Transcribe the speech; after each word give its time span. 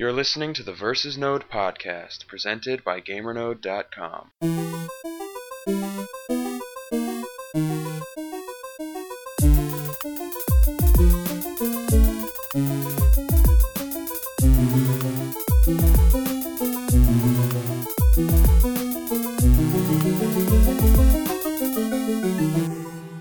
You're 0.00 0.14
listening 0.14 0.54
to 0.54 0.62
the 0.62 0.72
Versus 0.72 1.18
Node 1.18 1.50
podcast, 1.50 2.26
presented 2.26 2.82
by 2.82 3.02
GamerNode.com. 3.02 4.30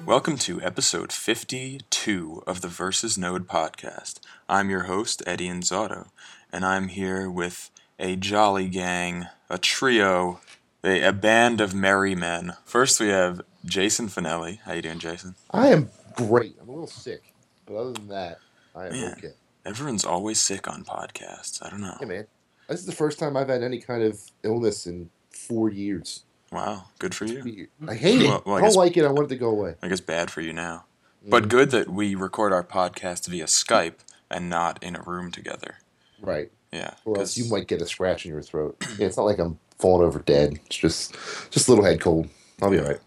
Welcome 0.06 0.38
to 0.38 0.62
episode 0.62 1.12
52 1.12 2.44
of 2.48 2.62
the 2.62 2.68
Versus 2.70 3.18
Node 3.18 3.48
podcast. 3.48 4.20
I'm 4.48 4.70
your 4.70 4.84
host, 4.84 5.22
Eddie 5.28 5.50
Inzauto, 5.50 6.08
and 6.52 6.66
I'm 6.66 6.88
here 6.88 7.30
with 7.30 7.70
a 8.00 8.16
jolly 8.16 8.68
gang, 8.68 9.28
a 9.50 9.58
trio, 9.58 10.40
a, 10.84 11.02
a 11.02 11.14
band 11.14 11.62
of 11.62 11.74
merry 11.74 12.16
men. 12.16 12.54
First, 12.66 13.00
we 13.00 13.10
have 13.10 13.42
Jason 13.66 14.08
Fanelli. 14.08 14.60
How 14.62 14.74
you 14.74 14.82
doing, 14.82 15.00
Jason? 15.00 15.36
I 15.52 15.68
am 15.68 15.90
great. 16.16 16.56
I'm 16.62 16.70
a 16.70 16.72
little 16.72 16.88
sick, 16.88 17.34
but 17.66 17.76
other 17.76 17.94
than 17.94 18.08
that, 18.10 18.40
I 18.76 18.88
am 18.88 18.92
Man. 18.92 19.14
okay. 19.18 19.34
Everyone's 19.66 20.06
always 20.06 20.40
sick 20.40 20.68
on 20.68 20.84
podcasts. 20.84 21.64
I 21.66 21.70
don't 21.70 21.82
know. 21.82 21.98
Hey, 22.00 22.06
man, 22.06 22.28
this 22.68 22.80
is 22.80 22.86
the 22.86 22.92
first 22.92 23.20
time 23.20 23.36
I've 23.36 23.50
had 23.50 23.62
any 23.62 23.80
kind 23.80 24.04
of 24.04 24.20
illness 24.44 24.88
in 24.88 25.10
four 25.32 25.70
years. 25.70 26.24
Wow, 26.52 26.86
good 26.98 27.14
for 27.14 27.26
you. 27.26 27.68
I 27.88 27.94
hate 27.94 28.22
it. 28.22 28.46
Well- 28.46 28.56
I 28.56 28.60
I 28.60 28.62
don't 28.62 28.76
like 28.76 28.98
it. 28.98 29.06
I 29.06 29.12
want 29.12 29.28
it 29.28 29.30
to 29.30 29.36
go 29.36 29.50
away. 29.50 29.76
I 29.84 29.88
guess 29.88 30.02
bad 30.02 30.32
for 30.32 30.42
you 30.42 30.54
now. 30.54 30.86
But 31.28 31.44
mm. 31.44 31.50
good 31.50 31.72
that 31.72 31.90
we 31.90 32.16
record 32.16 32.54
our 32.54 32.64
podcast 32.64 33.28
via 33.28 33.46
Skype 33.46 34.00
and 34.32 34.50
not 34.50 34.82
in 34.82 34.96
a 34.96 35.02
room 35.02 35.32
together. 35.32 35.76
Right, 36.22 36.52
Yeah. 36.72 36.94
or 37.06 37.16
'cause- 37.16 37.22
else 37.22 37.38
you 37.38 37.50
might 37.52 37.68
get 37.68 37.82
a 37.82 37.86
scratch 37.86 38.26
in 38.26 38.32
your 38.32 38.42
throat. 38.42 38.78
yeah, 38.98 39.06
it's 39.08 39.18
not 39.18 39.24
like 39.26 39.40
I'm 39.40 39.60
falling 39.78 40.06
over 40.06 40.20
dead. 40.20 40.60
It's 40.66 40.76
just 40.78 41.16
just 41.52 41.68
a 41.68 41.72
little 41.72 41.86
head 41.86 42.02
cold. 42.02 42.30
I'll 42.62 42.70
be 42.70 42.80
all 42.80 42.86
right. 42.86 43.00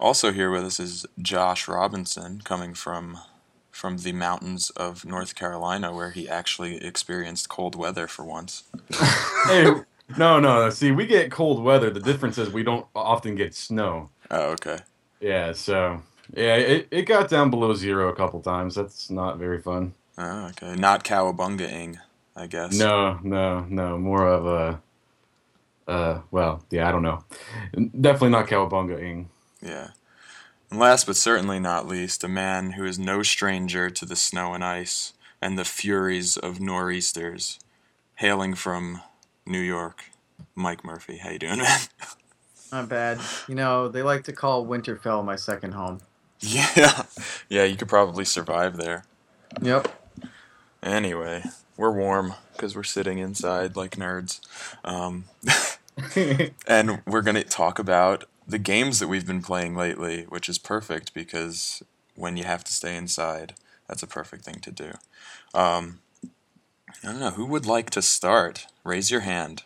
Also 0.00 0.32
here 0.32 0.50
with 0.50 0.64
us 0.64 0.80
is 0.80 1.06
Josh 1.20 1.68
Robinson, 1.68 2.40
coming 2.44 2.74
from 2.74 3.18
from 3.70 3.98
the 3.98 4.12
mountains 4.12 4.68
of 4.70 5.04
North 5.04 5.34
Carolina, 5.34 5.94
where 5.94 6.10
he 6.10 6.28
actually 6.28 6.84
experienced 6.84 7.48
cold 7.48 7.74
weather 7.74 8.06
for 8.06 8.24
once. 8.24 8.64
hey, 9.46 9.72
no, 10.18 10.38
no. 10.40 10.68
See, 10.70 10.90
we 10.90 11.06
get 11.06 11.30
cold 11.30 11.62
weather. 11.62 11.88
The 11.90 12.00
difference 12.00 12.36
is 12.36 12.50
we 12.50 12.62
don't 12.64 12.86
often 12.94 13.34
get 13.34 13.54
snow. 13.54 14.10
Oh, 14.30 14.50
okay. 14.50 14.78
Yeah, 15.20 15.52
so 15.52 16.02
yeah, 16.34 16.56
it, 16.56 16.88
it 16.90 17.02
got 17.02 17.30
down 17.30 17.48
below 17.50 17.72
zero 17.74 18.08
a 18.08 18.14
couple 18.14 18.40
times. 18.42 18.74
That's 18.74 19.08
not 19.08 19.38
very 19.38 19.60
fun. 19.62 19.94
Oh, 20.22 20.46
okay. 20.50 20.74
Not 20.76 21.04
cowabunga-ing, 21.04 21.98
I 22.36 22.46
guess. 22.46 22.78
No, 22.78 23.18
no, 23.22 23.66
no. 23.68 23.98
More 23.98 24.26
of 24.26 24.46
a, 24.46 24.80
uh, 25.90 26.20
well, 26.30 26.64
yeah, 26.70 26.88
I 26.88 26.92
don't 26.92 27.02
know. 27.02 27.24
Definitely 28.00 28.30
not 28.30 28.46
cowabunga-ing. 28.46 29.28
Yeah. 29.60 29.88
And 30.70 30.78
last 30.78 31.06
but 31.06 31.16
certainly 31.16 31.58
not 31.58 31.86
least, 31.86 32.24
a 32.24 32.28
man 32.28 32.72
who 32.72 32.84
is 32.84 32.98
no 32.98 33.22
stranger 33.22 33.90
to 33.90 34.06
the 34.06 34.16
snow 34.16 34.54
and 34.54 34.64
ice 34.64 35.12
and 35.40 35.58
the 35.58 35.64
furies 35.64 36.36
of 36.36 36.60
nor'easters, 36.60 37.58
hailing 38.16 38.54
from 38.54 39.02
New 39.44 39.60
York, 39.60 40.04
Mike 40.54 40.84
Murphy. 40.84 41.18
How 41.18 41.30
you 41.30 41.38
doing, 41.38 41.58
man? 41.58 41.80
Not 42.70 42.88
bad. 42.88 43.20
You 43.48 43.54
know, 43.54 43.88
they 43.88 44.02
like 44.02 44.24
to 44.24 44.32
call 44.32 44.64
Winterfell 44.64 45.24
my 45.24 45.36
second 45.36 45.72
home. 45.72 46.00
yeah. 46.40 47.02
Yeah, 47.48 47.64
you 47.64 47.76
could 47.76 47.88
probably 47.88 48.24
survive 48.24 48.76
there. 48.76 49.04
Yep. 49.60 49.88
Anyway, 50.82 51.44
we're 51.76 51.92
warm 51.92 52.34
because 52.52 52.74
we're 52.74 52.82
sitting 52.82 53.18
inside 53.18 53.76
like 53.76 53.96
nerds. 53.96 54.40
Um, 54.84 55.24
and 56.66 57.02
we're 57.06 57.22
going 57.22 57.36
to 57.36 57.44
talk 57.44 57.78
about 57.78 58.24
the 58.46 58.58
games 58.58 58.98
that 58.98 59.08
we've 59.08 59.26
been 59.26 59.42
playing 59.42 59.76
lately, 59.76 60.24
which 60.28 60.48
is 60.48 60.58
perfect 60.58 61.14
because 61.14 61.82
when 62.16 62.36
you 62.36 62.44
have 62.44 62.64
to 62.64 62.72
stay 62.72 62.96
inside, 62.96 63.54
that's 63.88 64.02
a 64.02 64.06
perfect 64.06 64.44
thing 64.44 64.60
to 64.60 64.70
do. 64.70 64.92
Um, 65.54 66.00
I 67.04 67.08
don't 67.08 67.20
know. 67.20 67.30
Who 67.30 67.46
would 67.46 67.66
like 67.66 67.90
to 67.90 68.02
start? 68.02 68.66
Raise 68.84 69.10
your 69.10 69.20
hand. 69.20 69.62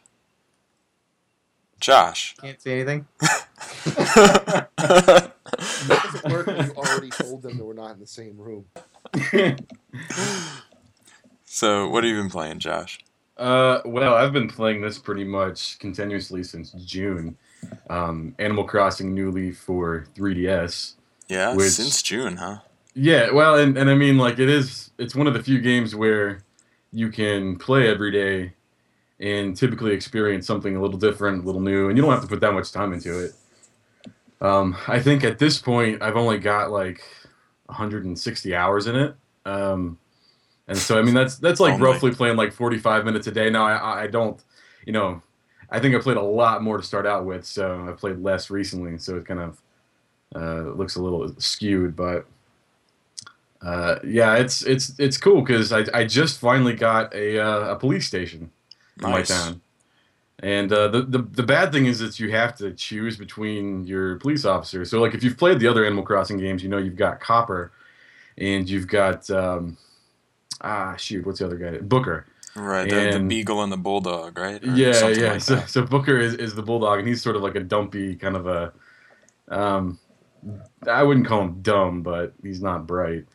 Josh. 1.80 2.34
Can't 2.41 2.60
see 2.60 2.72
anything. 2.72 3.06
That 4.76 6.02
doesn't 6.02 6.32
work 6.32 6.46
you 6.46 6.72
already 6.76 7.10
told 7.10 7.42
them 7.42 7.56
that 7.56 7.64
we're 7.64 7.74
not 7.74 7.94
in 7.94 8.00
the 8.00 8.06
same 8.06 8.36
room. 8.36 8.66
so, 11.46 11.88
what 11.88 12.04
have 12.04 12.12
you 12.14 12.20
been 12.20 12.30
playing, 12.30 12.58
Josh? 12.58 12.98
Uh, 13.38 13.80
well, 13.84 14.14
I've 14.14 14.32
been 14.32 14.48
playing 14.48 14.80
this 14.82 14.98
pretty 14.98 15.24
much 15.24 15.78
continuously 15.78 16.42
since 16.42 16.72
June. 16.72 17.36
Um, 17.88 18.34
Animal 18.38 18.64
Crossing 18.64 19.14
New 19.14 19.30
Leaf 19.30 19.58
for 19.58 20.06
3DS. 20.14 20.94
Yeah, 21.28 21.54
Which- 21.54 21.70
since 21.70 22.02
June, 22.02 22.36
huh? 22.36 22.58
Yeah, 22.94 23.30
well, 23.30 23.56
and, 23.58 23.76
and 23.76 23.90
I 23.90 23.94
mean, 23.94 24.16
like, 24.16 24.38
it 24.38 24.48
is, 24.48 24.90
it's 24.96 25.14
one 25.14 25.26
of 25.26 25.34
the 25.34 25.42
few 25.42 25.60
games 25.60 25.94
where 25.94 26.42
you 26.92 27.10
can 27.10 27.56
play 27.56 27.88
every 27.88 28.10
day 28.10 28.54
and 29.20 29.54
typically 29.54 29.92
experience 29.92 30.46
something 30.46 30.74
a 30.76 30.80
little 30.80 30.98
different, 30.98 31.42
a 31.42 31.46
little 31.46 31.60
new, 31.60 31.88
and 31.88 31.96
you 31.98 32.02
don't 32.02 32.12
have 32.12 32.22
to 32.22 32.26
put 32.28 32.40
that 32.40 32.54
much 32.54 32.72
time 32.72 32.94
into 32.94 33.22
it. 33.22 33.32
Um, 34.40 34.76
I 34.88 34.98
think 35.00 35.24
at 35.24 35.38
this 35.38 35.58
point, 35.60 36.00
I've 36.02 36.16
only 36.16 36.38
got 36.38 36.70
like 36.70 37.02
160 37.66 38.54
hours 38.54 38.86
in 38.86 38.96
it. 38.96 39.14
Um, 39.44 39.98
and 40.69 40.77
so, 40.77 40.99
I 40.99 41.03
mean, 41.03 41.15
that's, 41.15 41.37
that's 41.37 41.60
like 41.60 41.75
Only. 41.75 41.87
roughly 41.87 42.10
playing 42.12 42.37
like 42.37 42.53
45 42.53 43.04
minutes 43.04 43.27
a 43.27 43.32
day. 43.32 43.50
Now, 43.50 43.65
I, 43.65 44.03
I 44.03 44.06
don't, 44.06 44.43
you 44.84 44.93
know, 44.93 45.22
I 45.71 45.81
think 45.81 45.94
I 45.94 45.99
played 45.99 46.16
a 46.16 46.22
lot 46.22 46.62
more 46.62 46.77
to 46.77 46.82
start 46.82 47.06
out 47.06 47.25
with, 47.25 47.44
so 47.44 47.88
I 47.88 47.93
played 47.93 48.19
less 48.19 48.50
recently, 48.50 48.99
so 48.99 49.16
it 49.16 49.27
kind 49.27 49.41
of 49.41 49.60
uh, 50.34 50.71
looks 50.72 50.97
a 50.97 51.03
little 51.03 51.34
skewed, 51.38 51.97
but 51.97 52.27
uh, 53.62 53.99
yeah, 54.04 54.37
it's 54.37 54.62
it's 54.62 54.93
it's 54.99 55.16
cool 55.16 55.43
because 55.43 55.72
I, 55.72 55.84
I 55.93 56.04
just 56.04 56.38
finally 56.38 56.75
got 56.75 57.12
a 57.15 57.41
uh, 57.41 57.72
a 57.72 57.77
police 57.77 58.06
station 58.06 58.50
in 59.03 59.10
my 59.10 59.22
town, 59.22 59.60
and 60.41 60.72
uh, 60.72 60.88
the, 60.88 61.03
the 61.03 61.19
the 61.19 61.43
bad 61.43 61.72
thing 61.72 61.87
is 61.87 61.98
that 62.00 62.21
you 62.21 62.31
have 62.31 62.54
to 62.56 62.72
choose 62.72 63.16
between 63.16 63.84
your 63.84 64.16
police 64.16 64.44
officers. 64.44 64.91
So 64.91 65.00
like 65.00 65.15
if 65.15 65.25
you've 65.25 65.38
played 65.38 65.59
the 65.59 65.66
other 65.66 65.84
Animal 65.84 66.04
Crossing 66.04 66.38
games, 66.38 66.62
you 66.62 66.69
know 66.69 66.78
you've 66.78 66.97
got 66.97 67.19
Copper, 67.19 67.72
and 68.38 68.69
you've 68.69 68.87
got 68.87 69.28
um, 69.31 69.77
ah 70.60 70.96
shoot, 70.96 71.26
what's 71.26 71.38
the 71.40 71.46
other 71.46 71.56
guy? 71.56 71.78
Booker. 71.78 72.26
Right, 72.54 72.88
the, 72.88 73.18
the 73.18 73.20
beagle 73.20 73.62
and 73.62 73.70
the 73.70 73.76
bulldog, 73.76 74.38
right? 74.38 74.62
Or 74.64 74.66
Yeah, 74.68 75.08
yeah. 75.08 75.32
like 75.32 75.40
so, 75.42 75.58
so 75.66 75.82
Booker 75.82 76.18
is, 76.18 76.34
is 76.34 76.54
the 76.54 76.62
bulldog, 76.62 76.98
and 77.00 77.06
he's 77.06 77.20
sort 77.22 77.36
of 77.36 77.42
like 77.42 77.54
a 77.54 77.60
dumpy 77.60 78.16
kind 78.16 78.34
of 78.36 78.46
a. 78.46 78.72
Um, 79.48 79.98
I 80.88 81.02
wouldn't 81.02 81.26
call 81.26 81.42
him 81.42 81.60
dumb, 81.60 82.02
but 82.02 82.32
he's 82.42 82.62
not 82.62 82.86
bright. 82.86 83.26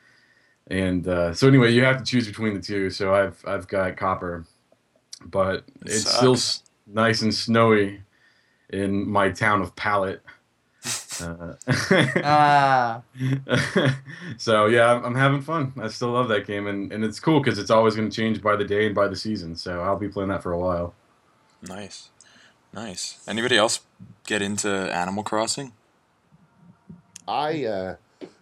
And 0.68 1.08
uh, 1.08 1.34
so 1.34 1.48
anyway, 1.48 1.72
you 1.72 1.84
have 1.84 1.98
to 2.00 2.04
choose 2.04 2.26
between 2.28 2.54
the 2.56 2.62
two. 2.62 2.90
So 2.90 3.14
I've 3.14 3.44
I've 3.46 3.68
got 3.68 3.96
Copper, 3.98 4.46
but 5.26 5.66
It 5.86 5.92
it's 5.92 6.10
still 6.10 6.36
sucks. 6.36 6.62
s- 6.62 6.64
nice 6.88 7.22
and 7.22 7.34
snowy 7.34 8.02
in 8.70 9.08
my 9.08 9.30
town 9.30 9.62
of 9.62 9.76
Pallet. 9.76 10.22
Uh, 11.22 11.54
Ah. 12.24 13.02
so 14.38 14.66
yeah, 14.66 14.92
I'm, 14.92 15.06
I'm 15.06 15.16
having 15.16 15.42
fun. 15.42 15.74
I 15.80 15.88
still 15.90 16.10
love 16.10 16.28
that 16.30 16.48
game, 16.48 16.68
and, 16.68 16.92
and 16.92 17.04
it's 17.04 17.20
cool 17.20 17.40
because 17.40 17.60
it's 17.60 17.70
always 17.70 17.96
going 17.96 18.10
to 18.10 18.16
change 18.16 18.42
by 18.42 18.56
the 18.56 18.64
day 18.66 18.88
and 18.88 18.96
by 18.96 19.08
the 19.08 19.16
season. 19.16 19.56
So 19.56 19.82
I'll 19.82 20.00
be 20.00 20.10
playing 20.10 20.30
that 20.30 20.42
for 20.42 20.52
a 20.52 20.58
while. 20.60 20.94
Nice. 21.62 22.10
Nice. 22.74 23.20
Anybody 23.28 23.58
else 23.58 23.82
get 24.26 24.42
into 24.42 24.70
Animal 24.70 25.24
Crossing? 25.24 25.74
I 27.28 27.66
uh, 27.66 27.96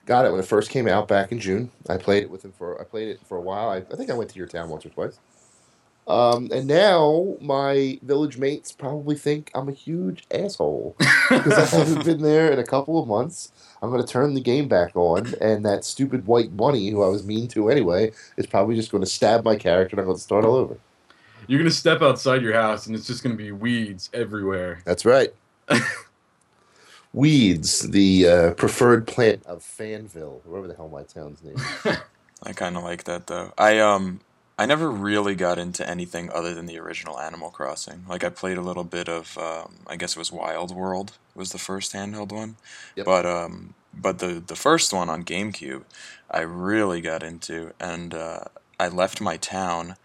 got 0.06 0.26
it 0.26 0.32
when 0.32 0.40
it 0.40 0.46
first 0.46 0.70
came 0.70 0.88
out 0.88 1.08
back 1.08 1.32
in 1.32 1.40
June. 1.40 1.72
I 1.90 1.98
played 1.98 2.24
it 2.24 2.30
with 2.30 2.46
him 2.46 2.54
for 2.58 2.80
I 2.80 2.84
played 2.84 3.10
it 3.10 3.20
for 3.28 3.38
a 3.38 3.42
while. 3.42 3.70
I, 3.70 3.78
I 3.78 3.96
think 3.96 4.10
I 4.10 4.14
went 4.14 4.30
to 4.30 4.38
your 4.38 4.48
town 4.48 4.70
once 4.70 4.86
or 4.86 4.90
twice. 4.90 5.20
Um, 6.08 6.50
and 6.52 6.66
now 6.66 7.38
my 7.40 8.00
village 8.02 8.38
mates 8.38 8.72
probably 8.72 9.16
think 9.16 9.52
I'm 9.54 9.70
a 9.70 9.74
huge 9.74 10.26
asshole 10.32 10.96
because 11.30 11.54
I 11.54 11.78
haven't 11.78 12.06
been 12.06 12.24
there 12.24 12.52
in 12.52 12.58
a 12.58 12.66
couple 12.66 13.00
of 13.00 13.08
months. 13.08 13.52
I'm 13.82 13.92
going 13.92 14.02
to 14.02 14.12
turn 14.12 14.34
the 14.34 14.42
game 14.42 14.68
back 14.68 14.96
on, 14.96 15.36
and 15.40 15.64
that 15.66 15.86
stupid 15.86 16.26
white 16.26 16.58
bunny 16.58 16.90
who 16.90 17.04
I 17.04 17.08
was 17.10 17.26
mean 17.26 17.48
to 17.50 17.70
anyway 17.70 18.12
is 18.38 18.48
probably 18.48 18.76
just 18.76 18.92
going 18.92 19.04
to 19.04 19.10
stab 19.10 19.46
my 19.46 19.56
character, 19.56 19.96
and 19.96 20.00
I'm 20.00 20.08
going 20.08 20.18
to 20.18 20.24
start 20.24 20.46
all 20.46 20.56
over. 20.56 20.78
You're 21.50 21.58
gonna 21.58 21.72
step 21.72 22.04
outside 22.04 22.44
your 22.44 22.54
house 22.54 22.86
and 22.86 22.96
it's 22.96 23.08
just 23.08 23.24
gonna 23.24 23.34
be 23.34 23.52
weeds 23.52 24.12
everywhere. 24.14 24.82
That's 24.86 25.04
right. 25.04 25.34
Weeds, 27.12 27.90
the 27.90 28.28
uh, 28.28 28.54
preferred 28.54 29.08
plant 29.08 29.44
of 29.48 29.64
Fanville, 29.64 30.46
whatever 30.46 30.68
the 30.68 30.76
hell 30.76 30.90
my 30.90 31.02
town's 31.02 31.42
name. 31.42 31.56
is. 31.56 31.98
I 32.44 32.54
kind 32.54 32.78
of 32.78 32.84
like 32.84 33.06
that 33.06 33.26
though. 33.26 33.52
I 33.58 33.80
um 33.80 34.20
I 34.60 34.66
never 34.66 34.92
really 34.92 35.36
got 35.36 35.58
into 35.58 35.90
anything 35.90 36.30
other 36.30 36.54
than 36.54 36.66
the 36.66 36.78
original 36.80 37.18
Animal 37.18 37.50
Crossing. 37.50 38.04
Like 38.10 38.26
I 38.26 38.30
played 38.30 38.58
a 38.58 38.62
little 38.62 38.84
bit 38.84 39.08
of 39.08 39.38
um, 39.38 39.76
I 39.88 39.96
guess 39.96 40.18
it 40.18 40.20
was 40.20 40.34
Wild 40.34 40.76
World 40.76 41.14
was 41.34 41.54
the 41.54 41.58
first 41.58 41.94
handheld 41.94 42.34
one. 42.34 42.58
Yep. 42.98 43.06
But 43.06 43.26
um 43.26 43.74
but 43.94 44.20
the 44.20 44.44
the 44.46 44.58
first 44.58 44.92
one 44.92 45.10
on 45.10 45.24
GameCube 45.24 45.84
I 46.30 46.42
really 46.42 47.00
got 47.00 47.24
into 47.24 47.72
and 47.80 48.14
uh, 48.14 48.40
I 48.78 48.90
left 48.90 49.22
my 49.22 49.38
town 49.38 49.96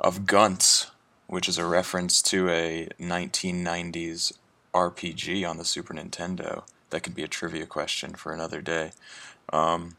of 0.00 0.20
Gunts, 0.20 0.86
which 1.26 1.46
is 1.46 1.58
a 1.58 1.66
reference 1.66 2.22
to 2.22 2.48
a 2.48 2.88
1990s 2.98 4.32
RPG 4.72 5.46
on 5.46 5.58
the 5.58 5.64
Super 5.66 5.92
Nintendo. 5.92 6.62
That 6.88 7.02
could 7.02 7.14
be 7.14 7.22
a 7.22 7.28
trivia 7.28 7.66
question 7.66 8.14
for 8.14 8.32
another 8.32 8.62
day. 8.62 8.92
Um, 9.52 9.96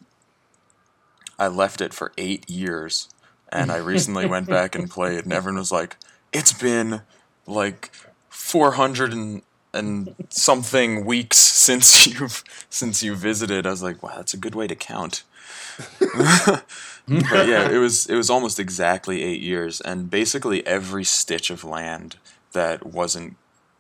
I 1.38 1.50
left 1.50 1.81
it 1.81 1.94
for 1.94 2.13
eight 2.18 2.50
years, 2.50 3.09
and 3.51 3.71
I 3.71 3.77
recently 3.77 4.25
went 4.25 4.48
back 4.57 4.75
and 4.75 4.89
played, 4.89 5.24
and 5.24 5.33
everyone 5.33 5.59
was 5.59 5.71
like, 5.71 5.98
"It's 6.31 6.53
been 6.53 7.01
like 7.48 7.92
400 8.30 9.13
and, 9.13 9.42
and 9.74 10.15
something 10.30 11.06
weeks 11.06 11.38
since 11.62 12.07
you've 12.07 12.44
since 12.69 13.03
you 13.03 13.15
visited." 13.15 13.65
I 13.65 13.71
was 13.71 13.83
like, 13.83 14.01
"Wow, 14.01 14.13
that's 14.15 14.33
a 14.33 14.38
good 14.38 14.56
way 14.56 14.68
to 14.68 14.75
count." 14.75 15.24
but 16.00 16.63
yeah, 17.07 17.69
it 17.69 17.80
was 17.80 18.06
it 18.07 18.15
was 18.15 18.30
almost 18.30 18.59
exactly 18.59 19.24
eight 19.24 19.42
years, 19.42 19.81
and 19.81 20.09
basically 20.09 20.65
every 20.65 21.03
stitch 21.03 21.50
of 21.50 21.63
land 21.63 22.18
that 22.53 22.86
wasn't 22.86 23.38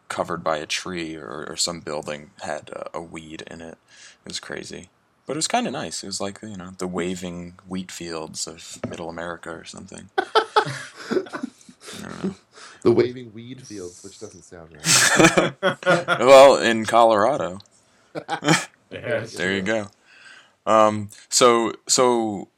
covered 0.07 0.43
by 0.43 0.57
a 0.57 0.65
tree 0.65 1.15
or, 1.15 1.45
or 1.47 1.55
some 1.55 1.79
building 1.79 2.31
had 2.41 2.69
a, 2.69 2.97
a 2.97 3.01
weed 3.01 3.43
in 3.49 3.61
it. 3.61 3.77
It 4.25 4.27
was 4.27 4.39
crazy, 4.39 4.89
but 5.31 5.37
it 5.37 5.45
was 5.45 5.47
kind 5.47 5.65
of 5.65 5.71
nice. 5.71 6.03
It 6.03 6.07
was 6.07 6.19
like 6.19 6.41
you 6.41 6.57
know 6.57 6.71
the 6.77 6.87
waving 6.87 7.53
wheat 7.65 7.89
fields 7.89 8.47
of 8.47 8.79
Middle 8.89 9.07
America 9.07 9.49
or 9.49 9.63
something. 9.63 10.09
I 10.17 11.45
don't 12.01 12.23
know. 12.25 12.35
The 12.81 12.91
waving 12.91 13.31
weed 13.33 13.65
fields, 13.65 14.03
which 14.03 14.19
doesn't 14.19 14.41
sound 14.41 14.75
right. 14.75 15.79
well, 16.19 16.57
in 16.57 16.83
Colorado. 16.83 17.59
Yes. 18.91 19.33
There 19.37 19.53
you 19.53 19.61
go. 19.61 19.87
Um, 20.65 21.11
so 21.29 21.75
so 21.87 22.49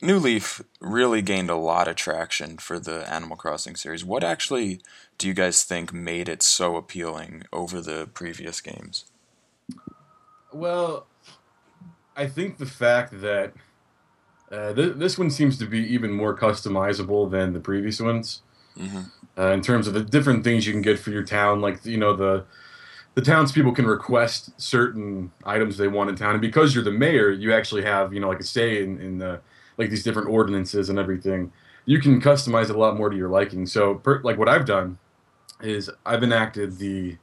New 0.00 0.18
Leaf 0.18 0.60
really 0.80 1.22
gained 1.22 1.50
a 1.50 1.54
lot 1.56 1.86
of 1.86 1.94
traction 1.94 2.58
for 2.58 2.80
the 2.80 3.08
Animal 3.08 3.36
Crossing 3.36 3.76
series. 3.76 4.04
What 4.04 4.24
actually 4.24 4.80
do 5.18 5.28
you 5.28 5.34
guys 5.34 5.62
think 5.62 5.92
made 5.92 6.28
it 6.28 6.42
so 6.42 6.74
appealing 6.74 7.44
over 7.52 7.80
the 7.80 8.08
previous 8.12 8.60
games? 8.60 9.04
Well, 10.52 11.06
I 12.16 12.26
think 12.26 12.58
the 12.58 12.66
fact 12.66 13.20
that 13.20 13.54
uh, 14.50 14.74
th- 14.74 14.94
this 14.96 15.18
one 15.18 15.30
seems 15.30 15.58
to 15.58 15.66
be 15.66 15.78
even 15.78 16.12
more 16.12 16.36
customizable 16.36 17.30
than 17.30 17.52
the 17.52 17.60
previous 17.60 18.00
ones 18.00 18.42
hmm 18.76 19.02
uh, 19.38 19.48
in 19.52 19.62
terms 19.62 19.86
of 19.86 19.94
the 19.94 20.02
different 20.02 20.44
things 20.44 20.66
you 20.66 20.72
can 20.72 20.82
get 20.82 20.98
for 20.98 21.10
your 21.10 21.22
town. 21.22 21.60
Like 21.60 21.84
you 21.84 21.96
know 21.96 22.14
the 22.14 22.44
the 23.14 23.22
townspeople 23.22 23.72
can 23.72 23.86
request 23.86 24.50
certain 24.60 25.32
items 25.44 25.76
they 25.76 25.88
want 25.88 26.10
in 26.10 26.16
town, 26.16 26.32
and 26.32 26.40
because 26.40 26.74
you're 26.74 26.84
the 26.84 26.90
mayor, 26.90 27.30
you 27.30 27.52
actually 27.52 27.82
have 27.82 28.12
you 28.12 28.20
know 28.20 28.28
like 28.28 28.40
a 28.40 28.44
say 28.44 28.82
in, 28.82 29.00
in 29.00 29.18
the 29.18 29.40
like 29.78 29.90
these 29.90 30.02
different 30.02 30.28
ordinances 30.28 30.88
and 30.88 30.98
everything. 30.98 31.52
You 31.84 32.00
can 32.00 32.20
customize 32.20 32.70
it 32.70 32.76
a 32.76 32.78
lot 32.78 32.96
more 32.96 33.10
to 33.10 33.16
your 33.16 33.28
liking. 33.28 33.66
So, 33.66 33.96
per, 33.96 34.20
like 34.22 34.38
what 34.38 34.48
I've 34.48 34.66
done 34.66 34.98
is 35.62 35.90
I've 36.06 36.22
enacted 36.22 36.78
the 36.78 37.16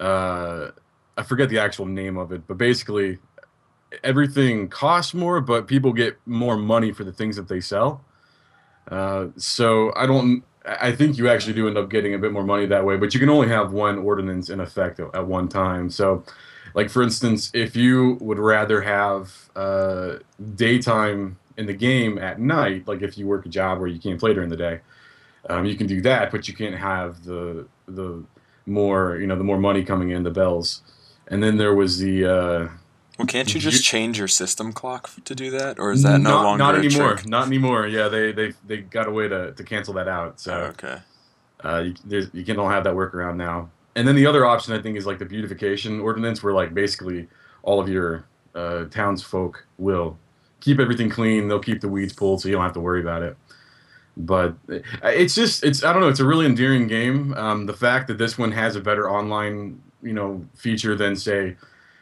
uh, 0.00 0.70
I 1.16 1.22
forget 1.22 1.48
the 1.48 1.58
actual 1.58 1.86
name 1.86 2.16
of 2.16 2.32
it, 2.32 2.46
but 2.46 2.58
basically 2.58 3.18
everything 4.02 4.68
costs 4.68 5.14
more, 5.14 5.40
but 5.40 5.66
people 5.66 5.92
get 5.92 6.16
more 6.26 6.56
money 6.56 6.92
for 6.92 7.04
the 7.04 7.12
things 7.12 7.36
that 7.36 7.48
they 7.48 7.60
sell. 7.60 8.04
Uh, 8.90 9.28
so 9.36 9.92
I 9.96 10.06
don't. 10.06 10.44
I 10.64 10.90
think 10.90 11.16
you 11.16 11.28
actually 11.28 11.52
do 11.52 11.68
end 11.68 11.78
up 11.78 11.90
getting 11.90 12.14
a 12.14 12.18
bit 12.18 12.32
more 12.32 12.42
money 12.42 12.66
that 12.66 12.84
way, 12.84 12.96
but 12.96 13.14
you 13.14 13.20
can 13.20 13.28
only 13.28 13.46
have 13.48 13.72
one 13.72 13.98
ordinance 13.98 14.50
in 14.50 14.58
effect 14.58 14.98
at, 14.98 15.26
one 15.26 15.48
time. 15.48 15.90
So, 15.90 16.24
like 16.74 16.90
for 16.90 17.02
instance, 17.04 17.52
if 17.54 17.76
you 17.76 18.18
would 18.20 18.40
rather 18.40 18.82
have 18.82 19.32
uh, 19.54 20.16
daytime 20.56 21.38
in 21.56 21.66
the 21.66 21.72
game 21.72 22.18
at 22.18 22.40
night, 22.40 22.88
like 22.88 23.02
if 23.02 23.16
you 23.16 23.28
work 23.28 23.46
a 23.46 23.48
job 23.48 23.78
where 23.78 23.86
you 23.86 24.00
can't 24.00 24.18
play 24.18 24.34
during 24.34 24.48
the 24.48 24.56
day, 24.56 24.80
um, 25.48 25.66
you 25.66 25.76
can 25.76 25.86
do 25.86 26.00
that, 26.00 26.32
but 26.32 26.48
you 26.48 26.54
can't 26.54 26.76
have 26.76 27.22
the 27.24 27.66
the 27.86 28.24
more 28.66 29.18
you 29.18 29.28
know 29.28 29.36
the 29.36 29.44
more 29.44 29.58
money 29.58 29.84
coming 29.84 30.10
in 30.10 30.24
the 30.24 30.30
bells. 30.30 30.82
And 31.28 31.42
then 31.42 31.56
there 31.56 31.74
was 31.74 31.98
the 31.98 32.24
uh, 32.24 32.68
Well, 33.18 33.26
can't 33.26 33.52
you 33.54 33.60
just 33.60 33.82
change 33.82 34.18
your 34.18 34.28
system 34.28 34.72
clock 34.72 35.10
to 35.24 35.34
do 35.34 35.50
that, 35.50 35.78
or 35.78 35.90
is 35.92 36.02
that 36.02 36.20
no 36.20 36.30
not, 36.30 36.42
longer 36.44 36.58
not 36.58 36.74
a 36.74 36.78
anymore? 36.78 37.14
trick? 37.14 37.26
Not 37.26 37.46
anymore. 37.46 37.86
Yeah, 37.86 38.08
they 38.08 38.32
they 38.32 38.52
they 38.66 38.78
got 38.78 39.08
a 39.08 39.10
way 39.10 39.26
to, 39.28 39.52
to 39.52 39.64
cancel 39.64 39.94
that 39.94 40.06
out. 40.08 40.38
So 40.38 40.52
Oh, 40.52 40.64
okay. 40.66 40.98
uh, 41.64 41.84
you, 42.08 42.28
you 42.32 42.44
can 42.44 42.56
don't 42.56 42.70
have 42.70 42.84
that 42.84 42.94
workaround 42.94 43.36
now. 43.36 43.70
And 43.94 44.06
then 44.06 44.14
the 44.16 44.26
other 44.26 44.44
option 44.44 44.74
I 44.74 44.82
think 44.82 44.98
is 44.98 45.06
like 45.06 45.18
the 45.18 45.24
beautification 45.24 46.00
ordinance, 46.00 46.42
where 46.42 46.52
like 46.52 46.74
basically 46.74 47.28
all 47.62 47.80
of 47.80 47.88
your 47.88 48.26
uh, 48.54 48.84
townsfolk 48.90 49.64
will 49.78 50.18
keep 50.60 50.78
everything 50.78 51.08
clean. 51.08 51.48
They'll 51.48 51.58
keep 51.58 51.80
the 51.80 51.88
weeds 51.88 52.12
pulled, 52.12 52.42
so 52.42 52.48
you 52.48 52.54
don't 52.54 52.64
have 52.64 52.74
to 52.74 52.80
worry 52.80 53.00
about 53.00 53.22
it. 53.22 53.36
But 54.18 54.54
uh, 54.70 54.80
it's 55.08 55.34
just 55.34 55.64
it's 55.64 55.82
I 55.82 55.92
don't 55.94 56.02
know. 56.02 56.08
It's 56.08 56.20
a 56.20 56.26
really 56.26 56.44
endearing 56.44 56.86
game. 56.86 57.32
Um, 57.34 57.64
the 57.64 57.72
fact 57.74 58.08
that 58.08 58.18
this 58.18 58.36
one 58.36 58.52
has 58.52 58.76
a 58.76 58.80
better 58.80 59.10
online 59.10 59.80
you 60.02 60.12
know 60.12 60.44
feature 60.54 60.94
than 60.94 61.16
say 61.16 61.56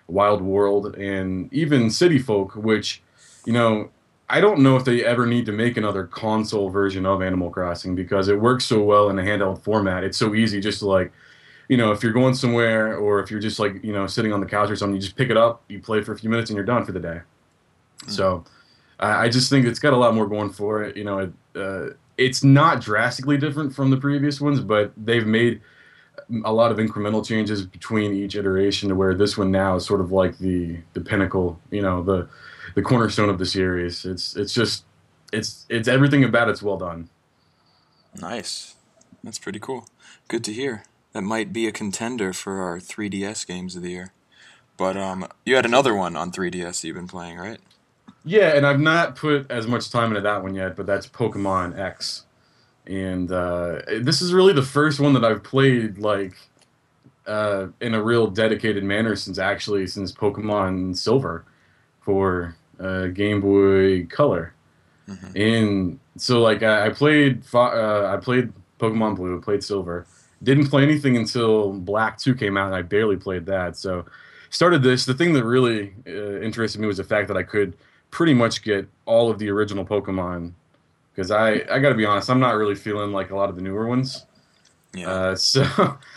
Wild 0.07 0.43
World 0.43 0.95
and 0.97 1.53
even 1.53 1.91
City 1.91 2.19
Folk, 2.19 2.55
which 2.55 3.03
you 3.47 3.53
know 3.53 3.91
I 4.29 4.41
don't 4.41 4.61
know 4.61 4.77
if 4.77 4.85
they 4.85 5.05
ever 5.05 5.27
need 5.27 5.47
to 5.47 5.53
make 5.53 5.77
another 5.77 6.05
console 6.05 6.71
version 6.71 7.05
of 7.05 7.23
Animal 7.23 7.51
Crossing 7.51 7.95
because 7.95 8.29
it 8.29 8.41
works 8.41 8.65
so 8.65 8.83
well 8.83 9.11
in 9.11 9.19
a 9.19 9.23
handheld 9.23 9.63
format. 9.63 10.03
It's 10.03 10.17
so 10.17 10.35
easy 10.35 10.61
just 10.61 10.79
to 10.79 10.89
like, 10.89 11.13
you 11.69 11.77
know, 11.77 11.93
if 11.93 12.03
you're 12.03 12.13
going 12.13 12.35
somewhere 12.35 12.97
or 12.97 13.21
if 13.21 13.31
you're 13.31 13.41
just 13.41 13.59
like, 13.59 13.85
you 13.85 13.93
know, 13.93 14.07
sitting 14.07 14.33
on 14.33 14.41
the 14.41 14.47
couch 14.47 14.71
or 14.71 14.77
something, 14.77 14.95
you 14.95 15.01
just 15.01 15.17
pick 15.17 15.31
it 15.31 15.37
up, 15.37 15.63
you 15.69 15.79
play 15.79 16.03
for 16.03 16.13
a 16.13 16.19
few 16.19 16.31
minutes, 16.31 16.51
and 16.51 16.57
you're 16.57 16.65
done 16.65 16.85
for 16.85 16.93
the 16.93 17.01
day. 17.01 17.21
So, 18.09 18.45
I 18.99 19.25
I 19.25 19.29
just 19.29 19.51
think 19.51 19.67
it's 19.67 19.79
got 19.79 19.93
a 19.93 19.97
lot 19.97 20.15
more 20.15 20.27
going 20.27 20.51
for 20.51 20.83
it. 20.83 20.97
You 20.97 21.05
know, 21.05 21.19
it, 21.19 21.33
uh, 21.55 21.95
it's 22.17 22.43
not 22.43 22.81
drastically 22.81 23.37
different 23.37 23.75
from 23.75 23.91
the 23.91 23.97
previous 23.97 24.41
ones, 24.41 24.61
but 24.61 24.93
they've 24.97 25.27
made 25.27 25.61
a 26.45 26.53
lot 26.53 26.71
of 26.73 26.79
incremental 26.79 27.27
changes 27.27 27.65
between 27.65 28.15
each 28.15 28.35
iteration 28.35 28.89
to 28.89 28.95
where 28.95 29.15
this 29.15 29.37
one 29.37 29.51
now 29.51 29.77
is 29.77 29.87
sort 29.87 30.01
of 30.01 30.13
like 30.13 30.39
the 30.39 30.79
the 30.93 31.01
pinnacle. 31.01 31.59
You 31.71 31.83
know, 31.83 32.03
the 32.03 32.29
the 32.75 32.83
cornerstone 32.83 33.29
of 33.29 33.39
the 33.39 33.47
series. 33.47 34.05
It's 34.05 34.37
it's 34.37 34.53
just 34.53 34.85
it's 35.33 35.67
it's 35.69 35.89
everything 35.89 36.25
about 36.25 36.49
it's 36.49 36.63
well 36.63 36.77
done. 36.77 37.09
Nice. 38.21 38.75
That's 39.23 39.39
pretty 39.39 39.59
cool. 39.59 39.89
Good 40.29 40.45
to 40.45 40.53
hear. 40.53 40.85
That 41.13 41.23
might 41.23 41.53
be 41.53 41.67
a 41.67 41.73
contender 41.73 42.33
for 42.33 42.61
our 42.61 42.79
3DS 42.79 43.47
games 43.47 43.77
of 43.77 43.83
the 43.83 43.91
year. 43.91 44.13
But 44.77 44.97
um, 44.97 45.29
you 45.45 45.55
had 45.55 45.65
another 45.65 45.95
one 45.95 46.17
on 46.17 46.33
3DS 46.33 46.85
you've 46.85 46.97
been 46.97 47.09
playing, 47.09 47.39
right? 47.39 47.61
Yeah, 48.25 48.57
and 48.57 48.67
I've 48.67 48.81
not 48.81 49.17
put 49.17 49.51
as 49.51 49.67
much 49.67 49.91
time 49.91 50.09
into 50.09 50.23
that 50.23 50.43
one 50.43 50.55
yet, 50.55 50.77
but 50.77 50.87
that's 50.87 51.07
Pokemon 51.07 51.79
X, 51.79 52.25
and 52.87 53.31
uh, 53.33 53.81
this 54.01 54.21
is 54.21 54.33
really 54.33 54.53
the 54.53 54.63
first 54.63 55.01
one 55.01 55.13
that 55.15 55.25
I've 55.25 55.43
played 55.43 55.99
like 55.99 56.35
uh, 57.27 57.69
in 57.81 57.95
a 57.95 58.03
real 58.03 58.27
dedicated 58.27 58.85
manner 58.85 59.17
since 59.17 59.39
actually 59.39 59.87
since 59.87 60.13
Pokemon 60.13 60.97
Silver 60.97 61.45
for 62.03 62.55
uh, 62.79 63.07
Game 63.07 63.41
Boy 63.41 64.07
Color. 64.07 64.53
Mhm. 65.09 65.37
And 65.37 65.99
so 66.17 66.41
like 66.41 66.63
I, 66.63 66.87
I 66.87 66.89
played 66.91 67.43
uh, 67.55 68.07
I 68.07 68.19
played 68.19 68.53
Pokemon 68.79 69.17
Blue, 69.17 69.41
played 69.41 69.63
Silver, 69.63 70.07
didn't 70.43 70.69
play 70.69 70.83
anything 70.83 71.17
until 71.17 71.73
Black 71.73 72.19
Two 72.19 72.35
came 72.35 72.57
out, 72.57 72.67
and 72.67 72.75
I 72.75 72.83
barely 72.83 73.17
played 73.17 73.47
that. 73.47 73.77
So 73.77 74.05
started 74.51 74.83
this. 74.83 75.05
The 75.05 75.15
thing 75.15 75.33
that 75.35 75.45
really 75.45 75.95
uh, 76.07 76.41
interested 76.41 76.81
me 76.81 76.87
was 76.87 76.99
the 76.99 77.05
fact 77.05 77.29
that 77.29 77.37
I 77.37 77.43
could 77.43 77.77
pretty 78.11 78.35
much 78.35 78.63
get 78.63 78.87
all 79.07 79.31
of 79.31 79.39
the 79.39 79.51
original 79.51 79.85
Pokemon. 79.85 80.53
Because 81.15 81.31
I 81.31 81.63
I 81.71 81.79
got 81.79 81.91
to 81.91 81.95
be 81.95 82.05
honest, 82.05 82.29
I'm 82.31 82.41
not 82.41 82.57
really 82.57 82.75
feeling 82.75 83.13
like 83.13 83.31
a 83.31 83.37
lot 83.37 83.49
of 83.49 83.57
the 83.57 83.63
newer 83.63 83.87
ones. 83.87 84.27
Yeah. 84.95 85.09
Uh, 85.11 85.37
so 85.53 85.63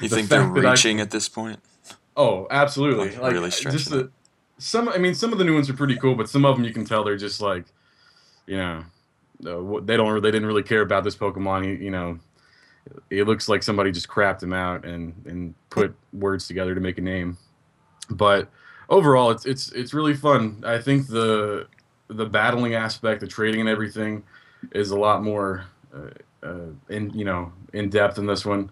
you 0.01 0.09
the 0.09 0.15
think 0.15 0.29
they're 0.29 0.47
that 0.53 0.65
I- 0.65 0.71
reaching 0.71 0.99
at 0.99 1.11
this 1.11 1.29
point? 1.29 1.59
Oh, 2.15 2.47
absolutely. 2.49 3.09
Like, 3.11 3.21
Like, 3.21 3.33
really 3.33 3.49
just 3.51 3.91
the 3.91 4.09
some. 4.57 4.89
I 4.89 4.97
mean, 4.97 5.13
some 5.13 5.31
of 5.31 5.37
the 5.37 5.43
new 5.45 5.53
ones 5.53 5.69
are 5.69 5.73
pretty 5.75 5.97
cool, 5.97 6.15
but 6.15 6.27
some 6.29 6.45
of 6.45 6.55
them 6.55 6.65
you 6.65 6.73
can 6.73 6.83
tell 6.83 7.03
they're 7.03 7.15
just 7.15 7.41
like, 7.41 7.65
you 8.47 8.57
know, 8.57 8.83
they 9.39 9.97
don't. 9.97 10.21
They 10.21 10.31
didn't 10.31 10.47
really 10.47 10.63
care 10.63 10.81
about 10.81 11.03
this 11.03 11.15
Pokemon. 11.15 11.65
You, 11.65 11.73
you 11.73 11.91
know, 11.91 12.17
it 13.11 13.25
looks 13.27 13.47
like 13.47 13.61
somebody 13.61 13.91
just 13.91 14.07
crapped 14.07 14.41
him 14.41 14.51
out 14.51 14.83
and 14.83 15.13
and 15.27 15.53
put 15.69 15.95
words 16.11 16.47
together 16.47 16.73
to 16.73 16.81
make 16.81 16.97
a 16.97 17.01
name. 17.01 17.37
But 18.09 18.49
overall, 18.89 19.29
it's 19.29 19.45
it's 19.45 19.71
it's 19.73 19.93
really 19.93 20.15
fun. 20.15 20.63
I 20.65 20.79
think 20.79 21.05
the 21.07 21.67
the 22.07 22.25
battling 22.25 22.73
aspect, 22.73 23.21
the 23.21 23.27
trading 23.27 23.59
and 23.59 23.69
everything, 23.69 24.23
is 24.71 24.91
a 24.91 24.97
lot 24.97 25.23
more 25.23 25.65
uh, 25.93 26.09
uh, 26.45 26.67
in 26.89 27.11
you 27.11 27.25
know 27.25 27.51
in 27.73 27.89
depth 27.89 28.17
in 28.17 28.25
this 28.25 28.45
one. 28.45 28.69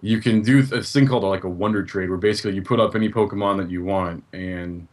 You 0.00 0.20
can 0.20 0.42
do 0.42 0.60
a 0.60 0.82
thing 0.82 1.06
called 1.06 1.24
like 1.24 1.44
a 1.44 1.48
wonder 1.48 1.82
trade 1.82 2.08
where 2.08 2.18
basically 2.18 2.54
you 2.54 2.62
put 2.62 2.78
up 2.78 2.94
any 2.94 3.08
pokemon 3.08 3.56
that 3.58 3.70
you 3.70 3.82
want 3.82 4.22
and 4.32 4.86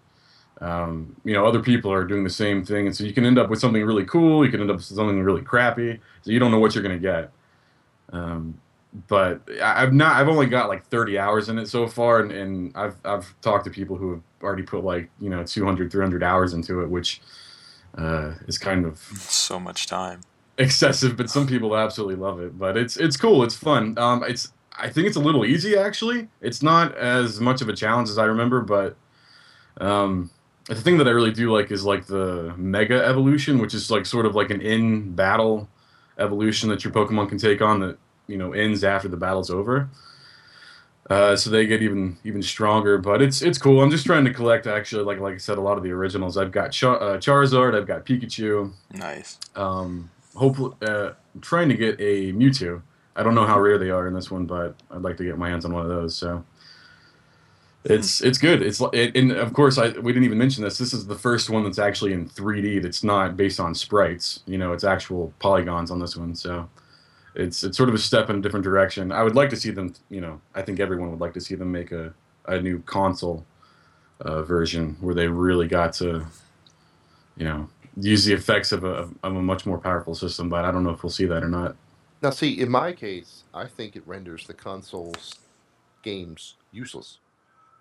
um, 0.62 1.16
you 1.24 1.34
know 1.34 1.46
other 1.46 1.62
people 1.62 1.92
are 1.92 2.06
doing 2.06 2.24
the 2.24 2.30
same 2.30 2.66
thing. 2.66 2.88
And 2.88 2.96
so 2.96 3.04
you 3.04 3.14
can 3.14 3.26
end 3.26 3.38
up 3.38 3.50
with 3.50 3.60
something 3.60 3.84
really 3.84 4.06
cool. 4.06 4.46
You 4.46 4.52
can 4.52 4.62
end 4.62 4.70
up 4.72 4.78
with 4.78 4.86
something 4.86 5.22
really 5.22 5.42
crappy. 5.42 6.00
So 6.24 6.32
you 6.32 6.40
don't 6.40 6.52
know 6.52 6.60
what 6.60 6.74
you're 6.76 6.84
to 6.84 6.98
get. 7.00 7.32
Um, 8.12 8.60
but 9.08 9.42
I- 9.62 9.84
i've 9.84 9.94
not 9.94 10.16
i've 10.16 10.30
only 10.30 10.46
got 10.46 10.70
like 10.70 10.86
30 10.88 11.20
hours 11.20 11.50
in 11.50 11.58
it 11.60 11.68
so 11.68 11.88
far. 11.88 12.22
And, 12.22 12.32
and 12.32 12.72
i've 12.76 12.96
i've 13.04 13.40
talked 13.42 13.66
to 13.66 13.72
people 13.72 13.98
who 13.98 14.12
have 14.12 14.22
already 14.42 14.64
put 14.64 14.84
like 14.84 15.10
you 15.20 15.30
know 15.30 15.44
200 15.44 15.92
300 15.92 16.24
hours 16.24 16.54
into 16.54 16.82
it 16.82 16.90
which 16.90 17.22
uh, 17.98 18.34
is 18.48 18.58
kind 18.58 18.86
of 18.86 18.98
So 19.00 19.60
much 19.60 19.88
time. 19.88 20.22
excessive, 20.58 21.16
but 21.18 21.30
some 21.30 21.48
people 21.48 21.76
absolutely 21.76 22.16
love 22.16 22.40
it. 22.42 22.58
But 22.58 22.78
it's 22.78 22.98
it's 22.98 23.18
cool. 23.18 23.44
It's 23.44 23.56
fun. 23.56 23.98
Um, 23.98 24.24
it's 24.24 24.52
I 24.78 24.90
think 24.90 25.08
it's 25.08 25.16
a 25.18 25.22
little 25.22 25.46
easy 25.46 25.78
actually. 25.78 26.28
It's 26.42 26.62
not 26.64 26.96
as 26.98 27.40
much 27.40 27.62
of 27.62 27.70
a 27.70 27.74
challenge 27.74 28.10
as 28.10 28.18
I 28.18 28.26
remember, 28.26 28.62
but 28.62 28.96
um, 29.80 30.30
the 30.68 30.76
thing 30.76 30.98
that 30.98 31.08
I 31.08 31.12
really 31.12 31.32
do 31.32 31.52
like 31.52 31.72
is 31.72 31.84
like 31.86 32.08
the 32.08 32.54
mega 32.58 33.04
evolution, 33.06 33.60
which 33.60 33.74
is 33.74 33.92
like 33.92 34.06
sort 34.06 34.26
of 34.26 34.36
like 34.36 34.50
an 34.52 34.62
in 34.62 35.14
battle 35.16 35.68
evolution 36.18 36.70
that 36.70 36.84
your 36.84 36.94
Pokemon 36.94 37.30
can 37.30 37.38
take 37.38 37.62
on 37.62 37.80
that 37.82 37.98
you 38.28 38.38
know 38.38 38.54
ends 38.54 38.84
after 38.84 39.08
the 39.08 39.18
battle's 39.18 39.50
over. 39.50 39.90
Uh, 41.10 41.36
so 41.36 41.52
they 41.52 41.68
get 41.68 41.84
even 41.84 42.18
even 42.24 42.42
stronger, 42.42 42.98
but 42.98 43.22
it's 43.22 43.44
it's 43.44 43.60
cool. 43.60 43.82
I'm 43.84 43.92
just 43.92 44.06
trying 44.06 44.26
to 44.26 44.34
collect 44.34 44.66
actually, 44.66 45.04
like 45.04 45.20
like 45.20 45.36
I 45.36 45.38
said, 45.38 45.60
a 45.60 45.62
lot 45.62 45.78
of 45.78 45.84
the 45.84 45.92
originals. 45.92 46.36
I've 46.36 46.52
got 46.52 46.72
Char- 46.72 47.02
uh, 47.02 47.18
Charizard, 47.18 47.78
I've 47.78 47.86
got 47.86 48.06
Pikachu. 48.06 48.74
Nice. 48.92 49.38
Um, 49.56 50.10
hopefully, 50.34 50.76
uh, 50.82 51.12
I'm 51.36 51.42
trying 51.42 51.70
to 51.70 51.76
get 51.76 52.00
a 52.00 52.34
Mewtwo. 52.34 52.82
I 53.16 53.22
don't 53.22 53.36
know 53.36 53.46
how 53.46 53.60
rare 53.60 53.78
they 53.78 53.92
are 53.92 54.08
in 54.08 54.16
this 54.16 54.32
one, 54.32 54.46
but 54.46 54.76
I'd 54.90 55.04
like 55.04 55.18
to 55.18 55.24
get 55.24 55.38
my 55.38 55.50
hands 55.50 55.64
on 55.64 55.74
one 55.74 55.84
of 55.84 55.90
those. 55.90 56.18
So 56.18 56.44
it's 57.84 58.22
it's 58.22 58.40
good. 58.40 58.64
It's 58.64 58.82
it, 58.92 59.16
and 59.16 59.32
of 59.32 59.54
course 59.54 59.78
I 59.78 59.90
we 59.90 60.12
didn't 60.12 60.26
even 60.26 60.40
mention 60.40 60.64
this. 60.64 60.80
This 60.80 60.92
is 60.92 61.06
the 61.06 61.16
first 61.16 61.52
one 61.52 61.64
that's 61.64 61.78
actually 61.78 62.14
in 62.14 62.28
3D. 62.28 62.82
That's 62.82 63.04
not 63.04 63.38
based 63.38 63.60
on 63.60 63.76
sprites. 63.76 64.42
You 64.48 64.58
know, 64.58 64.74
it's 64.74 64.84
actual 64.84 65.34
polygons 65.40 65.92
on 65.92 66.00
this 66.00 66.18
one. 66.18 66.34
So 66.34 66.68
it's 67.36 67.64
it's 67.64 67.78
sort 67.78 67.90
of 67.90 67.96
a 67.96 68.00
step 68.00 68.30
in 68.30 68.38
a 68.38 68.42
different 68.42 68.64
direction. 68.64 69.12
I 69.12 69.24
would 69.24 69.36
like 69.36 69.50
to 69.52 69.56
see 69.56 69.72
them. 69.72 69.94
You 70.10 70.22
know, 70.22 70.42
I 70.54 70.62
think 70.62 70.80
everyone 70.80 71.12
would 71.12 71.20
like 71.20 71.34
to 71.34 71.42
see 71.42 71.56
them 71.56 71.72
make 71.72 71.92
a 71.92 72.14
a 72.48 72.60
new 72.60 72.80
console 72.82 73.46
uh, 74.22 74.42
version 74.44 74.96
where 75.02 75.16
they 75.16 75.28
really 75.28 75.68
got 75.68 75.94
to, 75.94 76.26
you 77.38 77.44
know, 77.46 77.68
use 77.98 78.24
the 78.26 78.34
effects 78.34 78.72
of 78.72 78.84
a 78.84 79.10
of 79.24 79.36
a 79.36 79.42
much 79.42 79.66
more 79.66 79.78
powerful 79.78 80.16
system. 80.16 80.50
But 80.50 80.66
I 80.66 80.72
don't 80.72 80.84
know 80.84 80.92
if 80.92 81.04
we'll 81.04 81.10
see 81.10 81.26
that 81.26 81.44
or 81.44 81.50
not. 81.50 81.76
Now, 82.22 82.30
see, 82.30 82.60
in 82.62 82.70
my 82.72 82.94
case, 82.94 83.44
I 83.54 83.66
think 83.68 83.96
it 83.96 84.04
renders 84.08 84.48
the 84.48 84.54
console's 84.54 85.36
games 86.02 86.56
useless. 86.72 87.20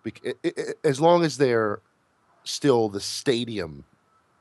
Bec- 0.02 0.20
i- 0.26 0.34
i- 0.44 0.52
i- 0.58 0.74
as 0.88 1.00
long 1.00 1.24
as 1.24 1.36
they're 1.38 1.80
still 2.42 2.88
the 2.90 3.00
stadium 3.00 3.84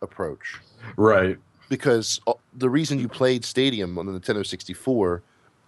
approach. 0.01 0.59
Right. 0.97 1.37
Because 1.69 2.19
uh, 2.27 2.33
the 2.53 2.69
reason 2.69 2.99
you 2.99 3.07
played 3.07 3.45
Stadium 3.45 3.97
on 3.97 4.05
the 4.05 4.19
Nintendo 4.19 4.45
64 4.45 5.21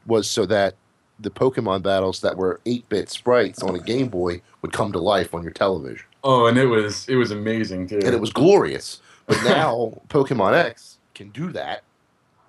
was 0.05 0.29
so 0.29 0.45
that 0.45 0.75
the 1.19 1.29
Pokemon 1.31 1.81
battles 1.81 2.19
that 2.21 2.37
were 2.37 2.59
8 2.65 2.87
bit 2.89 3.09
sprites 3.09 3.63
on 3.63 3.75
a 3.75 3.79
Game 3.79 4.09
Boy 4.09 4.41
would 4.61 4.73
come 4.73 4.91
to 4.91 4.99
life 4.99 5.33
on 5.33 5.43
your 5.43 5.53
television. 5.53 6.05
Oh, 6.23 6.47
and 6.47 6.57
it 6.57 6.65
was 6.65 7.07
it 7.07 7.15
was 7.15 7.31
amazing 7.31 7.87
too. 7.87 7.99
And 8.03 8.13
it 8.13 8.19
was 8.19 8.33
glorious. 8.33 8.99
But 9.27 9.43
now 9.43 10.01
Pokemon 10.09 10.53
X 10.53 10.97
can 11.13 11.29
do 11.29 11.51
that 11.51 11.83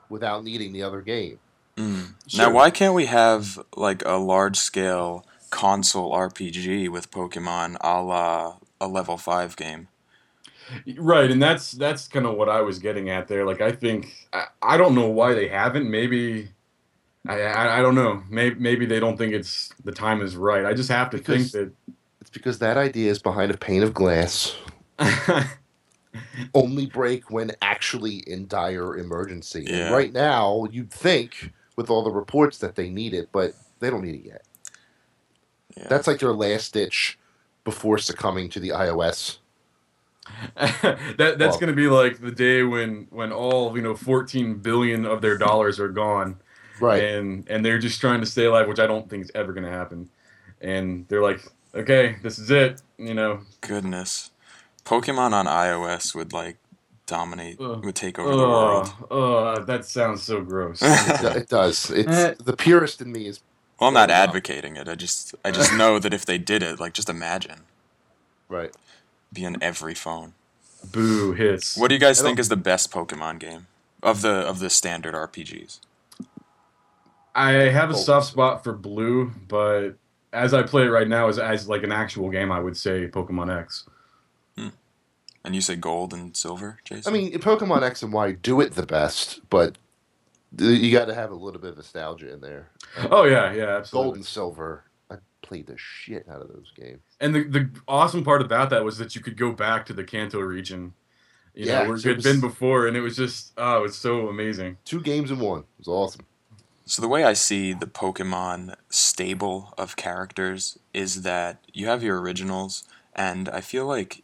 without 0.09 0.45
needing 0.45 0.73
the 0.73 0.83
other 0.83 1.01
game. 1.01 1.39
Mm. 1.77 2.15
Sure. 2.27 2.47
Now, 2.47 2.53
why 2.53 2.71
can't 2.71 2.95
we 2.95 3.07
have 3.07 3.61
like 3.77 4.03
a 4.05 4.17
large 4.17 4.57
scale 4.57 5.27
console 5.51 6.13
RPG 6.13 6.89
with 6.89 7.11
Pokemon 7.11 7.77
a 7.81 8.03
la 8.03 8.57
a 8.81 8.89
level 8.89 9.17
five 9.17 9.57
game? 9.57 9.89
Right, 10.99 11.31
and 11.31 11.41
that's 11.43 11.73
that's 11.73 12.09
kind 12.09 12.27
of 12.27 12.35
what 12.37 12.49
I 12.49 12.61
was 12.61 12.79
getting 12.79 13.09
at 13.11 13.29
there. 13.29 13.45
Like, 13.45 13.61
I 13.61 13.73
think 13.73 14.13
I, 14.33 14.45
I 14.63 14.77
don't 14.77 14.95
know 14.95 15.09
why 15.09 15.33
they 15.35 15.49
haven't. 15.49 15.89
Maybe 15.91 16.49
I, 17.27 17.41
I 17.43 17.79
I 17.79 17.83
don't 17.83 17.95
know. 17.95 18.23
Maybe 18.29 18.59
maybe 18.59 18.87
they 18.87 18.99
don't 19.01 19.17
think 19.17 19.33
it's 19.33 19.73
the 19.85 19.93
time 19.93 20.21
is 20.23 20.37
right. 20.37 20.65
I 20.65 20.75
just 20.75 20.89
have 20.91 21.11
to 21.11 21.19
Because- 21.19 21.53
think 21.53 21.53
that 21.53 21.97
It's 22.21 22.31
because 22.31 22.59
that 22.59 22.77
idea 22.77 23.11
is 23.11 23.19
behind 23.21 23.51
a 23.53 23.57
pane 23.57 23.83
of 23.85 23.95
glass. 23.95 24.57
only 26.55 26.87
break 26.87 27.31
when 27.31 27.53
actually 27.63 28.17
in 28.27 28.47
dire 28.47 28.97
emergency. 28.97 29.65
Yeah. 29.69 29.93
right 29.93 30.13
now, 30.13 30.67
you'd 30.71 30.91
think 30.91 31.53
with 31.77 31.91
all 31.91 32.03
the 32.03 32.11
reports 32.11 32.59
that 32.59 32.75
they 32.75 32.89
need 32.89 33.13
it, 33.15 33.29
but 33.33 33.53
they 33.81 33.91
don't 33.91 34.03
need 34.03 34.15
it 34.17 34.25
yet. 34.27 34.43
Yeah. 35.77 35.87
That's 35.89 36.07
like 36.07 36.21
their 36.21 36.33
last 36.33 36.73
ditch 36.73 37.19
before 37.65 37.99
succumbing 37.99 38.49
to 38.51 38.61
the 38.61 38.71
iOS. 38.71 39.39
that 40.57 41.17
that's 41.17 41.39
Well- 41.39 41.59
gonna 41.59 41.73
be 41.73 41.89
like 41.89 42.21
the 42.21 42.31
day 42.31 42.63
when 42.63 43.07
when 43.11 43.33
all 43.33 43.77
you 43.77 43.83
know 43.83 43.95
14 43.95 44.55
billion 44.57 45.05
of 45.07 45.21
their 45.23 45.39
dollars 45.39 45.79
are 45.81 45.89
gone. 45.89 46.39
Right. 46.79 47.03
and 47.03 47.49
and 47.49 47.65
they're 47.65 47.79
just 47.79 48.01
trying 48.03 48.21
to 48.21 48.27
stay 48.27 48.45
alive, 48.45 48.69
which 48.69 48.79
I 48.79 48.87
don't 48.87 49.09
think 49.09 49.25
is 49.25 49.31
ever 49.35 49.55
going 49.55 49.65
to 49.65 49.71
happen. 49.71 50.11
And 50.61 51.09
they're 51.09 51.23
like, 51.23 51.41
okay, 51.75 52.17
this 52.23 52.39
is 52.39 52.51
it. 52.51 52.83
You 52.99 53.15
know, 53.15 53.41
Goodness, 53.63 54.31
Pokemon 54.85 55.33
on 55.33 55.47
iOS 55.47 56.15
would 56.15 56.35
like 56.35 56.59
dominate, 57.07 57.57
Ugh. 57.61 57.83
would 57.83 57.95
take 57.95 58.19
over 58.19 58.31
the 58.31 58.37
world. 58.37 58.93
oh, 59.11 59.55
oh, 59.57 59.65
that 59.65 59.87
sounds 59.87 60.23
so 60.23 60.43
gross. 60.43 60.81
it, 60.83 61.21
do- 61.23 61.27
it 61.29 61.49
does. 61.49 61.91
It's 61.91 62.09
Eh. 62.13 62.35
the 62.45 62.55
purist 62.55 63.01
in 63.01 63.11
me 63.11 63.27
is 63.27 63.41
Well, 63.81 63.89
I'm 63.89 63.95
not 63.95 64.11
advocating 64.11 64.77
it. 64.77 64.87
I 64.87 64.97
just 64.97 65.35
I 65.47 65.53
just 65.53 65.73
know 65.73 65.99
that 65.99 66.13
if 66.13 66.27
they 66.27 66.37
did 66.37 66.63
it, 66.63 66.79
like 66.79 66.93
just 66.93 67.09
imagine 67.09 67.61
right. 68.51 68.75
Be 69.33 69.45
in 69.45 69.63
every 69.63 69.95
phone. 69.95 70.33
Boo 70.93 71.33
hits. 71.33 71.77
What 71.77 71.89
do 71.89 71.95
you 71.95 72.01
guys 72.01 72.21
I 72.21 72.25
think 72.25 72.37
don't- 72.37 72.41
is 72.41 72.49
the 72.49 72.57
best 72.57 72.91
Pokemon 72.93 73.39
game 73.41 73.67
of 74.03 74.23
the 74.23 74.31
of 74.31 74.59
the 74.61 74.71
standard 74.71 75.15
RPGs? 75.15 75.81
I 77.35 77.51
have 77.53 77.91
a 77.91 77.95
Oh. 77.95 77.97
soft 77.97 78.29
spot 78.29 78.65
for 78.65 78.73
blue, 78.73 79.33
but 79.49 79.91
as 80.33 80.55
I 80.55 80.63
play 80.63 80.85
it 80.85 80.91
right 80.91 81.09
now, 81.09 81.29
as 81.29 81.39
as 81.39 81.69
like 81.69 81.83
an 81.83 81.93
actual 81.93 82.31
game, 82.31 82.51
I 82.51 82.61
would 82.61 82.77
say 82.77 83.09
Pokemon 83.09 83.55
X. 83.55 83.85
Hmm. 84.57 84.69
And 85.45 85.55
you 85.55 85.61
say 85.61 85.77
gold 85.77 86.13
and 86.15 86.37
silver, 86.37 86.79
Jason? 86.85 87.13
I 87.13 87.17
mean, 87.17 87.33
Pokemon 87.35 87.83
X 87.83 88.03
and 88.03 88.13
Y 88.13 88.33
do 88.33 88.61
it 88.61 88.75
the 88.75 88.87
best, 88.87 89.41
but 89.51 89.77
you 90.57 90.91
got 90.91 91.07
to 91.07 91.15
have 91.15 91.31
a 91.31 91.35
little 91.35 91.61
bit 91.61 91.71
of 91.71 91.77
nostalgia 91.77 92.33
in 92.33 92.41
there. 92.41 92.69
Oh 93.11 93.25
yeah, 93.25 93.53
yeah, 93.53 93.77
absolutely. 93.79 94.07
Gold 94.07 94.17
and 94.17 94.25
Silver, 94.27 94.85
I 94.86 94.86
played 95.47 95.67
the 95.67 95.77
shit 95.79 96.29
out 96.29 96.43
of 96.43 96.49
those 96.49 96.73
games. 96.77 97.03
And 97.21 97.35
the 97.35 97.45
the 97.45 97.71
awesome 97.89 98.25
part 98.25 98.43
about 98.43 98.71
that 98.71 98.85
was 98.85 98.99
that 98.99 99.15
you 99.15 99.21
could 99.23 99.37
go 99.37 99.53
back 99.53 99.87
to 99.87 99.93
the 99.93 100.05
Kanto 100.05 100.41
region. 100.41 100.95
You 101.55 101.67
Yeah, 101.67 101.83
know, 101.83 101.89
where 101.89 101.97
so 101.97 102.09
you 102.09 102.13
it 102.13 102.17
had 102.17 102.25
been 102.25 102.41
before, 102.41 102.87
and 102.87 102.97
it 102.97 103.01
was 103.01 103.17
just 103.17 103.53
oh, 103.57 103.85
it's 103.85 103.97
so 103.97 104.29
amazing. 104.29 104.77
Two 104.85 105.01
games 105.01 105.31
in 105.31 105.39
one. 105.39 105.61
It 105.61 105.67
was 105.79 105.89
awesome. 105.89 106.27
So 106.85 107.03
the 107.03 107.09
way 107.09 107.25
I 107.25 107.33
see 107.33 107.73
the 107.73 107.87
Pokemon 107.87 108.75
stable 108.91 109.75
of 109.77 109.97
characters 109.97 110.79
is 110.95 111.23
that 111.23 111.59
you 111.73 111.87
have 111.89 112.03
your 112.03 112.21
originals, 112.21 112.85
and 113.15 113.49
I 113.49 113.61
feel 113.61 113.87
like 113.87 114.23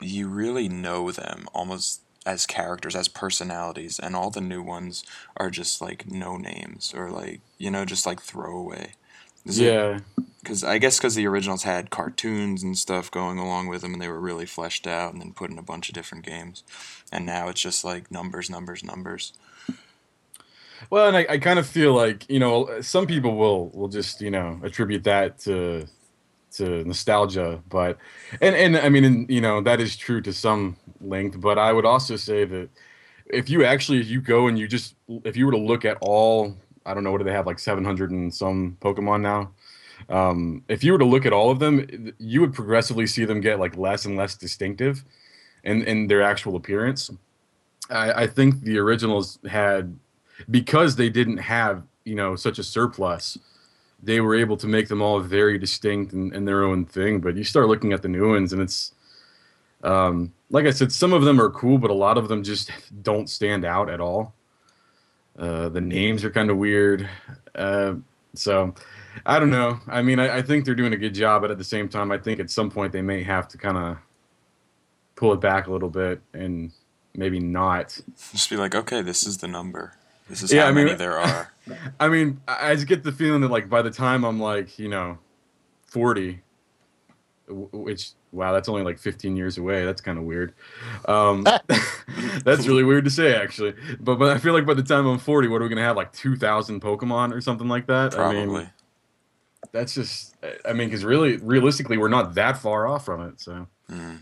you 0.00 0.28
really 0.28 0.68
know 0.68 1.10
them 1.10 1.46
almost 1.54 2.02
as 2.26 2.46
characters, 2.46 2.94
as 2.94 3.08
personalities, 3.08 3.98
and 3.98 4.14
all 4.14 4.30
the 4.30 4.40
new 4.40 4.62
ones 4.62 5.04
are 5.36 5.50
just 5.50 5.80
like 5.80 6.06
no 6.10 6.36
names 6.36 6.92
or 6.94 7.10
like 7.10 7.40
you 7.58 7.70
know 7.70 7.84
just 7.84 8.06
like 8.06 8.20
throwaway. 8.20 8.92
Is 9.46 9.58
it- 9.60 9.74
yeah, 9.74 10.00
because 10.42 10.64
I 10.64 10.78
guess 10.78 10.98
because 10.98 11.14
the 11.14 11.26
originals 11.26 11.62
had 11.62 11.90
cartoons 11.90 12.62
and 12.62 12.76
stuff 12.76 13.10
going 13.10 13.38
along 13.38 13.68
with 13.68 13.82
them, 13.82 13.92
and 13.92 14.02
they 14.02 14.08
were 14.08 14.20
really 14.20 14.46
fleshed 14.46 14.86
out, 14.86 15.12
and 15.12 15.22
then 15.22 15.32
put 15.32 15.50
in 15.50 15.58
a 15.58 15.62
bunch 15.62 15.88
of 15.88 15.94
different 15.94 16.24
games. 16.24 16.64
And 17.12 17.24
now 17.24 17.48
it's 17.48 17.60
just 17.60 17.84
like 17.84 18.10
numbers, 18.10 18.50
numbers, 18.50 18.82
numbers. 18.82 19.32
Well, 20.90 21.08
and 21.08 21.16
I, 21.16 21.26
I 21.28 21.38
kind 21.38 21.58
of 21.58 21.66
feel 21.66 21.94
like 21.94 22.28
you 22.28 22.40
know 22.40 22.80
some 22.80 23.06
people 23.06 23.36
will 23.36 23.68
will 23.70 23.88
just 23.88 24.20
you 24.20 24.30
know 24.30 24.60
attribute 24.62 25.04
that 25.04 25.38
to 25.40 25.86
to 26.52 26.84
nostalgia, 26.84 27.62
but 27.68 27.98
and 28.40 28.56
and 28.56 28.76
I 28.76 28.88
mean 28.88 29.04
and, 29.04 29.30
you 29.30 29.40
know 29.40 29.60
that 29.62 29.80
is 29.80 29.96
true 29.96 30.20
to 30.22 30.32
some 30.32 30.76
length, 31.00 31.40
but 31.40 31.58
I 31.58 31.72
would 31.72 31.86
also 31.86 32.16
say 32.16 32.44
that 32.44 32.68
if 33.26 33.48
you 33.48 33.64
actually 33.64 34.00
if 34.00 34.08
you 34.08 34.20
go 34.20 34.48
and 34.48 34.58
you 34.58 34.66
just 34.66 34.96
if 35.24 35.36
you 35.36 35.46
were 35.46 35.52
to 35.52 35.58
look 35.58 35.84
at 35.84 35.98
all 36.00 36.56
I 36.84 36.94
don't 36.94 37.04
know 37.04 37.12
what 37.12 37.18
do 37.18 37.24
they 37.24 37.32
have 37.32 37.46
like 37.46 37.58
seven 37.58 37.84
hundred 37.84 38.10
and 38.10 38.34
some 38.34 38.76
Pokemon 38.80 39.20
now. 39.22 39.52
Um, 40.08 40.64
if 40.68 40.82
you 40.84 40.92
were 40.92 40.98
to 40.98 41.04
look 41.04 41.26
at 41.26 41.32
all 41.32 41.50
of 41.50 41.58
them, 41.58 42.12
you 42.18 42.40
would 42.40 42.54
progressively 42.54 43.06
see 43.06 43.24
them 43.24 43.40
get 43.40 43.58
like 43.58 43.76
less 43.76 44.04
and 44.04 44.16
less 44.16 44.34
distinctive 44.34 45.04
in 45.64 45.82
in 45.84 46.06
their 46.06 46.22
actual 46.22 46.56
appearance. 46.56 47.10
I, 47.90 48.24
I 48.24 48.26
think 48.26 48.60
the 48.62 48.78
originals 48.78 49.38
had 49.48 49.96
because 50.50 50.96
they 50.96 51.10
didn't 51.10 51.38
have 51.38 51.82
you 52.04 52.14
know 52.14 52.36
such 52.36 52.58
a 52.58 52.64
surplus 52.64 53.38
they 54.02 54.20
were 54.20 54.34
able 54.34 54.56
to 54.56 54.66
make 54.66 54.88
them 54.88 55.00
all 55.00 55.20
very 55.20 55.58
distinct 55.58 56.12
and, 56.12 56.34
and 56.34 56.46
their 56.46 56.64
own 56.64 56.84
thing. 56.84 57.20
But 57.20 57.36
you 57.36 57.44
start 57.44 57.68
looking 57.68 57.92
at 57.92 58.02
the 58.02 58.08
new 58.08 58.30
ones 58.30 58.52
and 58.52 58.60
it's 58.60 58.92
um, 59.84 60.32
like 60.50 60.64
i 60.64 60.70
said 60.70 60.92
some 60.92 61.12
of 61.12 61.22
them 61.24 61.40
are 61.40 61.50
cool 61.50 61.76
but 61.76 61.90
a 61.90 61.94
lot 61.94 62.16
of 62.16 62.28
them 62.28 62.44
just 62.44 62.70
don't 63.02 63.30
stand 63.30 63.64
out 63.64 63.88
at 63.88 64.00
all. 64.00 64.34
Uh, 65.38 65.68
the 65.70 65.80
names 65.80 66.24
are 66.24 66.30
kind 66.30 66.50
of 66.50 66.58
weird. 66.58 67.08
Uh, 67.54 67.94
so 68.34 68.74
i 69.26 69.38
don't 69.38 69.50
know 69.50 69.78
i 69.88 70.00
mean 70.02 70.18
I, 70.18 70.38
I 70.38 70.42
think 70.42 70.64
they're 70.64 70.74
doing 70.74 70.92
a 70.92 70.96
good 70.96 71.14
job 71.14 71.42
but 71.42 71.50
at 71.50 71.58
the 71.58 71.64
same 71.64 71.88
time 71.88 72.10
i 72.12 72.18
think 72.18 72.40
at 72.40 72.50
some 72.50 72.70
point 72.70 72.92
they 72.92 73.02
may 73.02 73.22
have 73.22 73.48
to 73.48 73.58
kind 73.58 73.76
of 73.76 73.96
pull 75.16 75.32
it 75.32 75.40
back 75.40 75.66
a 75.66 75.72
little 75.72 75.90
bit 75.90 76.20
and 76.34 76.72
maybe 77.14 77.38
not 77.38 78.00
Just 78.32 78.48
be 78.50 78.56
like, 78.56 78.74
okay, 78.74 79.02
this 79.02 79.26
is 79.26 79.38
the 79.38 79.46
number. 79.46 79.92
This 80.30 80.42
is 80.42 80.50
Yeah, 80.52 80.62
how 80.62 80.68
I 80.68 80.72
mean- 80.72 80.84
many 80.86 80.96
there 80.96 81.18
are. 81.18 81.52
I 82.00 82.08
mean, 82.08 82.40
I 82.48 82.70
I 82.70 82.74
just 82.74 82.86
get 82.88 83.02
the 83.04 83.12
feeling 83.12 83.42
that 83.42 83.50
like 83.50 83.68
by 83.68 83.82
the 83.82 83.90
time 83.90 84.24
I'm 84.24 84.40
like, 84.40 84.78
you 84.78 84.88
know, 84.88 85.18
40, 85.86 86.40
which 87.48 88.12
wow, 88.32 88.52
that's 88.52 88.68
only 88.68 88.82
like 88.82 88.98
15 88.98 89.36
years 89.36 89.58
away. 89.58 89.84
That's 89.84 90.00
kind 90.00 90.18
of 90.18 90.24
weird. 90.24 90.54
Um, 91.06 91.44
that's 92.44 92.66
really 92.66 92.82
weird 92.84 93.04
to 93.04 93.10
say, 93.10 93.34
actually. 93.34 93.74
But 94.00 94.16
but 94.18 94.30
I 94.34 94.38
feel 94.38 94.54
like 94.54 94.64
by 94.66 94.74
the 94.74 94.82
time 94.82 95.06
I'm 95.06 95.18
40, 95.18 95.48
what 95.48 95.60
are 95.60 95.64
we 95.64 95.68
gonna 95.68 95.82
have? 95.82 95.96
Like 95.96 96.12
2,000 96.12 96.80
Pokemon 96.80 97.32
or 97.34 97.40
something 97.40 97.68
like 97.68 97.86
that? 97.86 98.14
I 98.14 98.16
Probably. 98.16 98.46
mean, 98.46 98.70
that's 99.70 99.94
just. 99.94 100.34
I 100.68 100.72
mean, 100.72 100.88
because 100.88 101.04
really, 101.04 101.36
realistically, 101.36 101.96
we're 101.98 102.08
not 102.08 102.34
that 102.34 102.58
far 102.58 102.86
off 102.86 103.04
from 103.04 103.22
it. 103.22 103.40
So 103.40 103.68
Hmm. 103.88 104.16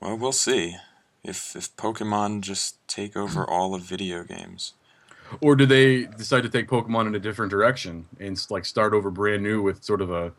Well, 0.00 0.16
we'll 0.18 0.32
see 0.32 0.76
if 1.24 1.56
if 1.56 1.74
Pokemon 1.76 2.42
just 2.42 2.76
take 2.88 3.16
over 3.16 3.44
all 3.48 3.74
of 3.74 3.82
video 3.82 4.24
games. 4.24 4.74
or 5.40 5.56
do 5.56 5.66
they 5.66 6.04
decide 6.04 6.42
to 6.42 6.48
take 6.48 6.68
Pokemon 6.68 7.06
in 7.08 7.14
a 7.14 7.18
different 7.18 7.50
direction 7.50 8.06
and 8.20 8.44
like 8.50 8.64
start 8.64 8.92
over 8.92 9.10
brand 9.10 9.42
new 9.42 9.62
with 9.62 9.82
sort 9.84 10.00
of 10.00 10.10
a 10.10 10.32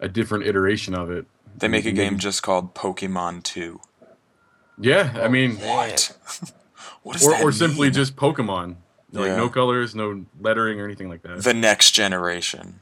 a 0.00 0.08
different 0.08 0.46
iteration 0.46 0.94
of 0.94 1.10
it? 1.10 1.26
They 1.56 1.68
make 1.68 1.86
a 1.86 1.92
game 1.92 2.18
just 2.18 2.42
called 2.42 2.74
Pokemon 2.74 3.42
Two. 3.44 3.80
Yeah, 4.78 5.12
I 5.22 5.28
mean, 5.28 5.56
What? 5.60 6.16
what 7.04 7.12
does 7.12 7.26
or 7.26 7.30
that 7.30 7.42
or 7.44 7.52
simply 7.52 7.86
mean? 7.88 7.92
just 7.94 8.16
Pokemon, 8.16 8.76
like 9.12 9.26
Yeah. 9.28 9.36
no 9.36 9.48
colors, 9.48 9.94
no 9.94 10.24
lettering 10.40 10.80
or 10.80 10.84
anything 10.84 11.08
like 11.08 11.22
that. 11.22 11.44
the 11.44 11.54
next 11.54 11.92
generation, 11.92 12.80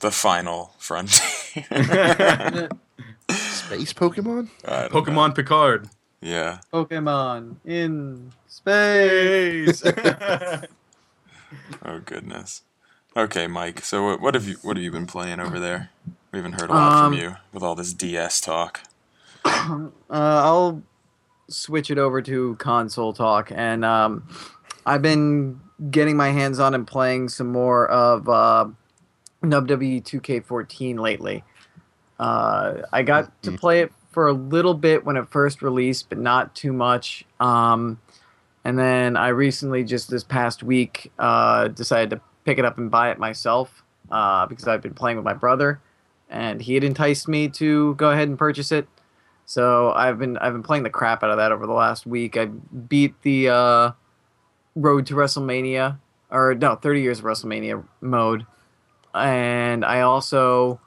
the 0.00 0.10
final 0.10 0.72
frontier. 0.78 1.18
Space 3.30 3.92
Pokemon? 3.92 4.48
I 4.66 4.88
don't 4.88 4.92
know. 4.94 5.00
Pokemon 5.00 5.34
Picard. 5.34 5.88
Yeah. 6.20 6.58
Pokemon 6.72 7.56
in 7.64 8.32
space. 8.48 9.82
Oh 11.84 12.00
goodness. 12.00 12.62
Okay, 13.16 13.46
Mike. 13.46 13.80
So 13.82 14.04
what, 14.04 14.20
what 14.20 14.34
have 14.34 14.46
you 14.46 14.56
what 14.62 14.76
have 14.76 14.84
you 14.84 14.90
been 14.90 15.06
playing 15.06 15.40
over 15.40 15.58
there? 15.58 15.90
We 16.30 16.38
haven't 16.38 16.60
heard 16.60 16.68
a 16.70 16.74
lot 16.74 16.92
Um, 16.92 17.12
from 17.12 17.20
you 17.22 17.36
with 17.52 17.62
all 17.62 17.74
this 17.74 17.94
DS 17.94 18.40
talk. 18.40 18.80
uh, 19.44 19.88
I'll 20.10 20.82
switch 21.48 21.90
it 21.90 21.96
over 21.98 22.20
to 22.22 22.56
console 22.56 23.12
talk, 23.14 23.50
and 23.54 23.84
um, 23.84 24.28
I've 24.84 25.00
been 25.00 25.60
getting 25.90 26.16
my 26.16 26.30
hands 26.30 26.58
on 26.58 26.74
and 26.74 26.86
playing 26.86 27.30
some 27.30 27.48
more 27.50 27.86
of 27.88 28.28
uh, 28.28 28.66
WWE 29.42 30.02
2K14 30.02 30.98
lately. 30.98 31.44
Uh, 32.18 32.82
I 32.92 33.02
got 33.02 33.42
to 33.42 33.52
play 33.52 33.80
it 33.80 33.92
for 34.10 34.26
a 34.26 34.32
little 34.32 34.74
bit 34.74 35.04
when 35.04 35.16
it 35.16 35.28
first 35.28 35.62
released, 35.62 36.08
but 36.08 36.18
not 36.18 36.54
too 36.54 36.72
much. 36.72 37.24
Um, 37.38 38.00
and 38.64 38.78
then 38.78 39.16
I 39.16 39.28
recently, 39.28 39.84
just 39.84 40.10
this 40.10 40.24
past 40.24 40.62
week, 40.62 41.12
uh, 41.18 41.68
decided 41.68 42.10
to 42.10 42.20
pick 42.44 42.58
it 42.58 42.64
up 42.64 42.78
and 42.78 42.90
buy 42.90 43.10
it 43.10 43.18
myself 43.18 43.84
uh, 44.10 44.46
because 44.46 44.66
I've 44.66 44.82
been 44.82 44.94
playing 44.94 45.16
with 45.16 45.24
my 45.24 45.34
brother, 45.34 45.80
and 46.28 46.60
he 46.60 46.74
had 46.74 46.84
enticed 46.84 47.28
me 47.28 47.48
to 47.50 47.94
go 47.94 48.10
ahead 48.10 48.28
and 48.28 48.38
purchase 48.38 48.72
it. 48.72 48.88
So 49.46 49.92
I've 49.92 50.18
been 50.18 50.36
I've 50.38 50.52
been 50.52 50.62
playing 50.62 50.82
the 50.82 50.90
crap 50.90 51.22
out 51.22 51.30
of 51.30 51.38
that 51.38 51.52
over 51.52 51.66
the 51.66 51.72
last 51.72 52.06
week. 52.06 52.36
I 52.36 52.46
beat 52.46 53.22
the 53.22 53.48
uh, 53.48 53.90
Road 54.74 55.06
to 55.06 55.14
WrestleMania, 55.14 55.98
or 56.30 56.54
no, 56.54 56.74
30 56.74 57.00
Years 57.00 57.18
of 57.20 57.24
WrestleMania 57.24 57.84
mode, 58.00 58.44
and 59.14 59.84
I 59.84 60.00
also 60.02 60.80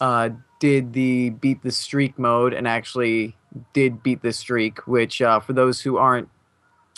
uh, 0.00 0.30
did 0.60 0.92
the 0.92 1.30
Beat 1.30 1.62
the 1.62 1.72
Streak 1.72 2.18
mode, 2.18 2.52
and 2.52 2.66
actually 2.66 3.36
did 3.72 4.02
beat 4.02 4.22
the 4.22 4.32
streak. 4.32 4.86
Which, 4.86 5.22
uh, 5.22 5.40
for 5.40 5.52
those 5.52 5.80
who 5.80 5.96
aren't 5.96 6.28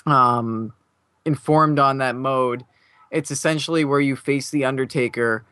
um, 0.07 0.73
informed 1.25 1.79
on 1.79 1.99
that 1.99 2.17
mode, 2.17 2.65
it's 3.11 3.31
essentially 3.31 3.85
where 3.85 4.01
you 4.01 4.17
face 4.17 4.51
the 4.51 4.65
Undertaker 4.65 5.45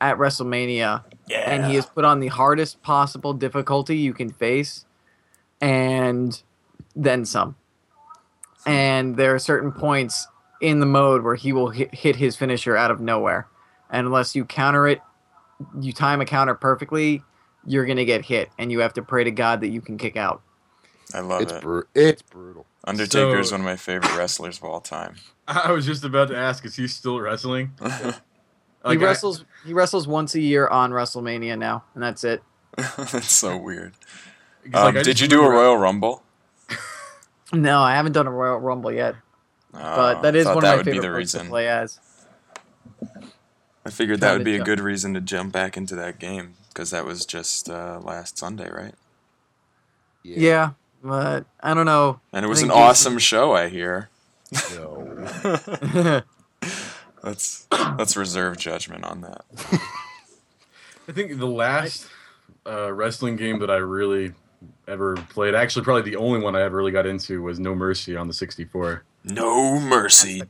at 0.00 0.16
WrestleMania 0.16 1.04
Yeah. 1.26 1.38
and 1.50 1.64
he 1.66 1.76
is 1.76 1.86
put 1.86 2.04
on 2.04 2.20
the 2.20 2.28
hardest 2.28 2.82
possible 2.82 3.32
difficulty 3.32 3.96
you 3.96 4.14
can 4.14 4.30
face 4.30 4.84
and 5.60 6.40
then 6.94 7.24
some 7.24 7.56
and 8.64 9.16
there 9.16 9.34
are 9.34 9.38
certain 9.40 9.72
points 9.72 10.28
in 10.60 10.78
the 10.78 10.86
mode 10.86 11.22
where 11.24 11.34
he 11.34 11.52
will 11.52 11.70
hit, 11.70 11.92
hit 11.92 12.16
his 12.16 12.36
finisher 12.36 12.76
out 12.76 12.92
of 12.92 13.00
nowhere 13.00 13.48
and 13.90 14.06
unless 14.06 14.34
you 14.34 14.44
counter 14.44 14.86
it 14.88 15.00
you 15.80 15.92
time 15.92 16.20
a 16.20 16.24
counter 16.24 16.54
perfectly 16.54 17.22
you're 17.66 17.84
going 17.84 17.96
to 17.98 18.04
get 18.04 18.24
hit 18.24 18.48
and 18.58 18.70
you 18.72 18.78
have 18.80 18.92
to 18.94 19.02
pray 19.02 19.24
to 19.24 19.30
god 19.30 19.60
that 19.60 19.68
you 19.68 19.80
can 19.80 19.96
kick 19.98 20.16
out 20.16 20.42
I 21.14 21.20
love 21.20 21.40
It's 21.40 21.52
it. 21.52 21.62
bru- 21.62 21.86
it's 21.94 22.20
brutal. 22.20 22.66
Undertaker 22.84 23.38
is 23.38 23.48
So- 23.48 23.54
one 23.54 23.62
of 23.62 23.64
my 23.64 23.76
favorite 23.76 24.14
wrestlers 24.14 24.58
of 24.58 24.64
all 24.64 24.82
time. 24.82 25.14
I 25.48 25.72
was 25.72 25.86
just 25.86 26.04
about 26.04 26.28
to 26.28 26.36
ask, 26.36 26.66
is 26.66 26.76
he 26.76 26.86
still 26.86 27.18
wrestling? 27.18 27.72
he 27.82 27.86
Like, 27.88 28.18
I- 28.84 28.94
wrestles 28.96 29.46
he 29.64 29.72
wrestles 29.72 30.06
once 30.06 30.34
a 30.34 30.40
year 30.40 30.68
on 30.68 30.90
wrestlemania 30.90 31.58
now 31.58 31.84
and 31.94 32.02
that's 32.02 32.24
it 32.24 32.42
That's 32.76 33.32
so 33.32 33.56
weird. 33.56 33.94
Um, 34.74 34.94
like, 34.94 35.02
did 35.02 35.18
you 35.18 35.28
do 35.28 35.36
a 35.40 35.48
remember- 35.48 35.56
Royal 35.62 35.76
Rumble? 35.78 36.22
no 37.54 37.80
i 37.80 37.94
haven't 37.94 38.12
done 38.12 38.26
a 38.26 38.30
royal 38.30 38.58
rumble 38.58 38.92
yet 38.92 39.14
but 39.72 40.18
Oh, 40.18 40.20
that 40.22 40.36
is 40.36 40.44
thought 40.44 40.56
one 40.56 40.64
that 40.64 40.68
of 40.68 40.72
my 40.74 40.76
would 40.76 40.84
be 40.84 40.92
favorite 40.92 41.10
the 41.10 41.18
modes 41.18 41.32
to 41.32 41.44
play 41.44 41.66
as 41.68 41.98
I 43.84 43.90
figured 43.90 44.20
that 44.20 44.32
would 44.32 44.38
to 44.38 44.44
be 44.44 44.56
a 44.56 44.62
good 44.64 44.80
reason 44.80 45.14
to 45.14 45.20
jump 45.20 45.52
back 45.52 45.76
into 45.76 45.94
that 45.96 46.18
game 46.18 46.54
because 46.68 46.90
that 46.90 47.04
was 47.04 47.24
just 47.24 47.70
uh, 47.70 48.00
last 48.02 48.38
Sunday, 48.38 48.68
right? 48.70 48.94
yeah 50.24 50.36
yeah. 50.38 50.70
but 51.02 51.46
i 51.62 51.72
don't 51.72 51.86
know 51.86 52.20
And 52.32 52.44
it 52.44 52.48
was 52.48 52.60
an 52.60 52.68
think 52.68 52.78
Jason- 52.78 52.88
awesome 52.90 53.18
show, 53.18 53.52
I 53.54 53.68
hear. 53.68 54.10
No. 54.74 56.22
let's 57.22 57.66
let's 57.70 58.16
reserve 58.16 58.56
judgment 58.58 59.04
on 59.04 59.20
that. 59.22 59.44
I 61.08 61.12
think 61.12 61.38
the 61.38 61.46
last 61.46 62.06
uh, 62.66 62.92
wrestling 62.92 63.36
game 63.36 63.58
that 63.60 63.70
I 63.70 63.76
really 63.76 64.32
ever 64.86 65.16
played, 65.16 65.54
actually 65.54 65.84
probably 65.84 66.10
the 66.10 66.16
only 66.16 66.40
one 66.40 66.56
I 66.56 66.62
ever 66.62 66.76
really 66.76 66.92
got 66.92 67.06
into 67.06 67.42
was 67.42 67.58
No 67.60 67.74
Mercy 67.74 68.16
on 68.16 68.26
the 68.26 68.34
64. 68.34 69.04
No 69.28 69.78
mercy. 69.78 70.42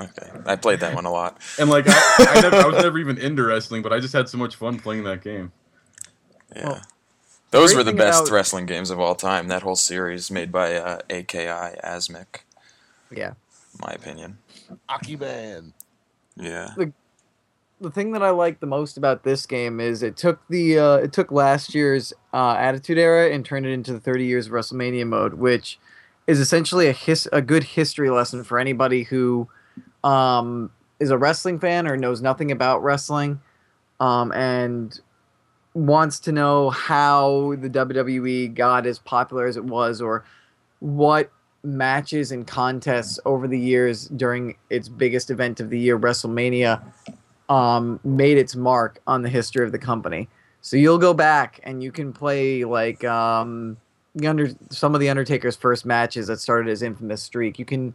Okay, 0.00 0.30
I 0.46 0.56
played 0.56 0.80
that 0.80 0.94
one 0.94 1.04
a 1.04 1.12
lot. 1.12 1.38
And 1.58 1.70
like 1.70 1.84
I, 1.88 1.94
I, 2.18 2.40
never, 2.40 2.56
I 2.56 2.66
was 2.66 2.82
never 2.82 2.98
even 2.98 3.18
into 3.18 3.44
wrestling, 3.44 3.82
but 3.82 3.92
I 3.92 4.00
just 4.00 4.12
had 4.12 4.28
so 4.28 4.36
much 4.38 4.56
fun 4.56 4.78
playing 4.78 5.04
that 5.04 5.22
game. 5.22 5.52
Yeah. 6.56 6.68
Well, 6.68 6.80
Those 7.50 7.74
were 7.74 7.84
the 7.84 7.92
best 7.92 8.22
about- 8.22 8.32
wrestling 8.34 8.66
games 8.66 8.90
of 8.90 8.98
all 8.98 9.14
time. 9.14 9.48
That 9.48 9.62
whole 9.62 9.76
series 9.76 10.30
made 10.30 10.50
by 10.50 10.74
uh, 10.74 10.98
AKI 11.08 11.46
Asmik, 11.84 12.40
yeah 13.10 13.34
my 13.80 13.92
opinion. 13.92 14.38
Aki 14.88 15.16
Man. 15.16 15.72
Yeah. 16.36 16.70
the 16.76 16.92
thing 17.90 18.12
that 18.12 18.22
I 18.22 18.30
like 18.30 18.60
the 18.60 18.66
most 18.66 18.96
about 18.96 19.22
this 19.24 19.46
game 19.46 19.80
is 19.80 20.02
it 20.02 20.16
took 20.16 20.40
the 20.48 20.78
uh, 20.78 20.96
it 20.96 21.12
took 21.12 21.30
last 21.32 21.74
year's 21.74 22.12
uh, 22.32 22.54
Attitude 22.58 22.98
Era 22.98 23.30
and 23.30 23.44
turned 23.44 23.66
it 23.66 23.72
into 23.72 23.92
the 23.92 24.00
30 24.00 24.24
years 24.24 24.46
of 24.46 24.52
WrestleMania 24.52 25.06
mode, 25.06 25.34
which 25.34 25.78
is 26.26 26.38
essentially 26.38 26.88
a 26.88 26.92
his 26.92 27.28
a 27.32 27.42
good 27.42 27.64
history 27.64 28.10
lesson 28.10 28.44
for 28.44 28.58
anybody 28.58 29.04
who 29.04 29.48
um, 30.04 30.70
is 31.00 31.10
a 31.10 31.18
wrestling 31.18 31.58
fan 31.58 31.86
or 31.86 31.96
knows 31.96 32.22
nothing 32.22 32.50
about 32.50 32.82
wrestling 32.82 33.40
um, 34.00 34.32
and 34.32 35.00
wants 35.74 36.20
to 36.20 36.32
know 36.32 36.70
how 36.70 37.54
the 37.58 37.70
WWE 37.70 38.54
got 38.54 38.86
as 38.86 38.98
popular 38.98 39.46
as 39.46 39.56
it 39.56 39.64
was 39.64 40.00
or 40.00 40.24
what 40.80 41.30
matches 41.64 42.32
and 42.32 42.46
contests 42.46 43.18
over 43.24 43.46
the 43.46 43.58
years 43.58 44.08
during 44.08 44.56
its 44.68 44.88
biggest 44.88 45.30
event 45.30 45.60
of 45.60 45.70
the 45.70 45.78
year, 45.78 45.98
WrestleMania, 45.98 46.82
um, 47.52 48.00
made 48.02 48.38
its 48.38 48.56
mark 48.56 49.02
on 49.06 49.20
the 49.20 49.28
history 49.28 49.62
of 49.62 49.72
the 49.72 49.78
company. 49.78 50.26
So 50.62 50.78
you'll 50.78 50.98
go 50.98 51.12
back 51.12 51.60
and 51.64 51.82
you 51.82 51.92
can 51.92 52.10
play 52.10 52.64
like 52.64 53.04
um, 53.04 53.76
under 54.24 54.48
some 54.70 54.94
of 54.94 55.02
the 55.02 55.10
Undertaker's 55.10 55.54
first 55.54 55.84
matches 55.84 56.28
that 56.28 56.40
started 56.40 56.68
his 56.70 56.82
infamous 56.82 57.22
streak. 57.22 57.58
You 57.58 57.66
can 57.66 57.94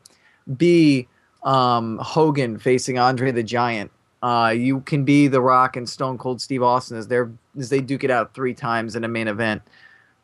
be 0.58 1.08
um, 1.42 1.98
Hogan 1.98 2.60
facing 2.60 3.00
Andre 3.00 3.32
the 3.32 3.42
Giant. 3.42 3.90
Uh, 4.22 4.54
you 4.56 4.82
can 4.82 5.04
be 5.04 5.28
The 5.28 5.42
Rock 5.42 5.76
and 5.76 5.90
Stone 5.90 6.20
Cold 6.20 6.40
Steve 6.40 6.62
Austin 6.62 6.98
as 6.98 7.10
as 7.58 7.70
they 7.70 7.82
duke 7.82 8.04
it 8.04 8.12
out 8.12 8.36
three 8.36 8.54
times 8.54 8.96
in 8.96 9.04
a 9.04 9.08
main 9.08 9.28
event. 9.28 9.64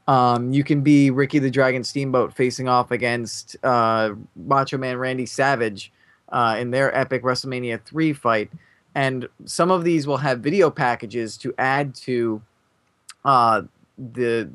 Um, 0.08 0.54
you 0.54 0.64
can 0.64 0.82
be 0.82 1.10
Ricky 1.10 1.40
the 1.40 1.50
Dragon 1.50 1.84
Steamboat 1.84 2.36
facing 2.36 2.68
off 2.68 2.92
against 2.92 3.56
uh, 3.64 4.12
Macho 4.36 4.78
Man 4.78 4.98
Randy 4.98 5.26
Savage 5.26 5.92
uh, 6.30 6.58
in 6.60 6.70
their 6.70 6.96
epic 6.96 7.24
WrestleMania 7.24 7.82
3 7.84 8.14
fight. 8.14 8.52
And 8.96 9.28
some 9.46 9.72
of 9.72 9.84
these 9.84 10.06
will 10.06 10.18
have 10.18 10.40
video 10.40 10.70
packages 10.70 11.38
to 11.38 11.54
add 11.58 11.96
to 11.96 12.42
uh, 13.26 13.64
the 13.98 14.50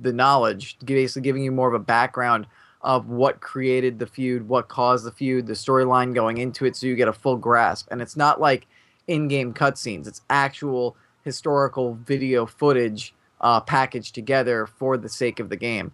the 0.00 0.12
knowledge, 0.12 0.76
basically 0.84 1.22
giving 1.22 1.44
you 1.44 1.52
more 1.52 1.68
of 1.68 1.74
a 1.74 1.84
background 1.84 2.46
of 2.80 3.08
what 3.08 3.40
created 3.40 4.00
the 4.00 4.06
feud, 4.06 4.48
what 4.48 4.66
caused 4.66 5.06
the 5.06 5.12
feud, 5.12 5.46
the 5.46 5.52
storyline 5.52 6.12
going 6.12 6.38
into 6.38 6.64
it, 6.64 6.74
so 6.74 6.86
you 6.86 6.96
get 6.96 7.06
a 7.06 7.12
full 7.12 7.36
grasp. 7.36 7.86
And 7.92 8.02
it's 8.02 8.16
not 8.16 8.40
like 8.40 8.66
in-game 9.06 9.54
cutscenes; 9.54 10.08
it's 10.08 10.22
actual 10.28 10.96
historical 11.24 11.94
video 11.94 12.44
footage 12.44 13.14
uh, 13.40 13.60
packaged 13.60 14.14
together 14.14 14.66
for 14.66 14.96
the 14.96 15.08
sake 15.08 15.38
of 15.38 15.48
the 15.48 15.56
game. 15.56 15.92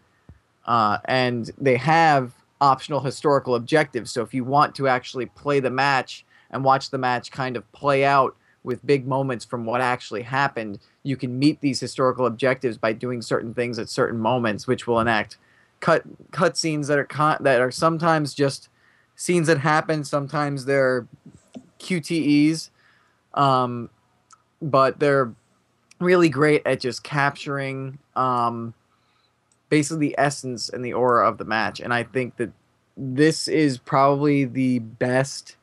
Uh, 0.66 0.98
and 1.04 1.50
they 1.59 1.76
have 1.76 2.33
optional 2.61 3.00
historical 3.00 3.54
objectives. 3.54 4.11
So 4.11 4.22
if 4.22 4.35
you 4.35 4.44
want 4.44 4.74
to 4.76 4.88
actually 4.88 5.26
play 5.26 5.61
the 5.61 5.70
match 5.70 6.24
and 6.50 6.64
watch 6.64 6.90
the 6.90 6.98
match 6.98 7.30
kind 7.30 7.56
of 7.56 7.70
play 7.72 8.04
out 8.04 8.37
with 8.62 8.84
big 8.87 9.06
moments 9.06 9.44
from 9.44 9.64
what 9.64 9.80
actually 9.80 10.22
happened, 10.22 10.78
you 11.02 11.16
can 11.16 11.38
meet 11.38 11.61
these 11.61 11.80
historical 11.80 12.26
objectives 12.26 12.76
by 12.76 12.92
doing 12.92 13.22
certain 13.22 13.54
things 13.54 13.78
at 13.78 13.88
certain 13.88 14.18
moments, 14.18 14.66
which 14.66 14.87
will 14.87 15.00
enact 15.00 15.38
cut 15.80 16.02
cut 16.32 16.56
scenes 16.56 16.88
that 16.88 16.98
are 16.98 17.04
con- 17.04 17.38
that 17.40 17.61
are 17.61 17.70
sometimes 17.70 18.34
just 18.34 18.68
scenes 19.16 19.46
that 19.46 19.58
happen. 19.58 20.04
Sometimes 20.04 20.64
they're 20.64 21.06
QTEs, 21.78 22.70
um, 23.34 23.90
but 24.61 24.98
they're 24.98 25.32
really 26.00 26.28
great 26.28 26.62
at 26.66 26.80
just 26.80 27.02
capturing 27.02 27.98
um, 28.16 28.74
basically 29.68 30.08
the 30.08 30.14
essence 30.18 30.68
and 30.68 30.84
the 30.84 30.92
aura 30.92 31.28
of 31.28 31.38
the 31.38 31.44
match. 31.44 31.80
And 31.80 31.92
I 31.92 32.02
think 32.02 32.37
that 32.37 32.50
this 32.96 33.48
is 33.48 33.78
probably 33.78 34.44
the 34.44 34.80
best 34.80 35.56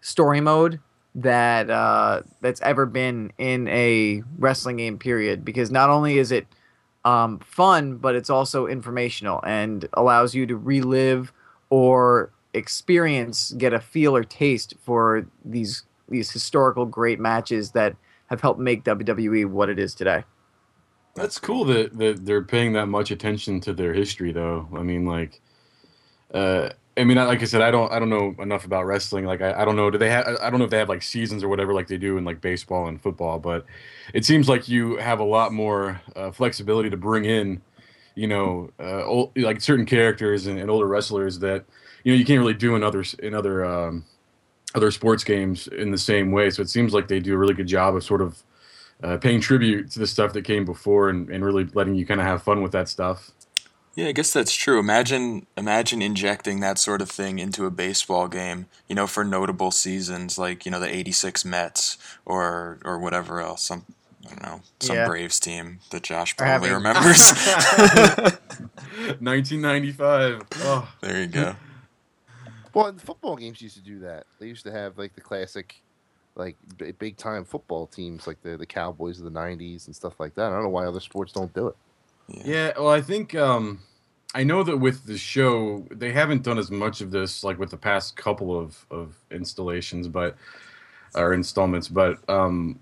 story 0.00 0.40
mode 0.40 0.80
that 1.14 1.70
uh, 1.70 2.22
that's 2.40 2.60
ever 2.62 2.86
been 2.86 3.32
in 3.38 3.68
a 3.68 4.22
wrestling 4.38 4.76
game. 4.76 4.98
Period. 4.98 5.44
Because 5.44 5.70
not 5.70 5.90
only 5.90 6.18
is 6.18 6.32
it 6.32 6.46
um, 7.04 7.38
fun, 7.40 7.96
but 7.96 8.14
it's 8.14 8.30
also 8.30 8.66
informational 8.66 9.40
and 9.44 9.88
allows 9.94 10.34
you 10.34 10.46
to 10.46 10.56
relive 10.56 11.32
or 11.70 12.32
experience, 12.54 13.52
get 13.52 13.72
a 13.72 13.80
feel 13.80 14.16
or 14.16 14.24
taste 14.24 14.74
for 14.82 15.26
these 15.44 15.84
these 16.08 16.30
historical 16.30 16.86
great 16.86 17.20
matches 17.20 17.70
that 17.70 17.94
have 18.26 18.40
helped 18.40 18.60
make 18.60 18.84
WWE 18.84 19.46
what 19.46 19.68
it 19.68 19.78
is 19.78 19.94
today. 19.94 20.24
That's 21.14 21.38
cool 21.38 21.64
that, 21.66 21.96
that 21.98 22.24
they're 22.24 22.42
paying 22.42 22.72
that 22.74 22.86
much 22.86 23.10
attention 23.10 23.60
to 23.60 23.72
their 23.72 23.92
history, 23.92 24.32
though. 24.32 24.68
I 24.74 24.82
mean, 24.82 25.04
like, 25.04 25.40
uh, 26.32 26.70
I 27.00 27.04
mean, 27.04 27.16
like 27.16 27.40
I 27.40 27.46
said, 27.46 27.62
I 27.62 27.70
don't, 27.70 27.90
I 27.90 27.98
don't 27.98 28.10
know 28.10 28.34
enough 28.38 28.64
about 28.64 28.84
wrestling. 28.84 29.24
Like, 29.24 29.40
I, 29.40 29.62
I 29.62 29.64
don't 29.64 29.76
know, 29.76 29.90
do 29.90 29.98
they 29.98 30.10
have, 30.10 30.26
I 30.40 30.50
don't 30.50 30.58
know 30.58 30.66
if 30.66 30.70
they 30.70 30.78
have 30.78 30.88
like 30.88 31.02
seasons 31.02 31.42
or 31.42 31.48
whatever, 31.48 31.72
like 31.72 31.88
they 31.88 31.96
do 31.96 32.18
in 32.18 32.24
like 32.24 32.40
baseball 32.40 32.88
and 32.88 33.00
football. 33.00 33.38
But 33.38 33.64
it 34.12 34.24
seems 34.24 34.48
like 34.48 34.68
you 34.68 34.96
have 34.96 35.18
a 35.18 35.24
lot 35.24 35.52
more 35.52 36.00
uh, 36.14 36.30
flexibility 36.30 36.90
to 36.90 36.96
bring 36.96 37.24
in, 37.24 37.62
you 38.14 38.26
know, 38.26 38.70
uh, 38.78 39.04
old, 39.04 39.32
like 39.36 39.60
certain 39.60 39.86
characters 39.86 40.46
and, 40.46 40.58
and 40.58 40.70
older 40.70 40.86
wrestlers 40.86 41.38
that 41.38 41.64
you 42.04 42.12
know 42.12 42.18
you 42.18 42.24
can't 42.24 42.40
really 42.40 42.54
do 42.54 42.74
in 42.76 42.82
other 42.82 43.04
in 43.20 43.34
other 43.34 43.64
um, 43.64 44.04
other 44.74 44.90
sports 44.90 45.24
games 45.24 45.68
in 45.68 45.90
the 45.90 45.98
same 45.98 46.32
way. 46.32 46.50
So 46.50 46.62
it 46.62 46.68
seems 46.68 46.92
like 46.92 47.08
they 47.08 47.20
do 47.20 47.34
a 47.34 47.38
really 47.38 47.54
good 47.54 47.66
job 47.66 47.96
of 47.96 48.04
sort 48.04 48.20
of 48.20 48.42
uh, 49.02 49.16
paying 49.16 49.40
tribute 49.40 49.90
to 49.92 49.98
the 49.98 50.06
stuff 50.06 50.32
that 50.34 50.44
came 50.44 50.64
before 50.64 51.08
and, 51.08 51.30
and 51.30 51.44
really 51.44 51.64
letting 51.72 51.94
you 51.94 52.04
kind 52.04 52.20
of 52.20 52.26
have 52.26 52.42
fun 52.42 52.62
with 52.62 52.72
that 52.72 52.88
stuff. 52.88 53.30
Yeah, 53.96 54.06
I 54.06 54.12
guess 54.12 54.32
that's 54.32 54.54
true. 54.54 54.78
Imagine 54.78 55.46
imagine 55.56 56.00
injecting 56.00 56.60
that 56.60 56.78
sort 56.78 57.02
of 57.02 57.10
thing 57.10 57.38
into 57.38 57.66
a 57.66 57.70
baseball 57.70 58.28
game, 58.28 58.66
you 58.88 58.94
know, 58.94 59.06
for 59.06 59.24
notable 59.24 59.70
seasons 59.72 60.38
like, 60.38 60.64
you 60.64 60.70
know, 60.70 60.80
the 60.80 60.92
86 60.94 61.44
Mets 61.44 61.98
or 62.24 62.78
or 62.84 62.98
whatever 62.98 63.40
else. 63.40 63.62
Some 63.62 63.84
I 64.24 64.28
don't 64.28 64.42
know, 64.42 64.60
some 64.80 64.96
Yeah. 64.96 65.06
Braves 65.08 65.40
team 65.40 65.80
that 65.90 66.02
Josh 66.02 66.36
probably 66.36 66.70
remembers. 66.70 67.32
1995. 69.18 70.42
Oh, 70.56 70.88
there 71.00 71.20
you 71.20 71.26
go. 71.26 71.56
Well, 72.72 72.86
in 72.88 72.98
football 72.98 73.36
games 73.36 73.60
used 73.60 73.76
to 73.76 73.82
do 73.82 73.98
that. 74.00 74.26
They 74.38 74.46
used 74.46 74.64
to 74.64 74.70
have 74.72 74.96
like 74.98 75.14
the 75.14 75.20
classic, 75.20 75.80
like 76.36 76.56
big 76.98 77.16
time 77.16 77.44
football 77.44 77.86
teams, 77.86 78.26
like 78.26 78.40
the 78.42 78.56
the 78.56 78.66
Cowboys 78.66 79.18
of 79.18 79.24
the 79.24 79.30
'90s 79.38 79.86
and 79.86 79.96
stuff 79.96 80.20
like 80.20 80.34
that. 80.36 80.46
I 80.46 80.50
don't 80.50 80.62
know 80.62 80.68
why 80.68 80.86
other 80.86 81.00
sports 81.00 81.32
don't 81.32 81.52
do 81.52 81.66
it. 81.68 81.76
Yeah. 82.44 82.72
Well, 82.76 82.90
I 82.90 83.00
think 83.00 83.34
um, 83.34 83.80
I 84.34 84.44
know 84.44 84.62
that 84.62 84.76
with 84.76 85.06
the 85.06 85.18
show, 85.18 85.86
they 85.90 86.12
haven't 86.12 86.42
done 86.42 86.58
as 86.58 86.70
much 86.70 87.00
of 87.00 87.10
this 87.10 87.44
like 87.44 87.58
with 87.58 87.70
the 87.70 87.76
past 87.76 88.16
couple 88.16 88.58
of, 88.58 88.84
of 88.90 89.16
installations, 89.30 90.08
but 90.08 90.36
or 91.14 91.34
installments. 91.34 91.88
But 91.88 92.18
um, 92.28 92.78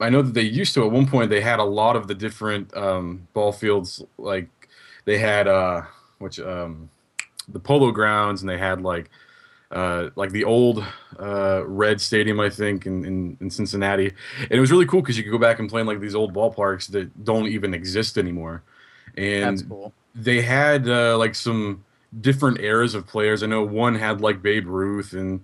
I 0.00 0.10
know 0.10 0.22
that 0.22 0.34
they 0.34 0.42
used 0.42 0.74
to 0.74 0.84
at 0.84 0.90
one 0.90 1.06
point. 1.06 1.30
They 1.30 1.40
had 1.40 1.58
a 1.58 1.64
lot 1.64 1.96
of 1.96 2.06
the 2.06 2.14
different 2.14 2.74
um, 2.76 3.26
ball 3.32 3.52
fields. 3.52 4.02
Like 4.18 4.48
they 5.04 5.18
had 5.18 5.48
uh, 5.48 5.82
which 6.18 6.38
um, 6.40 6.90
the 7.48 7.60
Polo 7.60 7.90
Grounds, 7.90 8.42
and 8.42 8.48
they 8.48 8.58
had 8.58 8.80
like 8.80 9.10
uh, 9.70 10.10
like 10.14 10.30
the 10.30 10.44
old 10.44 10.84
uh, 11.18 11.62
Red 11.66 12.00
Stadium, 12.00 12.38
I 12.38 12.48
think, 12.48 12.86
in, 12.86 13.04
in, 13.04 13.36
in 13.40 13.50
Cincinnati. 13.50 14.12
And 14.38 14.52
it 14.52 14.60
was 14.60 14.70
really 14.70 14.86
cool 14.86 15.00
because 15.00 15.16
you 15.16 15.24
could 15.24 15.32
go 15.32 15.38
back 15.38 15.58
and 15.58 15.68
play 15.68 15.80
in 15.80 15.86
like 15.86 16.00
these 16.00 16.14
old 16.14 16.32
ballparks 16.32 16.88
that 16.92 17.24
don't 17.24 17.48
even 17.48 17.74
exist 17.74 18.16
anymore. 18.16 18.62
And 19.16 19.58
That's 19.58 19.62
cool. 19.68 19.92
they 20.14 20.42
had 20.42 20.88
uh, 20.88 21.16
like 21.18 21.34
some 21.34 21.84
different 22.20 22.60
eras 22.60 22.94
of 22.94 23.06
players. 23.06 23.42
I 23.42 23.46
know 23.46 23.62
one 23.62 23.94
had 23.94 24.20
like 24.20 24.42
Babe 24.42 24.66
Ruth 24.66 25.12
and 25.12 25.40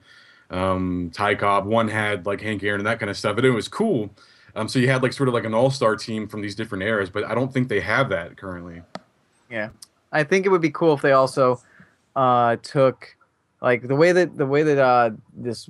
um, 0.50 1.10
Ty 1.14 1.36
Cobb. 1.36 1.66
One 1.66 1.88
had 1.88 2.26
like 2.26 2.40
Hank 2.40 2.62
Aaron 2.62 2.80
and 2.80 2.86
that 2.86 2.98
kind 2.98 3.10
of 3.10 3.16
stuff. 3.16 3.36
And 3.36 3.46
it 3.46 3.50
was 3.50 3.68
cool. 3.68 4.10
Um, 4.56 4.68
so 4.68 4.78
you 4.78 4.88
had 4.88 5.02
like 5.02 5.12
sort 5.12 5.28
of 5.28 5.34
like 5.34 5.44
an 5.44 5.54
all-star 5.54 5.96
team 5.96 6.26
from 6.26 6.42
these 6.42 6.54
different 6.54 6.82
eras, 6.82 7.10
but 7.10 7.24
I 7.24 7.34
don't 7.34 7.52
think 7.52 7.68
they 7.68 7.80
have 7.80 8.08
that 8.08 8.36
currently. 8.36 8.82
Yeah, 9.50 9.70
I 10.12 10.24
think 10.24 10.46
it 10.46 10.48
would 10.48 10.60
be 10.60 10.70
cool 10.70 10.94
if 10.94 11.02
they 11.02 11.12
also 11.12 11.60
uh, 12.16 12.56
took 12.56 13.16
like 13.62 13.86
the 13.86 13.94
way 13.94 14.12
that 14.12 14.36
the 14.36 14.46
way 14.46 14.62
that 14.62 14.78
uh, 14.78 15.10
this 15.34 15.68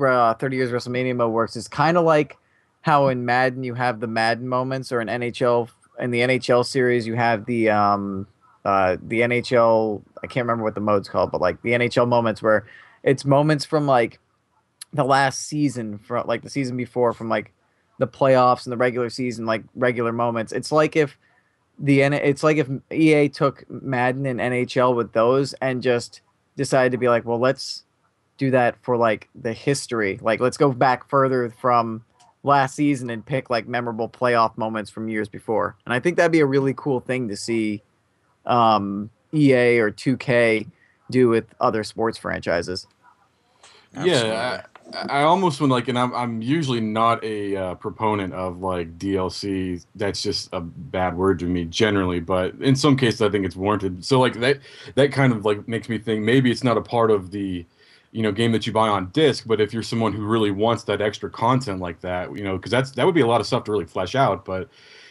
uh, 0.00 0.34
30 0.34 0.56
years 0.56 0.70
WrestleMania 0.70 1.16
mode 1.16 1.32
works 1.32 1.56
is 1.56 1.68
kind 1.68 1.96
of 1.96 2.04
like 2.04 2.36
how 2.82 3.08
in 3.08 3.24
Madden 3.24 3.62
you 3.62 3.74
have 3.74 4.00
the 4.00 4.06
Madden 4.06 4.48
moments, 4.48 4.92
or 4.92 5.00
in 5.00 5.08
NHL 5.08 5.68
in 6.00 6.10
the 6.10 6.20
NHL 6.20 6.64
series 6.64 7.06
you 7.06 7.14
have 7.14 7.46
the 7.46 7.70
um, 7.70 8.26
uh, 8.64 8.96
the 9.02 9.20
NHL. 9.20 10.02
I 10.22 10.26
can't 10.26 10.44
remember 10.44 10.64
what 10.64 10.74
the 10.74 10.80
mode's 10.80 11.08
called, 11.08 11.30
but 11.30 11.40
like 11.40 11.62
the 11.62 11.70
NHL 11.70 12.08
moments 12.08 12.42
where 12.42 12.66
it's 13.02 13.24
moments 13.24 13.64
from 13.64 13.86
like 13.86 14.18
the 14.92 15.04
last 15.04 15.46
season, 15.46 15.98
from 15.98 16.26
like 16.26 16.42
the 16.42 16.50
season 16.50 16.76
before, 16.76 17.12
from 17.12 17.28
like 17.28 17.52
the 17.98 18.08
playoffs 18.08 18.66
and 18.66 18.72
the 18.72 18.76
regular 18.76 19.10
season, 19.10 19.46
like 19.46 19.62
regular 19.74 20.12
moments. 20.12 20.52
It's 20.52 20.72
like 20.72 20.96
if 20.96 21.16
the 21.78 22.02
it's 22.02 22.42
like 22.42 22.58
if 22.58 22.68
EA 22.92 23.28
took 23.28 23.64
Madden 23.70 24.26
and 24.26 24.40
NHL 24.40 24.94
with 24.94 25.12
those 25.12 25.54
and 25.54 25.82
just 25.82 26.20
decided 26.56 26.92
to 26.92 26.98
be 26.98 27.08
like, 27.08 27.24
well, 27.24 27.38
let's 27.38 27.84
do 28.36 28.50
that 28.50 28.76
for 28.82 28.96
like 28.96 29.28
the 29.34 29.52
history. 29.52 30.18
Like, 30.20 30.40
let's 30.40 30.56
go 30.56 30.72
back 30.72 31.08
further 31.08 31.50
from 31.60 32.04
last 32.42 32.74
season 32.74 33.10
and 33.10 33.24
pick 33.24 33.50
like 33.50 33.68
memorable 33.68 34.08
playoff 34.08 34.56
moments 34.56 34.90
from 34.90 35.08
years 35.08 35.28
before. 35.28 35.76
And 35.84 35.92
I 35.92 36.00
think 36.00 36.16
that'd 36.16 36.32
be 36.32 36.40
a 36.40 36.46
really 36.46 36.74
cool 36.74 37.00
thing 37.00 37.28
to 37.28 37.36
see 37.36 37.82
um, 38.46 39.10
EA 39.32 39.78
or 39.78 39.90
2K 39.90 40.66
do 41.10 41.28
with 41.28 41.46
other 41.60 41.84
sports 41.84 42.18
franchises. 42.18 42.86
Yeah, 44.04 44.62
I, 44.94 45.20
I 45.20 45.22
almost 45.22 45.60
would 45.60 45.70
like, 45.70 45.88
and 45.88 45.98
I'm 45.98 46.14
I'm 46.14 46.42
usually 46.42 46.80
not 46.80 47.22
a 47.24 47.56
uh, 47.56 47.74
proponent 47.74 48.32
of 48.32 48.60
like 48.60 48.98
DLC. 48.98 49.84
That's 49.96 50.22
just 50.22 50.48
a 50.52 50.60
bad 50.60 51.16
word 51.16 51.40
to 51.40 51.46
me 51.46 51.64
generally, 51.64 52.20
but 52.20 52.54
in 52.60 52.76
some 52.76 52.96
cases 52.96 53.20
I 53.20 53.30
think 53.30 53.44
it's 53.44 53.56
warranted. 53.56 54.04
So 54.04 54.20
like 54.20 54.38
that 54.40 54.60
that 54.94 55.12
kind 55.12 55.32
of 55.32 55.44
like 55.44 55.66
makes 55.66 55.88
me 55.88 55.98
think 55.98 56.24
maybe 56.24 56.50
it's 56.50 56.64
not 56.64 56.76
a 56.76 56.82
part 56.82 57.10
of 57.10 57.30
the 57.32 57.66
you 58.12 58.22
know 58.22 58.32
game 58.32 58.52
that 58.52 58.66
you 58.66 58.72
buy 58.72 58.88
on 58.88 59.10
disc, 59.10 59.44
but 59.46 59.60
if 59.60 59.72
you're 59.72 59.82
someone 59.82 60.12
who 60.12 60.24
really 60.24 60.50
wants 60.50 60.84
that 60.84 61.00
extra 61.00 61.30
content 61.30 61.80
like 61.80 62.00
that, 62.00 62.36
you 62.36 62.42
know, 62.42 62.56
because 62.56 62.70
that's 62.70 62.90
that 62.92 63.06
would 63.06 63.14
be 63.14 63.20
a 63.20 63.26
lot 63.26 63.40
of 63.40 63.46
stuff 63.46 63.64
to 63.64 63.72
really 63.72 63.84
flesh 63.84 64.14
out, 64.14 64.44
but 64.44 64.68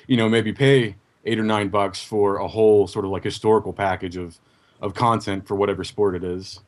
you 0.07 0.17
know 0.17 0.27
maybe 0.27 0.51
pay 0.51 0.95
eight 1.25 1.39
or 1.39 1.43
nine 1.43 1.69
bucks 1.69 2.03
for 2.03 2.37
a 2.37 2.47
whole 2.47 2.87
sort 2.87 3.05
of 3.05 3.11
like 3.11 3.23
historical 3.23 3.73
package 3.73 4.17
of 4.17 4.39
of 4.81 4.93
content 4.93 5.47
for 5.47 5.55
whatever 5.55 5.83
sport 5.83 6.15
it 6.15 6.23
is. 6.23 6.59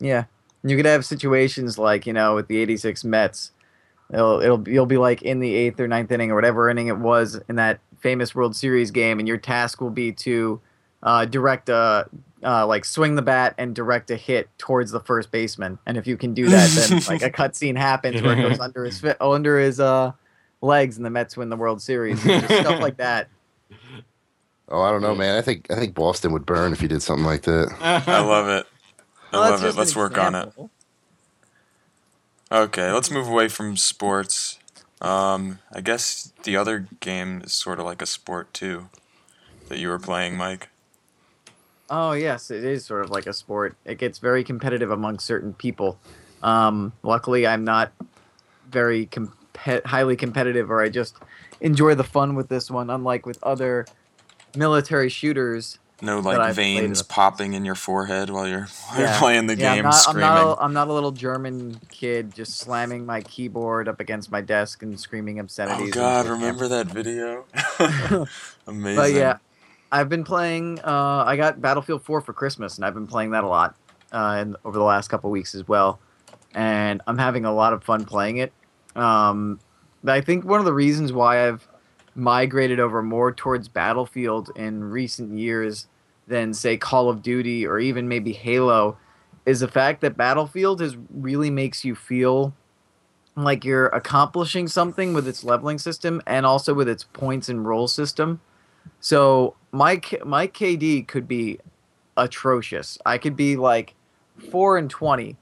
Yeah, 0.00 0.24
you 0.62 0.76
could 0.76 0.86
have 0.86 1.04
situations 1.04 1.78
like 1.78 2.06
you 2.06 2.12
know 2.12 2.34
with 2.34 2.48
the 2.48 2.58
'86 2.58 3.04
Mets. 3.04 3.52
It'll 4.12 4.40
it'll 4.40 4.68
you'll 4.68 4.86
be 4.86 4.98
like 4.98 5.22
in 5.22 5.40
the 5.40 5.54
eighth 5.54 5.80
or 5.80 5.88
ninth 5.88 6.12
inning 6.12 6.30
or 6.30 6.34
whatever 6.34 6.68
inning 6.68 6.88
it 6.88 6.98
was 6.98 7.40
in 7.48 7.56
that 7.56 7.80
famous 8.00 8.34
World 8.34 8.54
Series 8.54 8.90
game, 8.90 9.18
and 9.18 9.26
your 9.26 9.38
task 9.38 9.80
will 9.80 9.90
be 9.90 10.12
to 10.12 10.60
uh, 11.04 11.24
direct 11.26 11.68
a 11.68 12.08
uh, 12.42 12.66
like 12.66 12.84
swing 12.84 13.14
the 13.14 13.22
bat 13.22 13.54
and 13.56 13.74
direct 13.74 14.10
a 14.10 14.16
hit 14.16 14.48
towards 14.58 14.90
the 14.90 15.00
first 15.00 15.30
baseman. 15.30 15.78
And 15.86 15.96
if 15.96 16.06
you 16.06 16.16
can 16.16 16.34
do 16.34 16.48
that, 16.50 16.68
then 16.70 17.00
like 17.08 17.22
a 17.22 17.30
cutscene 17.30 17.76
happens 17.76 18.20
where 18.20 18.36
it 18.36 18.42
goes 18.42 18.58
under 18.58 18.84
his 18.84 18.98
fi- 19.00 19.16
under 19.20 19.58
his 19.58 19.78
uh, 19.80 20.12
legs, 20.60 20.96
and 20.96 21.06
the 21.06 21.10
Mets 21.10 21.36
win 21.36 21.48
the 21.50 21.56
World 21.56 21.80
Series. 21.80 22.22
Just 22.22 22.46
stuff 22.46 22.80
like 22.80 22.96
that. 22.96 23.28
Oh, 24.66 24.80
I 24.80 24.90
don't 24.90 25.02
know, 25.02 25.14
man. 25.14 25.36
I 25.36 25.42
think 25.42 25.70
I 25.70 25.74
think 25.74 25.94
Boston 25.94 26.32
would 26.32 26.46
burn 26.46 26.72
if 26.72 26.80
you 26.80 26.88
did 26.88 27.02
something 27.02 27.26
like 27.26 27.42
that. 27.42 27.68
I 27.82 28.20
love 28.20 28.48
it. 28.48 28.66
I 29.30 29.38
Well, 29.38 29.50
love 29.50 29.62
it. 29.62 29.76
Let's 29.76 29.94
work 29.94 30.16
on 30.16 30.34
it. 30.34 30.52
Okay, 32.50 32.90
let's 32.90 33.10
move 33.10 33.28
away 33.28 33.48
from 33.48 33.76
sports. 33.76 34.58
Um, 35.02 35.58
I 35.70 35.82
guess 35.82 36.32
the 36.44 36.56
other 36.56 36.86
game 37.00 37.42
is 37.44 37.52
sort 37.52 37.78
of 37.78 37.84
like 37.84 38.00
a 38.00 38.06
sport 38.06 38.54
too, 38.54 38.88
that 39.68 39.78
you 39.78 39.88
were 39.88 39.98
playing, 39.98 40.36
Mike. 40.36 40.70
Oh 41.96 42.10
yes, 42.10 42.50
it 42.50 42.64
is 42.64 42.84
sort 42.84 43.04
of 43.04 43.10
like 43.10 43.28
a 43.28 43.32
sport. 43.32 43.76
It 43.84 43.98
gets 43.98 44.18
very 44.18 44.42
competitive 44.42 44.90
among 44.90 45.20
certain 45.20 45.54
people. 45.54 45.96
Um, 46.42 46.92
luckily, 47.04 47.46
I'm 47.46 47.64
not 47.64 47.92
very 48.68 49.06
compe- 49.06 49.86
highly 49.86 50.16
competitive, 50.16 50.72
or 50.72 50.82
I 50.82 50.88
just 50.88 51.14
enjoy 51.60 51.94
the 51.94 52.02
fun 52.02 52.34
with 52.34 52.48
this 52.48 52.68
one. 52.68 52.90
Unlike 52.90 53.26
with 53.26 53.38
other 53.44 53.86
military 54.56 55.08
shooters, 55.08 55.78
No 56.02 56.18
like 56.18 56.52
veins 56.56 57.00
popping 57.04 57.54
in 57.54 57.64
your 57.64 57.76
forehead 57.76 58.28
while 58.28 58.48
you're, 58.48 58.66
while 58.88 58.98
you're 58.98 59.18
playing 59.20 59.46
the 59.46 59.54
Yeah, 59.54 59.74
game 59.74 59.86
I'm 59.86 59.90
not, 59.92 60.08
I'm 60.08 60.18
not, 60.18 60.36
a, 60.36 60.62
I'm 60.64 60.72
not 60.72 60.88
a 60.88 60.92
little 60.92 61.12
German 61.12 61.80
kid 61.90 62.34
just 62.34 62.58
slamming 62.58 63.06
my 63.06 63.20
keyboard 63.20 63.86
up 63.86 64.00
against 64.00 64.32
my 64.32 64.40
desk 64.40 64.82
and 64.82 64.98
screaming 64.98 65.38
obscenities. 65.38 65.94
oh 65.94 65.94
god, 65.94 66.26
remember 66.26 66.66
that 66.66 66.88
video? 66.88 67.44
Amazing. 67.78 68.26
But 68.96 69.12
yeah, 69.12 69.36
I've 69.94 70.08
been 70.08 70.24
playing. 70.24 70.80
Uh, 70.80 71.22
I 71.24 71.36
got 71.36 71.60
Battlefield 71.60 72.02
4 72.02 72.20
for 72.20 72.32
Christmas, 72.32 72.74
and 72.76 72.84
I've 72.84 72.94
been 72.94 73.06
playing 73.06 73.30
that 73.30 73.44
a 73.44 73.46
lot 73.46 73.76
uh, 74.10 74.38
in, 74.42 74.56
over 74.64 74.76
the 74.76 74.82
last 74.82 75.06
couple 75.06 75.30
weeks 75.30 75.54
as 75.54 75.68
well. 75.68 76.00
And 76.52 77.00
I'm 77.06 77.16
having 77.16 77.44
a 77.44 77.54
lot 77.54 77.72
of 77.72 77.84
fun 77.84 78.04
playing 78.04 78.38
it. 78.38 78.52
Um, 78.96 79.60
I 80.04 80.20
think 80.20 80.44
one 80.44 80.58
of 80.58 80.66
the 80.66 80.72
reasons 80.72 81.12
why 81.12 81.46
I've 81.46 81.68
migrated 82.16 82.80
over 82.80 83.04
more 83.04 83.30
towards 83.30 83.68
Battlefield 83.68 84.50
in 84.56 84.82
recent 84.82 85.38
years 85.38 85.86
than 86.26 86.54
say 86.54 86.76
Call 86.76 87.08
of 87.08 87.22
Duty 87.22 87.64
or 87.64 87.78
even 87.78 88.08
maybe 88.08 88.32
Halo 88.32 88.98
is 89.46 89.60
the 89.60 89.68
fact 89.68 90.00
that 90.00 90.16
Battlefield 90.16 90.82
is 90.82 90.96
really 91.08 91.50
makes 91.50 91.84
you 91.84 91.94
feel 91.94 92.52
like 93.36 93.64
you're 93.64 93.86
accomplishing 93.88 94.66
something 94.66 95.14
with 95.14 95.28
its 95.28 95.44
leveling 95.44 95.78
system 95.78 96.20
and 96.26 96.44
also 96.44 96.74
with 96.74 96.88
its 96.88 97.04
points 97.04 97.48
and 97.48 97.64
roll 97.64 97.86
system. 97.86 98.40
So 99.00 99.54
my 99.74 100.00
my 100.24 100.46
KD 100.46 101.06
could 101.06 101.26
be 101.26 101.58
atrocious. 102.16 102.96
I 103.04 103.18
could 103.18 103.34
be 103.34 103.56
like 103.56 103.94
four 104.50 104.78
and 104.78 104.88
twenty, 104.88 105.36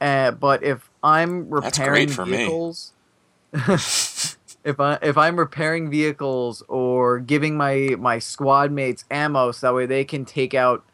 uh, 0.00 0.32
but 0.32 0.62
if 0.62 0.90
I'm 1.02 1.48
repairing 1.48 2.06
great 2.06 2.10
for 2.10 2.26
me. 2.26 2.36
vehicles, 2.36 2.92
if 3.54 4.78
I 4.78 4.98
if 5.00 5.16
I'm 5.16 5.38
repairing 5.38 5.90
vehicles 5.90 6.62
or 6.68 7.18
giving 7.18 7.56
my 7.56 7.96
my 7.98 8.18
squad 8.18 8.70
mates 8.70 9.06
ammo 9.10 9.52
so 9.52 9.68
that 9.68 9.74
way 9.74 9.86
they 9.86 10.04
can 10.04 10.26
take 10.26 10.52
out 10.52 10.84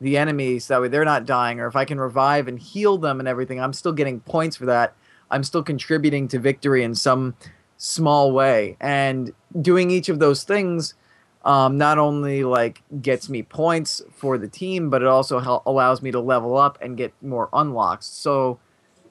the 0.00 0.18
enemies 0.18 0.64
so 0.64 0.74
that 0.74 0.80
way 0.82 0.88
they're 0.88 1.04
not 1.04 1.24
dying, 1.26 1.60
or 1.60 1.68
if 1.68 1.76
I 1.76 1.84
can 1.84 2.00
revive 2.00 2.48
and 2.48 2.58
heal 2.58 2.98
them 2.98 3.20
and 3.20 3.28
everything, 3.28 3.60
I'm 3.60 3.72
still 3.72 3.92
getting 3.92 4.18
points 4.20 4.56
for 4.56 4.66
that. 4.66 4.94
I'm 5.30 5.44
still 5.44 5.62
contributing 5.62 6.26
to 6.28 6.40
victory 6.40 6.82
in 6.82 6.96
some 6.96 7.36
small 7.76 8.32
way, 8.32 8.76
and 8.80 9.32
doing 9.62 9.92
each 9.92 10.08
of 10.08 10.18
those 10.18 10.42
things 10.42 10.94
um, 11.44 11.76
not 11.76 11.98
only 11.98 12.42
like 12.42 12.82
gets 13.02 13.28
me 13.28 13.42
points 13.42 14.02
for 14.10 14.38
the 14.38 14.48
team, 14.48 14.90
but 14.90 15.02
it 15.02 15.08
also 15.08 15.40
hel- 15.40 15.62
allows 15.66 16.00
me 16.00 16.10
to 16.10 16.20
level 16.20 16.56
up 16.56 16.78
and 16.80 16.96
get 16.96 17.12
more 17.22 17.50
unlocks. 17.52 18.06
So 18.06 18.58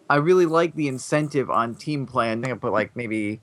I 0.10 0.16
really 0.16 0.48
like 0.48 0.76
the 0.76 0.88
incentive 0.88 1.50
on 1.50 1.76
team 1.76 2.06
play. 2.06 2.32
I 2.32 2.36
think 2.36 2.50
I 2.50 2.54
put 2.56 2.74
like 2.74 2.96
maybe 2.96 3.40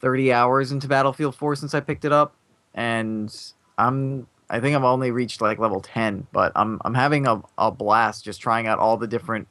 30 0.00 0.32
hours 0.32 0.72
into 0.72 0.88
Battlefield 0.88 1.36
4 1.36 1.56
since 1.56 1.74
I 1.74 1.80
picked 1.80 2.04
it 2.04 2.12
up, 2.12 2.34
and 2.74 3.34
I'm 3.78 4.26
I 4.48 4.60
think 4.60 4.76
I've 4.76 4.84
only 4.84 5.10
reached 5.10 5.40
like 5.40 5.58
level 5.58 5.80
10, 5.80 6.26
but 6.32 6.52
I'm 6.56 6.80
I'm 6.84 6.94
having 6.94 7.26
a, 7.26 7.40
a 7.56 7.70
blast 7.70 8.24
just 8.24 8.40
trying 8.40 8.66
out 8.66 8.78
all 8.78 8.96
the 8.96 9.06
different 9.06 9.48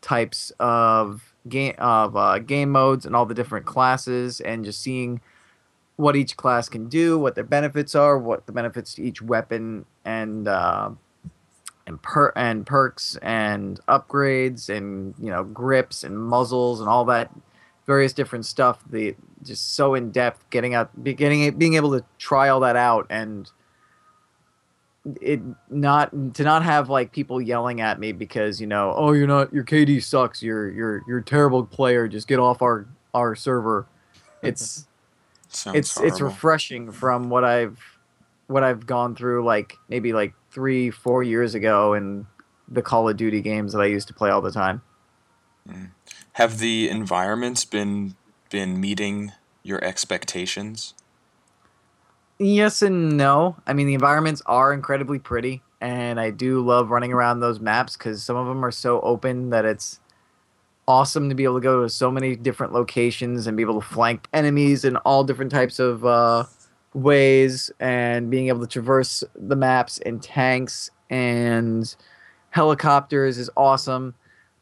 types 0.00 0.52
of 0.58 1.34
game 1.48 1.74
of 1.78 2.16
uh, 2.16 2.38
game 2.40 2.70
modes 2.70 3.06
and 3.06 3.14
all 3.14 3.26
the 3.26 3.34
different 3.34 3.66
classes 3.66 4.40
and 4.40 4.64
just 4.64 4.80
seeing 4.80 5.20
what 5.96 6.14
each 6.14 6.36
class 6.36 6.68
can 6.68 6.88
do, 6.88 7.18
what 7.18 7.34
their 7.34 7.44
benefits 7.44 7.94
are, 7.94 8.18
what 8.18 8.46
the 8.46 8.52
benefits 8.52 8.94
to 8.94 9.02
each 9.02 9.22
weapon 9.22 9.86
and 10.04 10.46
uh, 10.46 10.90
and 11.86 12.02
per 12.02 12.32
and 12.36 12.66
perks 12.66 13.16
and 13.22 13.80
upgrades 13.88 14.68
and 14.68 15.14
you 15.18 15.30
know 15.30 15.44
grips 15.44 16.04
and 16.04 16.18
muzzles 16.18 16.80
and 16.80 16.88
all 16.88 17.04
that 17.06 17.30
various 17.86 18.12
different 18.12 18.44
stuff. 18.44 18.82
The 18.90 19.16
just 19.42 19.74
so 19.74 19.94
in 19.94 20.10
depth, 20.10 20.48
getting 20.50 20.74
out, 20.74 21.02
be- 21.02 21.14
getting 21.14 21.42
it, 21.42 21.58
being 21.58 21.74
able 21.74 21.98
to 21.98 22.04
try 22.18 22.48
all 22.48 22.60
that 22.60 22.76
out 22.76 23.06
and 23.10 23.50
it 25.20 25.40
not 25.70 26.10
to 26.34 26.42
not 26.42 26.64
have 26.64 26.90
like 26.90 27.12
people 27.12 27.40
yelling 27.40 27.80
at 27.80 28.00
me 28.00 28.10
because 28.10 28.60
you 28.60 28.66
know 28.66 28.92
oh 28.96 29.12
you're 29.12 29.28
not 29.28 29.52
your 29.52 29.64
KD 29.64 30.02
sucks. 30.02 30.42
You're 30.42 30.70
you're 30.70 31.02
you're 31.06 31.18
a 31.18 31.24
terrible 31.24 31.64
player. 31.64 32.08
Just 32.08 32.28
get 32.28 32.38
off 32.38 32.60
our 32.60 32.86
our 33.14 33.34
server. 33.34 33.86
It's 34.42 34.86
Sounds 35.56 35.76
it's 35.76 36.00
it's 36.00 36.20
refreshing 36.20 36.92
from 36.92 37.30
what 37.30 37.42
I've 37.42 37.80
what 38.46 38.62
I've 38.62 38.86
gone 38.86 39.16
through 39.16 39.44
like 39.44 39.76
maybe 39.88 40.12
like 40.12 40.34
three 40.50 40.90
four 40.90 41.22
years 41.22 41.54
ago 41.54 41.94
in 41.94 42.26
the 42.68 42.82
Call 42.82 43.08
of 43.08 43.16
Duty 43.16 43.40
games 43.40 43.72
that 43.72 43.80
I 43.80 43.86
used 43.86 44.06
to 44.08 44.14
play 44.14 44.28
all 44.28 44.42
the 44.42 44.52
time. 44.52 44.82
Hmm. 45.66 45.84
Have 46.34 46.58
the 46.58 46.90
environments 46.90 47.64
been 47.64 48.16
been 48.50 48.78
meeting 48.78 49.32
your 49.62 49.82
expectations? 49.82 50.92
Yes 52.38 52.82
and 52.82 53.16
no. 53.16 53.56
I 53.66 53.72
mean 53.72 53.86
the 53.86 53.94
environments 53.94 54.42
are 54.44 54.74
incredibly 54.74 55.18
pretty, 55.18 55.62
and 55.80 56.20
I 56.20 56.30
do 56.30 56.60
love 56.60 56.90
running 56.90 57.14
around 57.14 57.40
those 57.40 57.60
maps 57.60 57.96
because 57.96 58.22
some 58.22 58.36
of 58.36 58.46
them 58.46 58.62
are 58.62 58.70
so 58.70 59.00
open 59.00 59.48
that 59.50 59.64
it's 59.64 60.00
awesome 60.88 61.28
to 61.28 61.34
be 61.34 61.44
able 61.44 61.56
to 61.56 61.60
go 61.60 61.82
to 61.82 61.88
so 61.88 62.10
many 62.10 62.36
different 62.36 62.72
locations 62.72 63.46
and 63.46 63.56
be 63.56 63.62
able 63.62 63.80
to 63.80 63.86
flank 63.86 64.28
enemies 64.32 64.84
in 64.84 64.96
all 64.98 65.24
different 65.24 65.50
types 65.50 65.78
of 65.78 66.04
uh, 66.04 66.44
ways 66.94 67.70
and 67.80 68.30
being 68.30 68.48
able 68.48 68.60
to 68.60 68.66
traverse 68.66 69.24
the 69.34 69.56
maps 69.56 69.98
in 69.98 70.20
tanks 70.20 70.90
and 71.10 71.96
helicopters 72.50 73.38
is 73.38 73.50
awesome. 73.56 74.14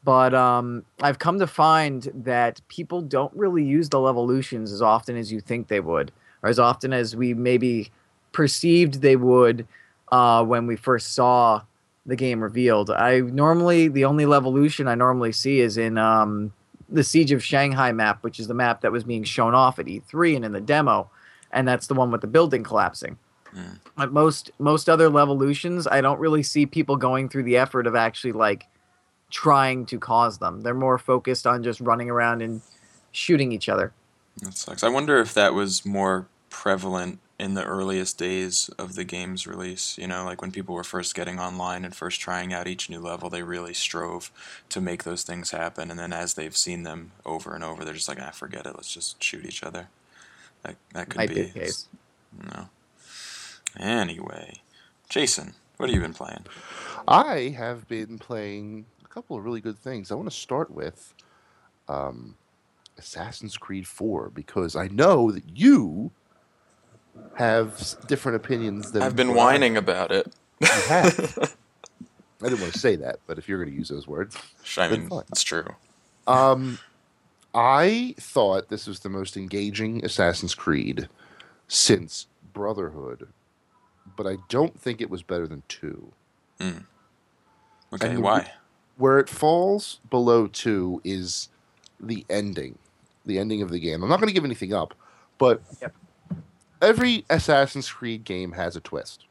But 0.02 0.34
um, 0.34 0.84
I've 1.00 1.18
come 1.18 1.38
to 1.38 1.46
find 1.46 2.10
that 2.14 2.60
people 2.68 3.00
don't 3.00 3.32
really 3.34 3.64
use 3.64 3.88
the 3.88 3.98
levolutions 3.98 4.72
as 4.72 4.82
often 4.82 5.16
as 5.16 5.32
you 5.32 5.40
think 5.40 5.68
they 5.68 5.80
would, 5.80 6.12
or 6.42 6.50
as 6.50 6.58
often 6.58 6.92
as 6.92 7.16
we 7.16 7.32
maybe 7.32 7.90
perceived 8.32 9.00
they 9.00 9.16
would 9.16 9.66
uh, 10.12 10.44
when 10.44 10.66
we 10.66 10.76
first 10.76 11.14
saw 11.14 11.62
the 12.06 12.16
game 12.16 12.42
revealed. 12.42 12.90
I 12.90 13.20
normally 13.20 13.88
the 13.88 14.04
only 14.04 14.24
levolution 14.24 14.88
I 14.88 14.94
normally 14.94 15.32
see 15.32 15.60
is 15.60 15.76
in 15.76 15.98
um, 15.98 16.52
the 16.88 17.04
Siege 17.04 17.32
of 17.32 17.42
Shanghai 17.42 17.92
map, 17.92 18.22
which 18.22 18.38
is 18.38 18.46
the 18.46 18.54
map 18.54 18.82
that 18.82 18.92
was 18.92 19.04
being 19.04 19.24
shown 19.24 19.54
off 19.54 19.78
at 19.78 19.86
E3 19.86 20.36
and 20.36 20.44
in 20.44 20.52
the 20.52 20.60
demo, 20.60 21.10
and 21.50 21.66
that's 21.66 21.86
the 21.86 21.94
one 21.94 22.10
with 22.10 22.20
the 22.20 22.26
building 22.26 22.62
collapsing. 22.62 23.18
Mm. 23.54 23.78
At 23.98 24.12
most 24.12 24.50
most 24.58 24.88
other 24.88 25.08
levolutions, 25.08 25.86
I 25.90 26.00
don't 26.00 26.18
really 26.18 26.42
see 26.42 26.66
people 26.66 26.96
going 26.96 27.28
through 27.28 27.44
the 27.44 27.56
effort 27.56 27.86
of 27.86 27.94
actually 27.94 28.32
like 28.32 28.66
trying 29.30 29.86
to 29.86 29.98
cause 29.98 30.38
them. 30.38 30.60
They're 30.60 30.74
more 30.74 30.98
focused 30.98 31.46
on 31.46 31.62
just 31.62 31.80
running 31.80 32.10
around 32.10 32.42
and 32.42 32.60
shooting 33.12 33.52
each 33.52 33.68
other. 33.68 33.92
That 34.42 34.56
sucks. 34.56 34.82
I 34.82 34.88
wonder 34.88 35.18
if 35.18 35.34
that 35.34 35.54
was 35.54 35.86
more 35.86 36.26
prevalent 36.50 37.20
in 37.38 37.54
the 37.54 37.64
earliest 37.64 38.18
days 38.18 38.70
of 38.78 38.94
the 38.94 39.04
game's 39.04 39.46
release. 39.46 39.98
You 39.98 40.06
know, 40.06 40.24
like 40.24 40.40
when 40.40 40.52
people 40.52 40.74
were 40.74 40.84
first 40.84 41.14
getting 41.14 41.38
online 41.40 41.84
and 41.84 41.94
first 41.94 42.20
trying 42.20 42.52
out 42.52 42.68
each 42.68 42.88
new 42.88 43.00
level, 43.00 43.28
they 43.28 43.42
really 43.42 43.74
strove 43.74 44.30
to 44.68 44.80
make 44.80 45.04
those 45.04 45.22
things 45.24 45.50
happen. 45.50 45.90
And 45.90 45.98
then 45.98 46.12
as 46.12 46.34
they've 46.34 46.56
seen 46.56 46.84
them 46.84 47.12
over 47.24 47.54
and 47.54 47.64
over, 47.64 47.84
they're 47.84 47.94
just 47.94 48.08
like, 48.08 48.20
ah, 48.20 48.30
forget 48.30 48.66
it. 48.66 48.74
Let's 48.76 48.92
just 48.92 49.22
shoot 49.22 49.44
each 49.44 49.62
other. 49.62 49.88
That 50.62 50.76
that 50.92 51.08
could 51.08 51.18
Might 51.18 51.28
be. 51.30 51.34
be 51.36 51.42
the 51.42 51.60
case. 51.60 51.88
No. 52.50 52.68
Anyway, 53.78 54.62
Jason, 55.08 55.54
what 55.76 55.88
have 55.88 55.94
you 55.94 56.00
been 56.00 56.14
playing? 56.14 56.46
I 57.08 57.54
have 57.56 57.88
been 57.88 58.18
playing 58.18 58.86
a 59.04 59.08
couple 59.08 59.36
of 59.36 59.44
really 59.44 59.60
good 59.60 59.78
things. 59.78 60.10
I 60.10 60.14
want 60.14 60.30
to 60.30 60.36
start 60.36 60.70
with 60.70 61.12
um, 61.88 62.36
Assassin's 62.96 63.56
Creed 63.56 63.86
4 63.86 64.30
because 64.30 64.76
I 64.76 64.88
know 64.88 65.30
that 65.32 65.44
you 65.56 66.12
have 67.36 67.96
different 68.06 68.36
opinions 68.36 68.92
than 68.92 69.02
I've 69.02 69.16
been 69.16 69.28
what 69.30 69.38
I- 69.38 69.44
whining 69.44 69.76
about 69.76 70.10
it. 70.12 70.26
You 70.60 70.66
have. 70.68 71.38
I 72.42 72.48
didn't 72.48 72.60
want 72.60 72.72
to 72.74 72.78
say 72.78 72.96
that, 72.96 73.20
but 73.26 73.38
if 73.38 73.48
you're 73.48 73.58
going 73.58 73.70
to 73.70 73.76
use 73.76 73.88
those 73.88 74.06
words, 74.06 74.36
I 74.76 74.88
mean, 74.88 75.08
it's 75.30 75.42
true. 75.42 75.66
um, 76.26 76.78
I 77.54 78.14
thought 78.18 78.68
this 78.68 78.86
was 78.86 79.00
the 79.00 79.08
most 79.08 79.36
engaging 79.36 80.04
Assassin's 80.04 80.54
Creed 80.54 81.08
since 81.68 82.26
Brotherhood, 82.52 83.28
but 84.16 84.26
I 84.26 84.36
don't 84.48 84.78
think 84.78 85.00
it 85.00 85.08
was 85.08 85.22
better 85.22 85.46
than 85.46 85.62
two. 85.68 86.12
Okay, 86.60 86.80
and 88.02 88.22
why? 88.22 88.50
where 88.96 89.18
it 89.18 89.28
falls 89.28 90.00
below 90.10 90.46
two 90.46 91.00
is 91.04 91.48
the 92.00 92.26
ending, 92.28 92.78
the 93.24 93.38
ending 93.38 93.62
of 93.62 93.70
the 93.70 93.78
game. 93.80 94.02
I'm 94.02 94.08
not 94.08 94.18
going 94.20 94.28
to 94.28 94.34
give 94.34 94.44
anything 94.44 94.74
up, 94.74 94.92
but 95.38 95.62
Yep. 95.80 95.94
Every 96.84 97.24
Assassin's 97.30 97.90
Creed 97.90 98.24
game 98.24 98.52
has 98.52 98.76
a 98.76 98.80
twist, 98.80 99.24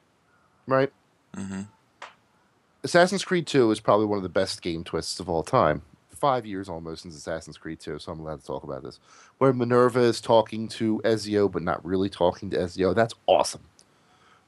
right? 0.68 0.92
hmm 1.36 1.62
Assassin's 2.86 3.24
Creed 3.24 3.48
2 3.48 3.72
is 3.72 3.80
probably 3.80 4.06
one 4.06 4.18
of 4.18 4.24
the 4.24 4.30
best 4.30 4.62
game 4.62 4.84
twists 4.84 5.22
of 5.22 5.30
all 5.30 5.42
time. 5.42 5.84
Five 6.10 6.46
years 6.46 6.68
almost 6.68 7.04
since 7.04 7.16
Assassin's 7.16 7.58
Creed 7.58 7.80
2, 7.80 7.98
so 8.00 8.12
I'm 8.12 8.20
allowed 8.20 8.42
to 8.42 8.46
talk 8.46 8.64
about 8.64 8.84
this. 8.84 9.00
Where 9.38 9.54
Minerva 9.54 10.02
is 10.02 10.20
talking 10.20 10.68
to 10.70 11.02
Ezio, 11.06 11.50
but 11.50 11.64
not 11.64 11.84
really 11.86 12.10
talking 12.10 12.50
to 12.50 12.58
Ezio. 12.58 12.94
That's 12.94 13.14
awesome. 13.26 13.62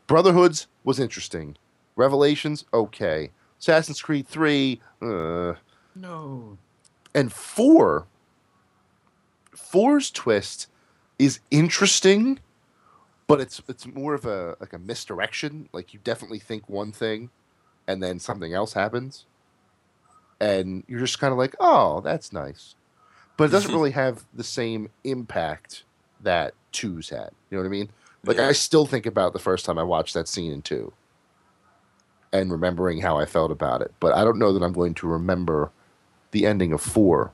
Brotherhoods 0.08 0.68
was 0.84 1.00
interesting. 1.00 1.56
Revelations, 1.96 2.66
okay. 2.74 3.32
Assassin's 3.60 4.02
Creed 4.02 4.28
3, 4.28 4.82
uh, 5.02 5.54
No. 5.96 6.58
and 7.14 7.32
four 7.32 8.06
four's 9.56 10.12
twist 10.12 10.68
is 11.18 11.40
interesting 11.52 12.40
but 13.28 13.42
it's 13.42 13.62
it's 13.68 13.86
more 13.86 14.14
of 14.14 14.26
a 14.26 14.56
like 14.60 14.74
a 14.74 14.80
misdirection. 14.80 15.70
Like 15.72 15.94
you 15.94 16.00
definitely 16.04 16.40
think 16.40 16.70
one 16.70 16.92
thing, 16.92 17.30
and 17.88 18.02
then 18.02 18.20
something 18.20 18.54
else 18.54 18.74
happens, 18.74 19.26
and 20.40 20.84
you're 20.88 21.00
just 21.00 21.20
kind 21.20 21.32
of 21.32 21.38
like, 21.38 21.56
oh, 21.60 22.02
that's 22.02 22.32
nice, 22.32 22.76
but 23.38 23.46
it 23.46 23.52
doesn't 23.52 23.74
really 23.74 23.92
have 23.92 24.26
the 24.34 24.44
same 24.44 24.90
impact 25.04 25.84
that 26.22 26.54
twos 26.72 27.10
had. 27.10 27.32
You 27.50 27.58
know 27.58 27.64
what 27.64 27.68
I 27.68 27.72
mean? 27.72 27.90
Like 28.24 28.38
Yeah. 28.38 28.48
I 28.48 28.52
still 28.52 28.86
think 28.86 29.06
about 29.06 29.34
the 29.34 29.40
first 29.40 29.66
time 29.66 29.78
I 29.78 29.84
watched 29.84 30.14
that 30.14 30.28
scene 30.28 30.52
in 30.52 30.62
two, 30.62 30.94
and 32.32 32.52
remembering 32.52 33.02
how 33.02 33.18
I 33.18 33.26
felt 33.26 33.52
about 33.52 33.82
it. 33.82 33.94
But 34.00 34.14
I 34.14 34.24
don't 34.24 34.40
know 34.40 34.54
that 34.54 34.64
I'm 34.64 34.74
going 34.74 34.94
to 34.96 35.08
remember 35.08 35.72
the 36.32 36.46
ending 36.46 36.74
of 36.74 36.82
four 36.82 37.32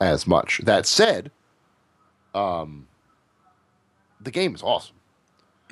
as 0.00 0.26
much. 0.26 0.60
That 0.64 0.84
said, 0.84 1.30
um, 2.34 2.88
the 4.20 4.30
game 4.30 4.54
is 4.54 4.62
awesome. 4.62 4.96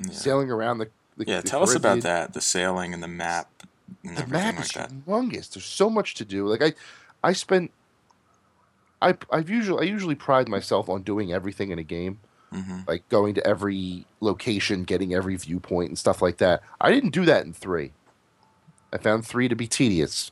Yeah. 0.07 0.13
Sailing 0.13 0.49
around 0.49 0.79
the, 0.79 0.89
the 1.17 1.25
Yeah, 1.25 1.41
the 1.41 1.49
tell 1.49 1.63
us 1.63 1.75
about 1.75 2.01
that. 2.01 2.33
The 2.33 2.41
sailing 2.41 2.93
and 2.93 3.01
the 3.03 3.07
map 3.07 3.49
and 4.03 4.17
The 4.17 4.27
map 4.27 4.55
like 4.55 4.65
is 4.65 4.71
that. 4.71 4.91
humongous. 4.91 5.49
There's 5.51 5.65
so 5.65 5.89
much 5.89 6.15
to 6.15 6.25
do. 6.25 6.47
Like 6.47 6.61
I, 6.61 6.73
I 7.23 7.33
spent. 7.33 7.71
I 9.01 9.17
I've 9.31 9.49
usually 9.49 9.87
I 9.87 9.89
usually 9.91 10.15
pride 10.15 10.47
myself 10.47 10.89
on 10.89 11.01
doing 11.03 11.33
everything 11.33 11.71
in 11.71 11.79
a 11.79 11.83
game, 11.83 12.19
hmm 12.51 12.79
like 12.87 13.07
going 13.09 13.35
to 13.35 13.45
every 13.47 14.05
location, 14.19 14.83
getting 14.83 15.13
every 15.13 15.35
viewpoint 15.35 15.89
and 15.89 15.97
stuff 15.97 16.21
like 16.21 16.37
that. 16.37 16.61
I 16.79 16.91
didn't 16.91 17.11
do 17.11 17.25
that 17.25 17.45
in 17.45 17.53
three. 17.53 17.91
I 18.93 18.97
found 18.97 19.25
three 19.25 19.47
to 19.47 19.55
be 19.55 19.67
tedious. 19.67 20.31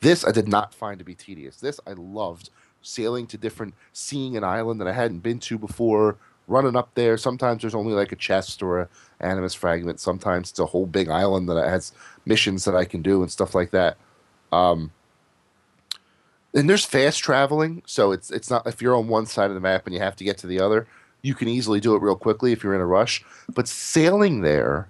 This 0.00 0.24
I 0.24 0.30
did 0.30 0.46
not 0.48 0.74
find 0.74 0.98
to 0.98 1.04
be 1.04 1.14
tedious. 1.14 1.56
This 1.56 1.80
I 1.86 1.92
loved 1.92 2.50
sailing 2.82 3.26
to 3.28 3.36
different, 3.38 3.74
seeing 3.92 4.36
an 4.36 4.44
island 4.44 4.80
that 4.80 4.88
I 4.88 4.92
hadn't 4.92 5.20
been 5.20 5.40
to 5.40 5.58
before, 5.58 6.16
running 6.46 6.76
up 6.76 6.94
there. 6.94 7.16
Sometimes 7.16 7.62
there's 7.62 7.74
only 7.74 7.92
like 7.92 8.12
a 8.12 8.16
chest 8.16 8.62
or 8.62 8.80
a 8.80 8.88
animus 9.20 9.54
fragment. 9.54 10.00
Sometimes 10.00 10.50
it's 10.50 10.58
a 10.58 10.66
whole 10.66 10.86
big 10.86 11.08
island 11.08 11.48
that 11.48 11.56
has 11.68 11.92
missions 12.24 12.64
that 12.64 12.74
I 12.76 12.84
can 12.84 13.02
do 13.02 13.22
and 13.22 13.30
stuff 13.30 13.54
like 13.54 13.70
that. 13.72 13.96
Um, 14.52 14.92
and 16.54 16.70
there's 16.70 16.84
fast 16.84 17.22
traveling, 17.22 17.82
so 17.86 18.12
it's 18.12 18.30
it's 18.30 18.48
not 18.48 18.66
if 18.66 18.80
you're 18.80 18.94
on 18.96 19.08
one 19.08 19.26
side 19.26 19.50
of 19.50 19.54
the 19.54 19.60
map 19.60 19.84
and 19.86 19.94
you 19.94 20.00
have 20.00 20.16
to 20.16 20.24
get 20.24 20.38
to 20.38 20.46
the 20.46 20.60
other, 20.60 20.86
you 21.22 21.34
can 21.34 21.48
easily 21.48 21.80
do 21.80 21.94
it 21.94 22.02
real 22.02 22.16
quickly 22.16 22.52
if 22.52 22.62
you're 22.64 22.74
in 22.74 22.80
a 22.80 22.86
rush. 22.86 23.22
But 23.54 23.68
sailing 23.68 24.40
there 24.40 24.88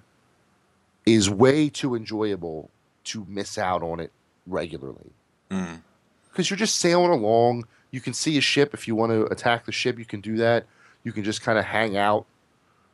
is 1.04 1.28
way 1.30 1.68
too 1.68 1.94
enjoyable 1.94 2.70
to 3.04 3.26
miss 3.28 3.58
out 3.58 3.82
on 3.82 4.00
it 4.00 4.12
regularly 4.46 5.12
Mm. 5.50 5.80
because 6.28 6.50
you're 6.50 6.56
just 6.56 6.76
sailing 6.76 7.10
along. 7.10 7.66
You 7.92 8.00
can 8.00 8.12
see 8.12 8.36
a 8.36 8.40
ship 8.40 8.74
if 8.74 8.86
you 8.88 8.94
want 8.96 9.12
to 9.12 9.24
attack 9.26 9.64
the 9.64 9.72
ship. 9.72 9.98
You 9.98 10.04
can 10.04 10.20
do 10.20 10.36
that. 10.36 10.66
You 11.06 11.12
can 11.12 11.22
just 11.22 11.40
kind 11.40 11.56
of 11.56 11.64
hang 11.64 11.96
out 11.96 12.26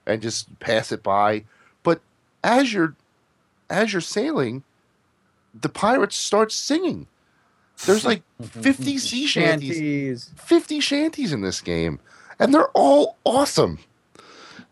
and 0.06 0.20
just 0.20 0.58
pass 0.60 0.92
it 0.92 1.02
by. 1.02 1.44
But 1.82 2.02
as 2.44 2.74
you're 2.74 2.94
as 3.70 3.94
you're 3.94 4.02
sailing, 4.02 4.64
the 5.58 5.70
pirates 5.70 6.14
start 6.16 6.52
singing. 6.52 7.06
There's 7.86 8.04
like 8.04 8.22
50 8.42 8.98
sea 8.98 9.26
shanties 9.26 9.78
Shanties. 9.78 10.30
50 10.36 10.80
shanties 10.80 11.32
in 11.32 11.40
this 11.40 11.62
game 11.62 12.00
and 12.38 12.52
they're 12.52 12.68
all 12.74 13.16
awesome 13.24 13.78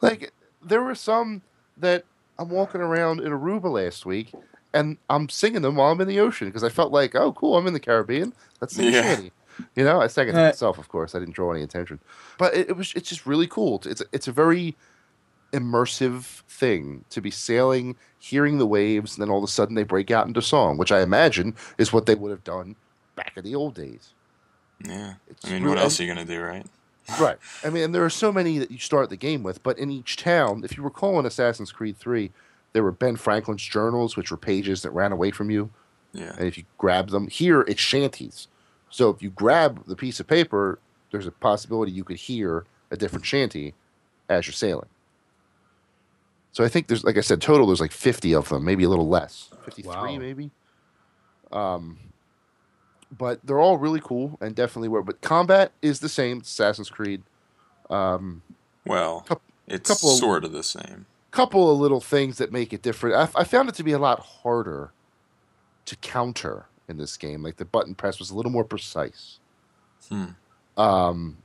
like 0.03 0.33
there 0.63 0.83
were 0.83 0.95
some 0.95 1.41
that 1.77 2.05
i'm 2.39 2.51
walking 2.51 2.81
around 2.81 3.21
in 3.21 3.33
aruba 3.33 3.71
last 3.73 4.05
week 4.07 4.33
and 4.75 4.97
i'm 5.09 5.29
singing 5.29 5.63
them 5.63 5.77
while 5.77 5.91
i'm 5.93 6.01
in 6.01 6.09
the 6.09 6.21
ocean 6.21 6.47
because 6.49 6.63
i 6.63 6.69
felt 6.69 6.93
like 6.93 7.15
oh 7.15 7.33
cool 7.33 7.57
i'm 7.57 7.67
in 7.67 7.73
the 7.73 7.81
caribbean 7.81 8.33
let's 8.61 8.75
sing 8.77 8.89
a 8.89 8.91
Yeah. 8.91 9.03
shanty 9.03 9.33
you 9.77 9.85
know 9.85 10.01
i 10.01 10.07
second 10.07 10.35
to 10.35 10.41
Uh, 10.41 10.45
myself 10.47 10.79
of 10.79 10.89
course 10.89 11.15
i 11.15 11.19
didn't 11.19 11.35
draw 11.35 11.53
any 11.53 11.63
attention 11.63 11.99
but 12.39 12.55
it, 12.55 12.71
it 12.71 12.77
was 12.77 12.93
it's 12.95 13.09
just 13.09 13.27
really 13.27 13.47
cool 13.47 13.81
it's 13.85 14.03
it's 14.13 14.29
a 14.29 14.33
very 14.33 14.77
immersive 15.53 16.43
thing 16.49 17.05
to 17.11 17.21
be 17.21 17.31
sailing 17.31 17.97
hearing 18.19 18.59
the 18.59 18.67
waves 18.67 19.17
and 19.17 19.23
then 19.23 19.31
all 19.31 19.39
of 19.39 19.45
a 19.45 19.49
sudden 19.53 19.75
they 19.75 19.83
break 19.83 20.11
out 20.11 20.27
into 20.27 20.41
song 20.41 20.77
which 20.79 20.93
i 20.93 21.01
imagine 21.01 21.55
is 21.79 21.93
what 21.93 22.07
they 22.07 22.15
would 22.15 22.31
have 22.31 22.45
done 22.45 22.77
back 23.17 23.33
in 23.37 23.45
the 23.45 23.55
old 23.55 23.75
days 23.75 24.15
Yeah. 24.85 25.15
It's 25.29 25.45
I 25.45 25.53
mean, 25.53 25.63
really- 25.65 25.75
what 25.77 25.83
else 25.83 25.99
are 26.01 26.05
you 26.05 26.09
gonna 26.09 26.25
do, 26.25 26.41
right? 26.41 26.67
right. 27.21 27.39
I 27.65 27.71
mean, 27.71 27.85
and 27.85 27.95
there 27.95 28.05
are 28.05 28.11
so 28.11 28.31
many 28.31 28.59
that 28.59 28.71
you 28.71 28.79
start 28.79 29.11
the 29.11 29.17
game 29.17 29.43
with, 29.43 29.63
but 29.65 29.77
in 29.79 29.91
each 29.91 30.17
town, 30.17 30.63
if 30.65 30.77
you 30.77 30.83
recall 30.85 31.19
in 31.19 31.27
Assassin's 31.27 31.73
Creed 31.73 31.97
3, 31.99 32.31
there 32.73 32.83
were 32.85 32.93
Ben 32.93 33.17
Franklin's 33.17 33.63
journals, 33.65 34.17
which 34.17 34.31
were 34.31 34.37
pages 34.37 34.83
that 34.83 34.93
ran 34.93 35.11
away 35.11 35.33
from 35.33 35.51
you. 35.51 35.71
Yeah. 36.13 36.35
And 36.39 36.47
if 36.47 36.57
you 36.57 36.65
grab 36.79 37.11
them, 37.11 37.27
here 37.27 37.63
it's 37.63 37.81
shanties. 37.81 38.47
So 38.91 39.09
if 39.11 39.23
you 39.23 39.31
grab 39.31 39.87
the 39.87 39.97
piece 39.97 40.21
of 40.21 40.27
paper, 40.27 40.79
there's 41.11 41.27
a 41.27 41.31
possibility 41.31 41.93
you 41.93 42.05
could 42.05 42.17
hear 42.17 42.65
a 42.91 42.97
different 42.97 43.25
shanty 43.25 43.75
as 44.29 44.47
you're 44.47 44.53
sailing. 44.55 44.89
So 46.53 46.65
I 46.65 46.69
think 46.69 46.89
there's, 46.89 47.05
like 47.05 47.17
I 47.17 47.21
said, 47.21 47.41
total 47.41 47.67
there's 47.69 47.81
like 47.81 47.93
50 47.93 48.35
of 48.35 48.49
them, 48.49 48.65
maybe 48.65 48.83
a 48.85 48.89
little 48.89 49.09
less, 49.09 49.51
53 49.65 49.93
Wow. 49.95 50.17
maybe. 50.19 50.51
Um, 51.53 51.99
but 53.17 53.41
they're 53.45 53.61
all 53.61 53.79
really 53.79 54.01
cool 54.03 54.37
and 54.41 54.55
definitely 54.55 54.89
work. 54.89 55.07
But 55.07 55.21
combat 55.21 55.73
is 55.83 56.01
the 56.01 56.09
same, 56.09 56.39
it's 56.39 56.51
Assassin's 56.51 56.91
Creed. 56.91 57.23
Um, 57.89 58.43
Well, 58.85 59.25
Coup- 59.29 59.41
it's 59.69 59.89
couple- 59.89 60.11
sort 60.17 60.45
of 60.45 60.53
the 60.53 60.63
same. 60.65 61.07
couple 61.31 61.71
of 61.73 61.79
little 61.79 62.01
things 62.01 62.39
that 62.39 62.51
make 62.53 62.73
it 62.73 62.83
different. 62.83 63.15
I, 63.37 63.41
I 63.41 63.45
found 63.45 63.69
it 63.69 63.75
to 63.77 63.85
be 63.85 63.93
a 63.93 63.99
lot 63.99 64.21
harder 64.21 64.93
to 65.87 65.97
counter 65.97 66.67
in 66.91 66.99
this 66.99 67.17
game. 67.17 67.43
Like 67.43 67.57
the 67.57 67.65
button 67.65 67.95
press 67.95 68.19
was 68.19 68.31
a 68.31 68.35
little 68.35 68.53
more 68.53 68.65
precise. 68.65 69.39
Hmm. 70.09 70.27
Um, 70.77 71.39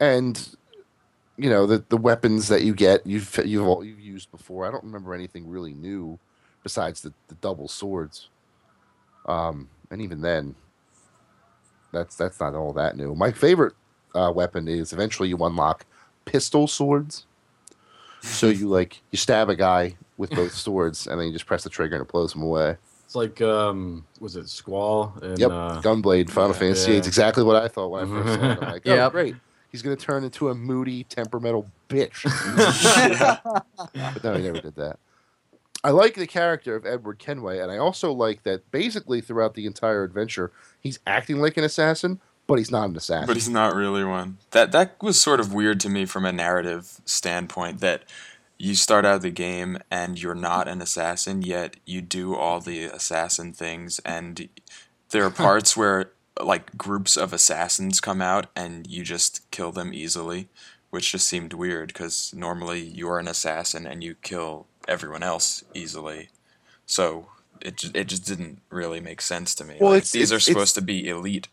and 0.00 0.56
you 1.38 1.48
know 1.50 1.66
the 1.66 1.84
the 1.88 1.96
weapons 1.96 2.48
that 2.48 2.62
you 2.62 2.74
get 2.74 3.06
you've 3.06 3.38
you've 3.44 3.66
all, 3.66 3.84
you've 3.84 4.00
used 4.00 4.30
before. 4.30 4.66
I 4.66 4.70
don't 4.70 4.84
remember 4.84 5.14
anything 5.14 5.48
really 5.48 5.72
new 5.72 6.18
besides 6.62 7.00
the, 7.00 7.12
the 7.28 7.36
double 7.36 7.68
swords. 7.68 8.28
Um, 9.26 9.68
and 9.90 10.02
even 10.02 10.20
then, 10.20 10.54
that's 11.92 12.16
that's 12.16 12.40
not 12.40 12.54
all 12.54 12.72
that 12.74 12.96
new. 12.96 13.14
My 13.14 13.32
favorite 13.32 13.74
uh, 14.14 14.32
weapon 14.34 14.68
is 14.68 14.92
eventually 14.92 15.28
you 15.28 15.36
unlock 15.38 15.86
pistol 16.24 16.66
swords. 16.66 17.26
So 18.20 18.48
you 18.48 18.68
like 18.68 19.02
you 19.10 19.16
stab 19.16 19.48
a 19.48 19.56
guy 19.56 19.96
with 20.16 20.30
both 20.30 20.52
swords, 20.52 21.06
and 21.06 21.20
then 21.20 21.28
you 21.28 21.32
just 21.32 21.46
press 21.46 21.64
the 21.64 21.70
trigger 21.70 21.96
and 21.96 22.02
it 22.02 22.10
blows 22.10 22.34
him 22.34 22.42
away. 22.42 22.76
It's 23.16 23.40
like 23.40 23.48
um, 23.48 24.04
was 24.20 24.36
it 24.36 24.48
Squall? 24.48 25.14
And, 25.22 25.38
Yep, 25.38 25.50
Uh, 25.50 25.80
Gunblade, 25.82 26.28
Final 26.30 26.50
yeah. 26.50 26.58
Fantasy. 26.58 26.92
Yeah. 26.92 26.98
It's 26.98 27.06
exactly 27.06 27.42
what 27.44 27.56
I 27.56 27.68
thought 27.68 27.88
when 27.88 28.04
I 28.04 28.06
first 28.06 28.34
saw 28.34 28.44
it. 28.50 28.58
I'm 28.62 28.68
like, 28.72 28.82
oh, 28.86 28.94
Yep. 28.94 29.12
great. 29.12 29.34
He's 29.70 29.82
gonna 29.82 29.96
turn 29.96 30.24
into 30.24 30.48
a 30.48 30.54
moody, 30.54 31.04
temperamental 31.04 31.70
bitch. 31.88 32.24
but 34.14 34.24
no, 34.24 34.34
he 34.34 34.42
never 34.42 34.60
did 34.60 34.76
that. 34.76 34.98
I 35.84 35.90
like 35.90 36.14
the 36.14 36.26
character 36.26 36.74
of 36.74 36.84
Edward 36.84 37.18
Kenway, 37.18 37.58
and 37.60 37.70
I 37.70 37.76
also 37.78 38.10
like 38.12 38.42
that 38.42 38.70
basically 38.70 39.20
throughout 39.20 39.54
the 39.54 39.66
entire 39.66 40.02
adventure, 40.02 40.50
he's 40.80 40.98
acting 41.06 41.38
like 41.38 41.56
an 41.56 41.64
assassin, 41.64 42.20
but 42.46 42.56
he's 42.56 42.70
not 42.70 42.88
an 42.88 42.96
assassin. 42.96 43.26
But 43.26 43.36
he's 43.36 43.48
not 43.48 43.74
really 43.74 44.04
one. 44.04 44.38
That 44.52 44.72
that 44.72 45.00
was 45.02 45.20
sort 45.20 45.38
of 45.40 45.52
weird 45.52 45.78
to 45.80 45.88
me 45.88 46.04
from 46.06 46.24
a 46.24 46.32
narrative 46.32 47.00
standpoint 47.04 47.80
that 47.80 48.02
you 48.58 48.74
start 48.74 49.04
out 49.04 49.22
the 49.22 49.30
game 49.30 49.78
and 49.90 50.20
you're 50.20 50.34
not 50.34 50.66
an 50.68 50.80
assassin 50.80 51.42
yet 51.42 51.76
you 51.84 52.00
do 52.00 52.34
all 52.34 52.60
the 52.60 52.84
assassin 52.84 53.52
things 53.52 53.98
and 54.04 54.48
there 55.10 55.24
are 55.24 55.30
parts 55.46 55.76
where 55.76 56.10
like 56.42 56.76
groups 56.76 57.16
of 57.16 57.32
assassins 57.32 58.00
come 58.00 58.20
out 58.22 58.46
and 58.56 58.86
you 58.86 59.02
just 59.04 59.50
kill 59.50 59.72
them 59.72 59.92
easily 59.94 60.48
which 60.90 61.12
just 61.12 61.28
seemed 61.28 61.52
weird 61.52 61.88
because 61.88 62.32
normally 62.34 62.80
you're 62.80 63.18
an 63.18 63.28
assassin 63.28 63.86
and 63.86 64.02
you 64.04 64.14
kill 64.22 64.66
everyone 64.88 65.22
else 65.22 65.64
easily. 65.74 66.28
So 66.86 67.26
it, 67.60 67.76
ju- 67.78 67.90
it 67.92 68.04
just 68.06 68.24
didn't 68.24 68.60
really 68.70 69.00
make 69.00 69.20
sense 69.20 69.54
to 69.56 69.64
me. 69.64 69.76
Well, 69.80 69.90
like, 69.90 69.96
it's- 69.98 70.12
these 70.12 70.32
are 70.32 70.36
it's- 70.36 70.46
supposed 70.46 70.74
to 70.76 70.80
be 70.80 71.08
elite 71.08 71.48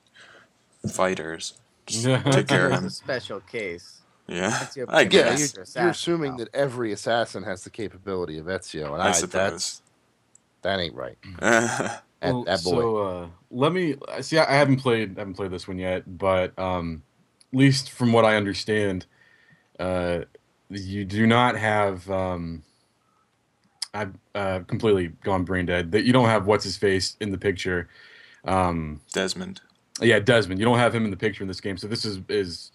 fighters. 0.92 1.56
Just 1.88 2.06
take 2.32 2.48
care 2.48 2.68
of 2.68 2.74
It's 2.74 2.80
him 2.82 2.86
a 2.88 2.89
special 2.92 3.39
case. 3.42 4.02
Yeah 4.28 4.50
That's 4.50 4.78
I 4.88 5.04
guess. 5.04 5.54
you're, 5.56 5.66
you're 5.76 5.92
assuming 5.92 6.32
now. 6.32 6.38
that 6.38 6.50
every 6.54 6.92
assassin 6.94 7.44
has 7.44 7.64
the 7.64 7.70
capability 7.70 8.38
of 8.38 8.46
Ezio, 8.46 8.94
and 8.94 9.02
I 9.02 9.10
I, 9.10 9.12
suppose. 9.12 9.32
that's 9.32 9.82
that 10.64 10.80
ain't 10.80 10.96
right. 10.96 11.18
That, 12.22 12.34
Well, 12.34 12.44
that 12.46 12.64
boy. 12.64 12.72
So 12.82 12.98
uh, 12.98 13.28
let 13.52 13.74
me 13.74 13.96
see. 14.22 14.38
I 14.38 14.54
haven't 14.54 14.78
played. 14.78 15.18
I 15.18 15.22
haven't 15.22 15.34
played 15.34 15.52
this 15.52 15.68
one 15.68 15.78
yet, 15.78 16.18
but 16.18 16.58
um, 16.58 17.04
at 17.52 17.60
least 17.60 17.92
from 17.92 18.14
what 18.14 18.24
I 18.24 18.38
understand, 18.38 19.06
uh, 19.78 20.20
you 20.70 21.04
do 21.04 21.28
not 21.28 21.58
have. 21.58 22.10
Um, 22.10 22.64
I've 23.93 24.14
uh, 24.34 24.60
completely 24.68 25.10
gone 25.24 25.43
brain 25.43 25.66
dead. 25.66 25.91
That 25.91 26.06
you 26.06 26.14
don't 26.14 26.30
have 26.30 26.47
what's 26.47 26.64
his 26.64 26.78
face 26.78 27.18
in 27.20 27.32
the 27.32 27.38
picture. 27.38 27.89
Um, 28.45 29.02
Desmond. 29.12 29.60
yeah, 30.02 30.20
Desmond. 30.20 30.62
You 30.62 30.66
don't 30.66 30.80
have 30.80 30.95
him 30.95 31.04
in 31.06 31.12
the 31.12 31.18
picture 31.18 31.43
in 31.43 31.50
this 31.50 31.60
game. 31.62 31.78
So 31.78 31.88
this 31.88 32.06
is 32.06 32.20
is. 32.30 32.72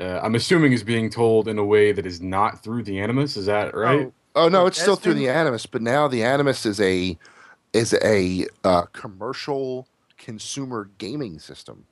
Uh, 0.00 0.18
I'm 0.22 0.34
assuming 0.34 0.72
is 0.72 0.82
being 0.82 1.10
told 1.10 1.46
in 1.46 1.58
a 1.58 1.64
way 1.64 1.92
that 1.92 2.06
is 2.06 2.22
not 2.22 2.62
through 2.62 2.84
the 2.84 3.00
animus. 3.00 3.36
Is 3.36 3.46
that 3.46 3.74
right? 3.74 4.10
Oh 4.34 4.48
no, 4.48 4.66
it's 4.66 4.80
still 4.80 4.96
through 4.96 5.14
the 5.14 5.28
Animus, 5.28 5.66
but 5.66 5.82
now 5.82 6.06
the 6.08 6.22
Animus 6.22 6.64
is 6.64 6.80
a 6.80 7.18
is 7.72 7.94
a 8.02 8.46
uh, 8.64 8.82
commercial 8.92 9.88
consumer 10.16 10.90
gaming 10.98 11.38
system. 11.38 11.86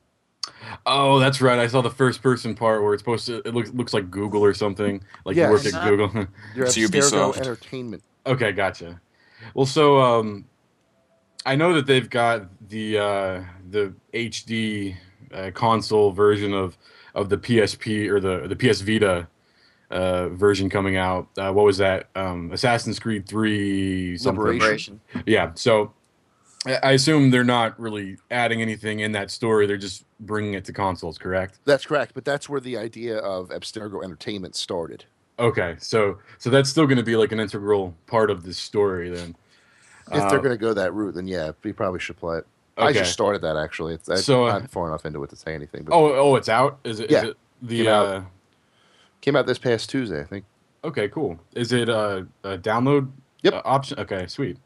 Oh, 0.86 1.18
that's 1.18 1.40
right. 1.40 1.58
I 1.58 1.66
saw 1.66 1.82
the 1.82 1.90
first 1.90 2.22
person 2.22 2.54
part 2.54 2.82
where 2.82 2.94
it's 2.94 3.00
supposed 3.02 3.26
to. 3.26 3.38
It 3.38 3.54
looks 3.54 3.70
looks 3.72 3.92
like 3.92 4.10
Google 4.10 4.44
or 4.44 4.54
something. 4.54 5.02
Like 5.24 5.36
you 5.36 5.42
work 5.42 5.66
at 5.66 5.84
Google. 5.88 6.10
You're 6.54 6.66
It's 6.66 6.76
at 6.76 6.84
Abstergo 6.84 7.32
Ubisoft. 7.34 7.38
Entertainment. 7.38 8.02
okay, 8.26 8.52
gotcha. 8.52 9.00
Well, 9.54 9.66
so 9.66 10.00
um, 10.00 10.44
I 11.44 11.56
know 11.56 11.74
that 11.74 11.86
they've 11.86 12.08
got 12.08 12.46
the 12.68 12.98
uh, 12.98 13.44
the 13.70 13.92
HD 14.14 14.96
uh, 15.34 15.50
console 15.52 16.12
version 16.12 16.54
of 16.54 16.78
of 17.18 17.28
the 17.28 17.36
PSP 17.36 18.08
or 18.08 18.20
the 18.20 18.46
the 18.48 18.56
PS 18.56 18.80
Vita 18.80 19.26
uh, 19.90 20.28
version 20.28 20.70
coming 20.70 20.96
out. 20.96 21.28
Uh, 21.36 21.52
what 21.52 21.64
was 21.64 21.78
that? 21.78 22.08
Um, 22.14 22.50
Assassin's 22.52 22.98
Creed 22.98 23.26
Three. 23.26 24.16
Something. 24.16 24.44
Liberation. 24.44 25.00
Liberation. 25.14 25.24
Yeah. 25.26 25.50
So 25.54 25.92
I 26.66 26.76
I 26.82 26.92
assume 26.92 27.30
they're 27.30 27.44
not 27.44 27.78
really 27.78 28.16
adding 28.30 28.62
anything 28.62 29.00
in 29.00 29.12
that 29.12 29.30
story. 29.30 29.66
They're 29.66 29.76
just 29.76 30.04
bringing 30.20 30.54
it 30.54 30.64
to 30.66 30.72
consoles, 30.72 31.18
correct? 31.18 31.58
That's 31.64 31.86
correct, 31.86 32.12
but 32.14 32.24
that's 32.24 32.48
where 32.48 32.60
the 32.60 32.76
idea 32.78 33.18
of 33.18 33.48
Abstergo 33.50 34.02
Entertainment 34.04 34.54
started. 34.56 35.04
Okay. 35.38 35.76
So 35.78 36.18
so 36.38 36.50
that's 36.50 36.70
still 36.70 36.86
going 36.86 36.98
to 36.98 37.04
be 37.04 37.16
like 37.16 37.32
an 37.32 37.40
integral 37.40 37.94
part 38.06 38.30
of 38.30 38.44
this 38.44 38.58
story 38.58 39.10
then. 39.10 39.36
If 40.10 40.22
Uh, 40.22 40.30
they're 40.30 40.38
going 40.38 40.50
to 40.52 40.56
go 40.56 40.72
that 40.72 40.94
route, 40.94 41.14
then 41.14 41.26
yeah, 41.28 41.52
we 41.62 41.72
probably 41.72 42.00
should 42.00 42.16
play 42.16 42.38
it. 42.38 42.46
I 42.86 42.92
just 42.92 43.12
started 43.12 43.42
that 43.42 43.56
actually. 43.56 43.94
It's, 43.94 44.08
I'm 44.08 44.16
So, 44.18 44.46
uh, 44.46 44.58
not 44.60 44.70
far 44.70 44.86
enough 44.88 45.04
into 45.06 45.22
it 45.24 45.30
to 45.30 45.36
say 45.36 45.54
anything. 45.54 45.84
But 45.84 45.94
Oh, 45.94 46.14
oh, 46.14 46.36
it's 46.36 46.48
out. 46.48 46.78
Is 46.84 47.00
it? 47.00 47.10
is 47.10 47.22
Yeah. 47.22 47.26
it 47.30 47.36
the 47.62 47.78
Came 47.78 47.88
out. 47.88 48.06
uh, 48.06 48.22
came 49.20 49.36
out 49.36 49.46
this 49.46 49.58
past 49.58 49.90
Tuesday, 49.90 50.20
I 50.20 50.24
think. 50.24 50.44
okay, 50.84 51.08
cool. 51.08 51.38
Is 51.54 51.72
it 51.72 51.88
uh, 51.88 52.22
a 52.44 52.56
download 52.56 53.10
Yep. 53.42 53.54
uh, 53.54 53.62
option? 53.64 53.98
Okay, 54.00 54.26
sweet. 54.28 54.56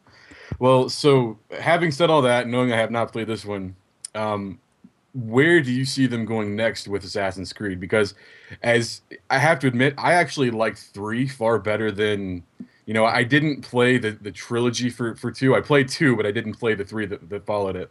Well, 0.59 0.89
so 0.91 1.39
having 1.59 1.91
said 1.91 2.11
all 2.11 2.23
that, 2.23 2.47
knowing 2.49 2.73
I 2.73 2.77
have 2.77 2.91
not 2.91 3.11
played 3.13 3.27
this 3.27 3.45
one, 3.45 3.75
um, 4.15 4.59
where 5.15 5.61
do 5.63 5.71
you 5.73 5.85
see 5.85 6.07
them 6.07 6.25
going 6.27 6.55
next 6.57 6.89
with 6.89 7.05
Assassin's 7.05 7.53
Creed? 7.53 7.81
Because, 7.81 8.15
as 8.63 9.01
I 9.31 9.39
have 9.39 9.59
to 9.61 9.67
admit, 9.67 9.95
I 9.99 10.13
actually 10.15 10.51
like 10.51 10.77
three 10.77 11.27
far 11.27 11.59
better 11.59 11.91
than. 11.91 12.43
You 12.85 12.95
know, 12.95 13.05
I 13.05 13.23
didn't 13.23 13.63
play 13.63 13.97
the, 13.97 14.11
the 14.11 14.33
trilogy 14.33 14.91
for, 14.91 15.15
for 15.15 15.31
two. 15.31 15.55
I 15.55 15.61
played 15.61 15.89
two, 15.89 16.17
but 16.17 16.27
I 16.27 16.33
didn't 16.33 16.55
play 16.55 16.75
the 16.75 16.85
three 16.85 17.07
that, 17.07 17.31
that 17.31 17.47
followed 17.47 17.77
it. 17.77 17.91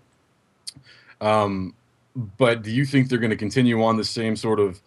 Um, 1.22 1.74
but 2.16 2.62
do 2.64 2.72
you 2.72 2.86
think 2.86 3.10
they're 3.10 3.20
going 3.20 3.30
to 3.30 3.38
continue 3.38 3.82
on 3.84 3.96
the 3.96 4.04
same 4.04 4.36
sort 4.36 4.60
of 4.60 4.82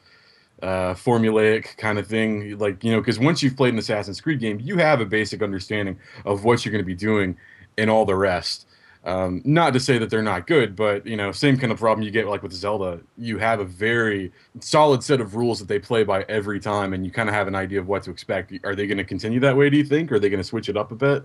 uh, 0.62 0.94
formulaic 0.94 1.76
kind 1.78 1.98
of 1.98 2.06
thing? 2.06 2.58
Like, 2.58 2.84
you 2.84 2.92
know, 2.92 3.00
because 3.00 3.18
once 3.18 3.42
you've 3.42 3.56
played 3.56 3.72
an 3.72 3.78
Assassin's 3.78 4.20
Creed 4.20 4.40
game, 4.40 4.60
you 4.60 4.76
have 4.76 5.00
a 5.00 5.06
basic 5.06 5.42
understanding 5.42 5.98
of 6.26 6.44
what 6.44 6.64
you're 6.64 6.72
going 6.72 6.84
to 6.84 6.86
be 6.86 6.94
doing 6.94 7.36
and 7.78 7.88
all 7.88 8.04
the 8.04 8.16
rest. 8.16 8.66
Um, 9.06 9.42
not 9.44 9.74
to 9.74 9.80
say 9.80 9.98
that 9.98 10.08
they're 10.08 10.22
not 10.22 10.46
good, 10.46 10.74
but 10.74 11.06
you 11.06 11.16
know, 11.16 11.30
same 11.30 11.58
kind 11.58 11.70
of 11.70 11.78
problem 11.78 12.02
you 12.04 12.10
get 12.10 12.26
like 12.26 12.42
with 12.42 12.52
Zelda. 12.52 13.00
You 13.18 13.36
have 13.36 13.60
a 13.60 13.64
very 13.64 14.32
solid 14.60 15.02
set 15.02 15.20
of 15.20 15.34
rules 15.34 15.58
that 15.58 15.68
they 15.68 15.78
play 15.78 16.04
by 16.04 16.22
every 16.22 16.58
time, 16.58 16.94
and 16.94 17.04
you 17.04 17.12
kind 17.12 17.28
of 17.28 17.34
have 17.34 17.46
an 17.46 17.54
idea 17.54 17.80
of 17.80 17.86
what 17.86 18.02
to 18.04 18.10
expect. 18.10 18.52
Are 18.64 18.74
they 18.74 18.86
going 18.86 18.96
to 18.98 19.04
continue 19.04 19.40
that 19.40 19.58
way? 19.58 19.68
Do 19.68 19.76
you 19.76 19.84
think? 19.84 20.10
Or 20.10 20.14
are 20.14 20.18
they 20.18 20.30
going 20.30 20.40
to 20.40 20.44
switch 20.44 20.70
it 20.70 20.76
up 20.76 20.90
a 20.90 20.94
bit? 20.94 21.22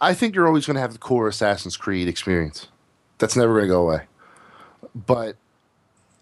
I 0.00 0.14
think 0.14 0.36
you're 0.36 0.46
always 0.46 0.66
going 0.66 0.76
to 0.76 0.80
have 0.80 0.92
the 0.92 0.98
core 0.98 1.26
Assassin's 1.26 1.76
Creed 1.76 2.06
experience. 2.06 2.68
That's 3.18 3.36
never 3.36 3.54
going 3.54 3.64
to 3.64 3.68
go 3.68 3.82
away. 3.82 4.02
But 4.94 5.36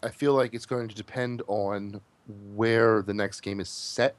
I 0.03 0.09
feel 0.11 0.35
like 0.35 0.55
it's 0.55 0.67
going 0.67 0.89
to 0.89 0.95
depend 0.95 1.43
on 1.47 2.01
where 2.55 3.03
the 3.03 3.15
next 3.15 3.41
game 3.41 3.61
is 3.61 3.69
set. 3.69 4.15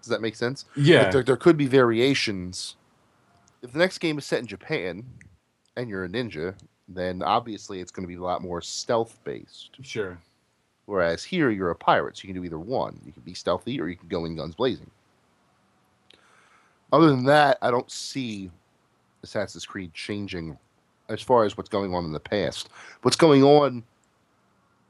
Does 0.00 0.08
that 0.08 0.20
make 0.20 0.34
sense? 0.36 0.64
Yeah, 0.76 1.02
Like, 1.04 1.12
there, 1.12 1.22
there 1.22 1.36
could 1.36 1.56
be 1.56 1.66
variations. 1.66 2.76
If 3.62 3.72
the 3.72 3.78
next 3.78 3.98
game 3.98 4.18
is 4.18 4.24
set 4.24 4.40
in 4.40 4.46
Japan 4.46 5.04
and 5.76 5.88
you're 5.88 6.04
a 6.04 6.08
ninja, 6.08 6.54
then 6.88 7.22
obviously 7.22 7.80
it's 7.80 7.90
going 7.92 8.04
to 8.04 8.08
be 8.08 8.16
a 8.16 8.22
lot 8.22 8.42
more 8.42 8.60
stealth 8.60 9.18
based. 9.24 9.70
sure. 9.82 10.18
Whereas 10.86 11.22
here 11.22 11.50
you're 11.50 11.70
a 11.70 11.76
pirate, 11.76 12.16
so 12.16 12.22
you 12.24 12.34
can 12.34 12.42
do 12.42 12.44
either 12.44 12.58
one. 12.58 13.00
You 13.06 13.12
can 13.12 13.22
be 13.22 13.34
stealthy 13.34 13.80
or 13.80 13.88
you 13.88 13.96
can 13.96 14.08
go 14.08 14.24
in 14.24 14.34
guns 14.34 14.56
blazing. 14.56 14.90
Other 16.92 17.08
than 17.08 17.24
that, 17.24 17.56
I 17.62 17.70
don't 17.70 17.90
see 17.90 18.50
Assassin's 19.22 19.64
Creed 19.64 19.94
changing 19.94 20.58
as 21.08 21.20
far 21.20 21.44
as 21.44 21.56
what's 21.56 21.68
going 21.68 21.94
on 21.94 22.04
in 22.04 22.12
the 22.12 22.20
past. 22.20 22.68
What's 23.02 23.16
going 23.16 23.42
on 23.42 23.84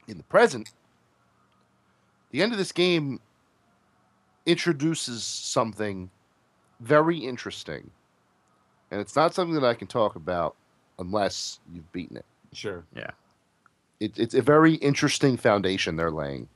in 0.07 0.17
the 0.17 0.23
present, 0.23 0.71
the 2.31 2.41
end 2.41 2.51
of 2.51 2.57
this 2.57 2.71
game 2.71 3.19
introduces 4.45 5.23
something 5.23 6.09
very 6.79 7.17
interesting. 7.17 7.91
And 8.91 8.99
it's 8.99 9.15
not 9.15 9.33
something 9.33 9.55
that 9.55 9.65
I 9.65 9.73
can 9.73 9.87
talk 9.87 10.15
about 10.15 10.55
unless 10.99 11.59
you've 11.71 11.91
beaten 11.91 12.17
it. 12.17 12.25
Sure. 12.51 12.83
Yeah. 12.95 13.11
It 13.99 14.17
it's 14.19 14.35
a 14.35 14.41
very 14.41 14.75
interesting 14.75 15.37
foundation 15.37 15.95
they're 15.95 16.11
laying. 16.11 16.49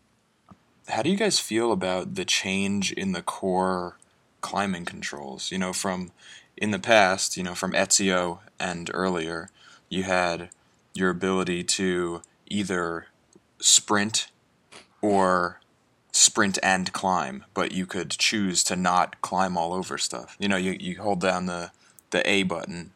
How 0.87 1.01
do 1.01 1.09
you 1.09 1.17
guys 1.17 1.39
feel 1.39 1.71
about 1.71 2.15
the 2.15 2.25
change 2.25 2.91
in 2.91 3.11
the 3.11 3.21
core 3.21 3.97
climbing 4.41 4.85
controls? 4.85 5.51
You 5.51 5.57
know, 5.57 5.73
from 5.73 6.11
in 6.57 6.71
the 6.71 6.79
past, 6.79 7.37
you 7.37 7.43
know, 7.43 7.55
from 7.55 7.73
Ezio 7.73 8.39
and 8.59 8.89
earlier, 8.93 9.49
you 9.89 10.03
had 10.03 10.49
your 10.93 11.09
ability 11.09 11.63
to 11.63 12.21
either 12.47 13.07
sprint 13.59 14.29
or 15.01 15.59
sprint 16.11 16.57
and 16.63 16.91
climb, 16.91 17.45
but 17.53 17.71
you 17.71 17.85
could 17.85 18.09
choose 18.11 18.63
to 18.63 18.75
not 18.75 19.21
climb 19.21 19.55
all 19.55 19.73
over 19.73 19.97
stuff. 19.97 20.35
You 20.39 20.47
know, 20.47 20.57
you, 20.57 20.75
you 20.79 21.01
hold 21.01 21.21
down 21.21 21.45
the, 21.45 21.71
the 22.09 22.27
A 22.29 22.43
button 22.43 22.91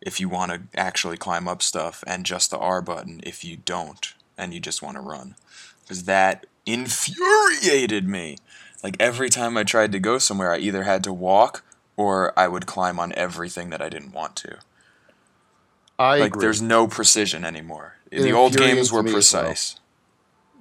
if 0.00 0.20
you 0.20 0.28
want 0.28 0.52
to 0.52 0.78
actually 0.78 1.16
climb 1.16 1.48
up 1.48 1.62
stuff, 1.62 2.04
and 2.06 2.24
just 2.24 2.50
the 2.50 2.58
R 2.58 2.80
button 2.80 3.20
if 3.24 3.44
you 3.44 3.56
don't 3.56 4.14
and 4.36 4.54
you 4.54 4.60
just 4.60 4.82
want 4.82 4.96
to 4.96 5.00
run. 5.00 5.34
Because 5.82 6.04
that 6.04 6.46
infuriated 6.66 8.08
me. 8.08 8.38
Like 8.82 8.96
every 9.00 9.28
time 9.28 9.56
I 9.56 9.64
tried 9.64 9.92
to 9.92 9.98
go 9.98 10.18
somewhere, 10.18 10.52
I 10.52 10.58
either 10.58 10.84
had 10.84 11.02
to 11.04 11.12
walk 11.12 11.64
or 11.98 12.32
I 12.38 12.46
would 12.48 12.64
climb 12.64 12.98
on 13.00 13.12
everything 13.16 13.70
that 13.70 13.82
I 13.82 13.88
didn't 13.90 14.12
want 14.12 14.36
to. 14.36 14.58
I 15.98 16.18
like 16.20 16.28
agree. 16.28 16.42
there's 16.42 16.62
no 16.62 16.86
precision 16.86 17.44
anymore. 17.44 17.96
It 18.10 18.22
the 18.22 18.32
old 18.32 18.56
games 18.56 18.92
were 18.92 19.02
me 19.02 19.08
well. 19.08 19.14
precise. 19.16 19.80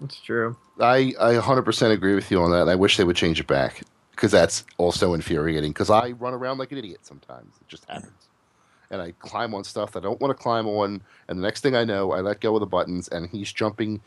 That's 0.02 0.20
true. 0.20 0.58
I 0.82 1.14
I 1.20 1.34
100% 1.36 1.92
agree 1.92 2.16
with 2.16 2.30
you 2.32 2.42
on 2.42 2.52
that. 2.52 2.68
I 2.68 2.76
wish 2.76 2.98
they 2.98 3.04
would 3.04 3.16
change 3.16 3.40
it 3.40 3.46
back 3.48 3.84
because 4.12 4.32
that's 4.32 4.66
also 4.78 5.14
infuriating. 5.14 5.72
Because 5.72 5.92
I 5.92 6.12
run 6.12 6.34
around 6.34 6.58
like 6.58 6.72
an 6.72 6.80
idiot 6.80 7.02
sometimes. 7.04 7.54
It 7.62 7.68
just 7.68 7.86
happens, 7.86 8.28
and 8.90 9.00
I 9.00 9.12
climb 9.20 9.54
on 9.54 9.64
stuff 9.64 9.92
that 9.92 10.00
I 10.00 10.04
don't 10.04 10.20
want 10.20 10.36
to 10.36 10.42
climb 10.44 10.68
on. 10.68 11.02
And 11.28 11.38
the 11.38 11.44
next 11.44 11.62
thing 11.62 11.76
I 11.76 11.84
know, 11.84 12.12
I 12.14 12.22
let 12.22 12.42
go 12.42 12.56
of 12.56 12.60
the 12.62 12.66
buttons, 12.66 13.08
and 13.10 13.30
he's 13.30 13.54
jumping 13.54 14.02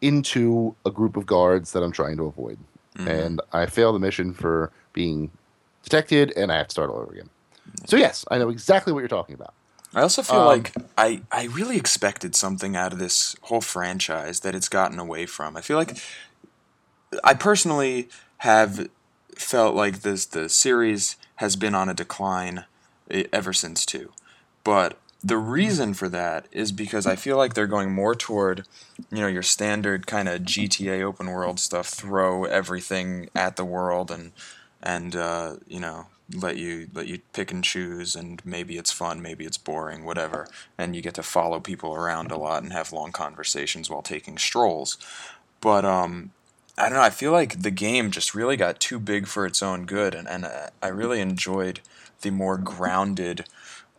into 0.00 0.76
a 0.84 0.90
group 0.92 1.16
of 1.16 1.26
guards 1.26 1.72
that 1.72 1.82
I'm 1.82 1.92
trying 1.92 2.16
to 2.18 2.26
avoid, 2.26 2.58
Mhm. 2.96 3.06
and 3.08 3.40
I 3.52 3.66
fail 3.66 3.92
the 3.92 3.98
mission 3.98 4.32
for 4.34 4.70
being 4.92 5.30
detected, 5.90 6.32
and 6.36 6.52
I 6.52 6.56
have 6.58 6.66
to 6.68 6.72
start 6.72 6.90
all 6.90 6.98
over 6.98 7.12
again. 7.12 7.30
So 7.86 7.96
yes, 7.96 8.24
I 8.30 8.38
know 8.38 8.48
exactly 8.50 8.92
what 8.92 8.98
you're 9.00 9.08
talking 9.08 9.34
about. 9.34 9.54
I 9.94 10.02
also 10.02 10.22
feel 10.22 10.40
Um, 10.40 10.46
like 10.46 10.72
I, 10.98 11.22
I 11.32 11.44
really 11.44 11.76
expected 11.76 12.34
something 12.34 12.76
out 12.76 12.92
of 12.92 12.98
this 12.98 13.36
whole 13.42 13.60
franchise 13.60 14.40
that 14.40 14.54
it's 14.54 14.68
gotten 14.68 14.98
away 14.98 15.26
from. 15.26 15.56
I 15.56 15.60
feel 15.62 15.76
like 15.76 15.96
I 17.24 17.34
personally 17.34 18.08
have 18.38 18.88
felt 19.36 19.74
like 19.74 20.00
this 20.00 20.26
the 20.26 20.48
series 20.48 21.16
has 21.36 21.56
been 21.56 21.74
on 21.74 21.88
a 21.88 21.94
decline 21.94 22.64
ever 23.32 23.52
since 23.52 23.86
two. 23.86 24.12
But 24.64 24.98
the 25.22 25.38
reason 25.38 25.94
for 25.94 26.08
that 26.08 26.46
is 26.52 26.72
because 26.72 27.06
I 27.06 27.16
feel 27.16 27.36
like 27.36 27.54
they're 27.54 27.66
going 27.66 27.92
more 27.92 28.14
toward, 28.14 28.66
you 29.10 29.20
know, 29.20 29.26
your 29.28 29.42
standard 29.42 30.06
kind 30.06 30.28
of 30.28 30.42
GTA 30.42 31.02
open 31.02 31.28
world 31.28 31.58
stuff, 31.58 31.86
throw 31.88 32.44
everything 32.44 33.28
at 33.34 33.56
the 33.56 33.64
world 33.64 34.10
and 34.10 34.32
and 34.86 35.16
uh, 35.16 35.56
you 35.66 35.80
know 35.80 36.06
let 36.34 36.56
you 36.56 36.88
let 36.94 37.06
you 37.06 37.20
pick 37.32 37.50
and 37.52 37.62
choose 37.62 38.16
and 38.16 38.44
maybe 38.44 38.76
it's 38.76 38.92
fun 38.92 39.20
maybe 39.20 39.44
it's 39.44 39.58
boring 39.58 40.04
whatever 40.04 40.48
and 40.78 40.96
you 40.96 41.02
get 41.02 41.14
to 41.14 41.22
follow 41.22 41.60
people 41.60 41.94
around 41.94 42.32
a 42.32 42.36
lot 42.36 42.62
and 42.62 42.72
have 42.72 42.92
long 42.92 43.12
conversations 43.12 43.88
while 43.88 44.02
taking 44.02 44.36
strolls 44.36 44.96
but 45.60 45.84
um 45.84 46.32
i 46.76 46.88
don't 46.88 46.98
know 46.98 47.04
i 47.04 47.10
feel 47.10 47.30
like 47.30 47.62
the 47.62 47.70
game 47.70 48.10
just 48.10 48.34
really 48.34 48.56
got 48.56 48.80
too 48.80 48.98
big 48.98 49.28
for 49.28 49.46
its 49.46 49.62
own 49.62 49.86
good 49.86 50.16
and, 50.16 50.26
and 50.28 50.44
uh, 50.44 50.66
i 50.82 50.88
really 50.88 51.20
enjoyed 51.20 51.78
the 52.22 52.30
more 52.30 52.58
grounded 52.58 53.46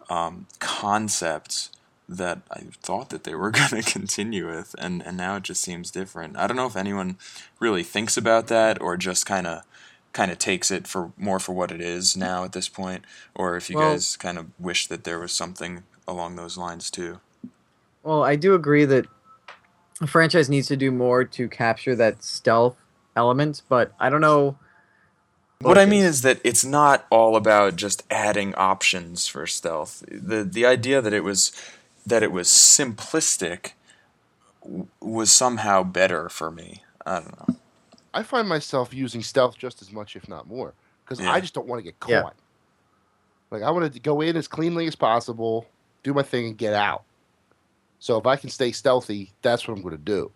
um, 0.09 0.47
concepts 0.59 1.69
that 2.09 2.39
I 2.49 2.63
thought 2.81 3.09
that 3.09 3.25
they 3.25 3.35
were 3.35 3.51
going 3.51 3.81
to 3.81 3.91
continue 3.91 4.47
with, 4.47 4.75
and, 4.79 5.05
and 5.05 5.17
now 5.17 5.35
it 5.35 5.43
just 5.43 5.61
seems 5.61 5.91
different. 5.91 6.37
I 6.37 6.47
don't 6.47 6.55
know 6.55 6.65
if 6.65 6.77
anyone 6.77 7.17
really 7.59 7.83
thinks 7.83 8.15
about 8.15 8.47
that 8.47 8.81
or 8.81 8.95
just 8.95 9.25
kind 9.25 9.45
of 9.45 9.63
kind 10.13 10.31
of 10.31 10.37
takes 10.39 10.71
it 10.71 10.87
for 10.87 11.11
more 11.17 11.39
for 11.39 11.53
what 11.53 11.71
it 11.71 11.81
is 11.81 12.17
now 12.17 12.43
at 12.43 12.53
this 12.53 12.67
point, 12.69 13.05
or 13.35 13.55
if 13.55 13.69
you 13.69 13.77
Well- 13.77 13.91
guys 13.93 14.17
kind 14.17 14.37
of 14.37 14.47
wish 14.59 14.87
that 14.87 15.03
there 15.03 15.19
was 15.19 15.31
something 15.31 15.83
along 16.07 16.35
those 16.35 16.57
lines 16.57 16.89
too. 16.89 17.19
Well, 18.03 18.23
I 18.23 18.35
do 18.35 18.55
agree 18.55 18.85
that 18.85 19.05
a 20.01 20.07
franchise 20.07 20.49
needs 20.49 20.67
to 20.67 20.77
do 20.77 20.91
more 20.91 21.23
to 21.25 21.49
capture 21.49 21.95
that 21.95 22.23
stealth 22.23 22.77
element, 23.15 23.61
but 23.67 23.91
I 23.99 24.09
don't 24.09 24.21
know. 24.21 24.57
What 25.59 25.77
I 25.77 25.85
mean 25.85 26.03
is 26.05 26.21
that 26.21 26.39
it's 26.43 26.63
not 26.63 27.05
all 27.09 27.35
about 27.35 27.75
just 27.75 28.03
adding 28.11 28.53
options 28.55 29.27
for 29.27 29.45
stealth. 29.47 30.03
The 30.09 30.43
the 30.43 30.65
idea 30.65 31.01
that 31.01 31.13
it 31.13 31.23
was 31.23 31.51
that 32.05 32.21
it 32.23 32.31
was 32.31 32.47
simplistic 32.47 33.71
w- 34.63 34.87
was 35.01 35.31
somehow 35.33 35.81
better 35.83 36.29
for 36.29 36.51
me. 36.51 36.83
I 37.05 37.19
don't 37.21 37.49
know. 37.49 37.55
I 38.13 38.23
find 38.23 38.47
myself 38.47 38.93
using 38.93 39.21
stealth 39.21 39.57
just 39.57 39.81
as 39.81 39.91
much, 39.91 40.15
if 40.15 40.27
not 40.27 40.47
more, 40.47 40.73
because 41.03 41.19
Yeah. 41.19 41.31
I 41.31 41.39
just 41.39 41.53
don't 41.53 41.67
want 41.67 41.79
to 41.79 41.83
get 41.83 41.99
caught. 41.99 42.09
Yeah. 42.11 42.29
Like 43.51 43.63
I 43.63 43.71
want 43.71 43.91
to 43.93 43.99
go 43.99 44.21
in 44.21 44.35
as 44.35 44.47
cleanly 44.47 44.87
as 44.87 44.95
possible, 44.95 45.67
do 46.03 46.13
my 46.13 46.23
thing, 46.23 46.47
and 46.47 46.57
get 46.57 46.73
out. 46.73 47.03
So 47.99 48.17
if 48.17 48.25
I 48.25 48.35
can 48.35 48.49
stay 48.49 48.71
stealthy, 48.71 49.31
that's 49.41 49.67
what 49.67 49.75
I'm 49.75 49.81
going 49.83 49.97
to 49.97 50.01
do. 50.03 50.31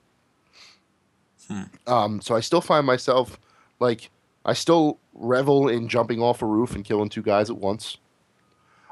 Hmm. 1.47 1.63
Um, 1.87 2.21
so 2.21 2.35
I 2.35 2.39
still 2.39 2.61
find 2.61 2.85
myself 2.85 3.39
like 3.79 4.09
I 4.45 4.53
still 4.53 4.99
revel 5.13 5.67
in 5.67 5.87
jumping 5.87 6.21
off 6.21 6.41
a 6.41 6.45
roof 6.45 6.73
and 6.75 6.85
killing 6.85 7.09
two 7.09 7.21
guys 7.21 7.49
at 7.49 7.57
once. 7.57 7.97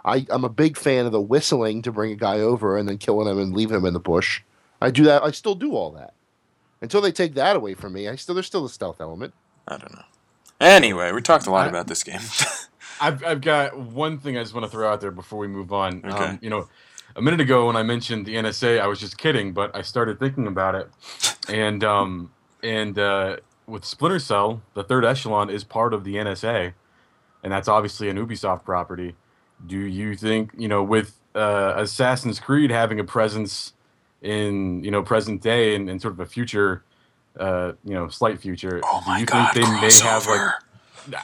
I, 0.06 0.26
I'm 0.30 0.44
a 0.44 0.50
big 0.50 0.78
fan 0.78 1.06
of 1.06 1.12
the 1.12 1.22
whistling 1.22 1.82
to 1.84 1.92
bring 1.92 2.12
a 2.12 2.16
guy 2.16 2.40
over 2.40 2.78
and 2.78 2.88
then 2.88 2.98
killing 2.98 3.28
him 3.28 3.40
and 3.40 3.54
leave 3.54 3.72
him 3.72 3.86
in 3.86 3.94
the 3.94 4.00
bush. 4.00 4.42
I 4.82 4.92
do 4.92 5.04
that. 5.04 5.24
I 5.24 5.32
still 5.32 5.56
do 5.56 5.74
all 5.74 5.92
that 5.92 6.14
until 6.82 7.02
they 7.02 7.12
take 7.12 7.34
that 7.36 7.56
away 7.56 7.74
from 7.74 7.94
me. 7.94 8.08
I 8.08 8.16
still 8.16 8.36
there's 8.36 8.48
still 8.48 8.66
a 8.66 8.70
stealth 8.70 9.02
element. 9.02 9.34
I 9.68 9.78
don't 9.78 9.94
know. 9.94 10.04
Anyway, 10.60 11.12
we 11.12 11.22
talked 11.22 11.48
a 11.48 11.52
lot 11.52 11.66
I- 11.68 11.70
about 11.70 11.88
this 11.88 12.04
game. 12.04 12.20
I've 13.02 13.24
I've 13.24 13.42
got 13.42 13.78
one 13.80 14.18
thing 14.18 14.38
I 14.38 14.42
just 14.42 14.54
want 14.54 14.66
to 14.66 14.70
throw 14.70 14.92
out 14.92 15.00
there 15.00 15.12
before 15.12 15.40
we 15.40 15.48
move 15.48 15.72
on. 15.72 16.02
Okay. 16.04 16.26
Um, 16.26 16.40
you 16.42 16.50
know, 16.50 16.68
a 17.16 17.22
minute 17.22 17.40
ago 17.40 17.68
when 17.68 17.78
I 17.78 17.84
mentioned 17.84 18.26
the 18.26 18.36
NSA, 18.36 18.80
I 18.82 18.88
was 18.88 19.00
just 19.00 19.18
kidding, 19.18 19.54
but 19.54 19.74
I 19.76 19.82
started 19.84 20.20
thinking 20.20 20.48
about 20.48 20.76
it, 20.76 20.90
and 21.50 21.84
um 21.84 22.32
and 22.62 23.00
uh, 23.00 23.38
with 23.68 23.86
Splinter 23.86 24.20
Cell, 24.20 24.62
the 24.74 24.84
third 24.84 25.06
echelon 25.06 25.50
is 25.50 25.64
part 25.64 25.94
of 25.94 26.04
the 26.04 26.16
NSA, 26.16 26.74
and 27.42 27.54
that's 27.54 27.70
obviously 27.70 28.10
an 28.10 28.18
Ubisoft 28.18 28.66
property. 28.66 29.16
Do 29.66 29.78
you 29.78 30.16
think 30.16 30.52
you 30.58 30.68
know 30.68 30.84
with 30.84 31.18
uh, 31.36 31.76
Assassin's 31.78 32.40
Creed 32.42 32.70
having 32.70 33.00
a 33.00 33.06
presence 33.06 33.74
in 34.22 34.84
you 34.84 34.92
know 34.92 35.04
present 35.04 35.42
day 35.42 35.76
and, 35.76 35.90
and 35.90 36.02
sort 36.02 36.14
of 36.14 36.20
a 36.20 36.26
future, 36.26 36.84
uh, 37.40 37.74
you 37.84 37.94
know, 37.94 38.08
slight 38.08 38.40
future? 38.40 38.82
oh 38.84 39.02
do 39.06 39.20
you 39.20 39.26
god, 39.26 39.54
think 39.54 39.66
they 39.66 39.72
may 39.82 39.92
have 40.04 40.26
like. 40.28 40.52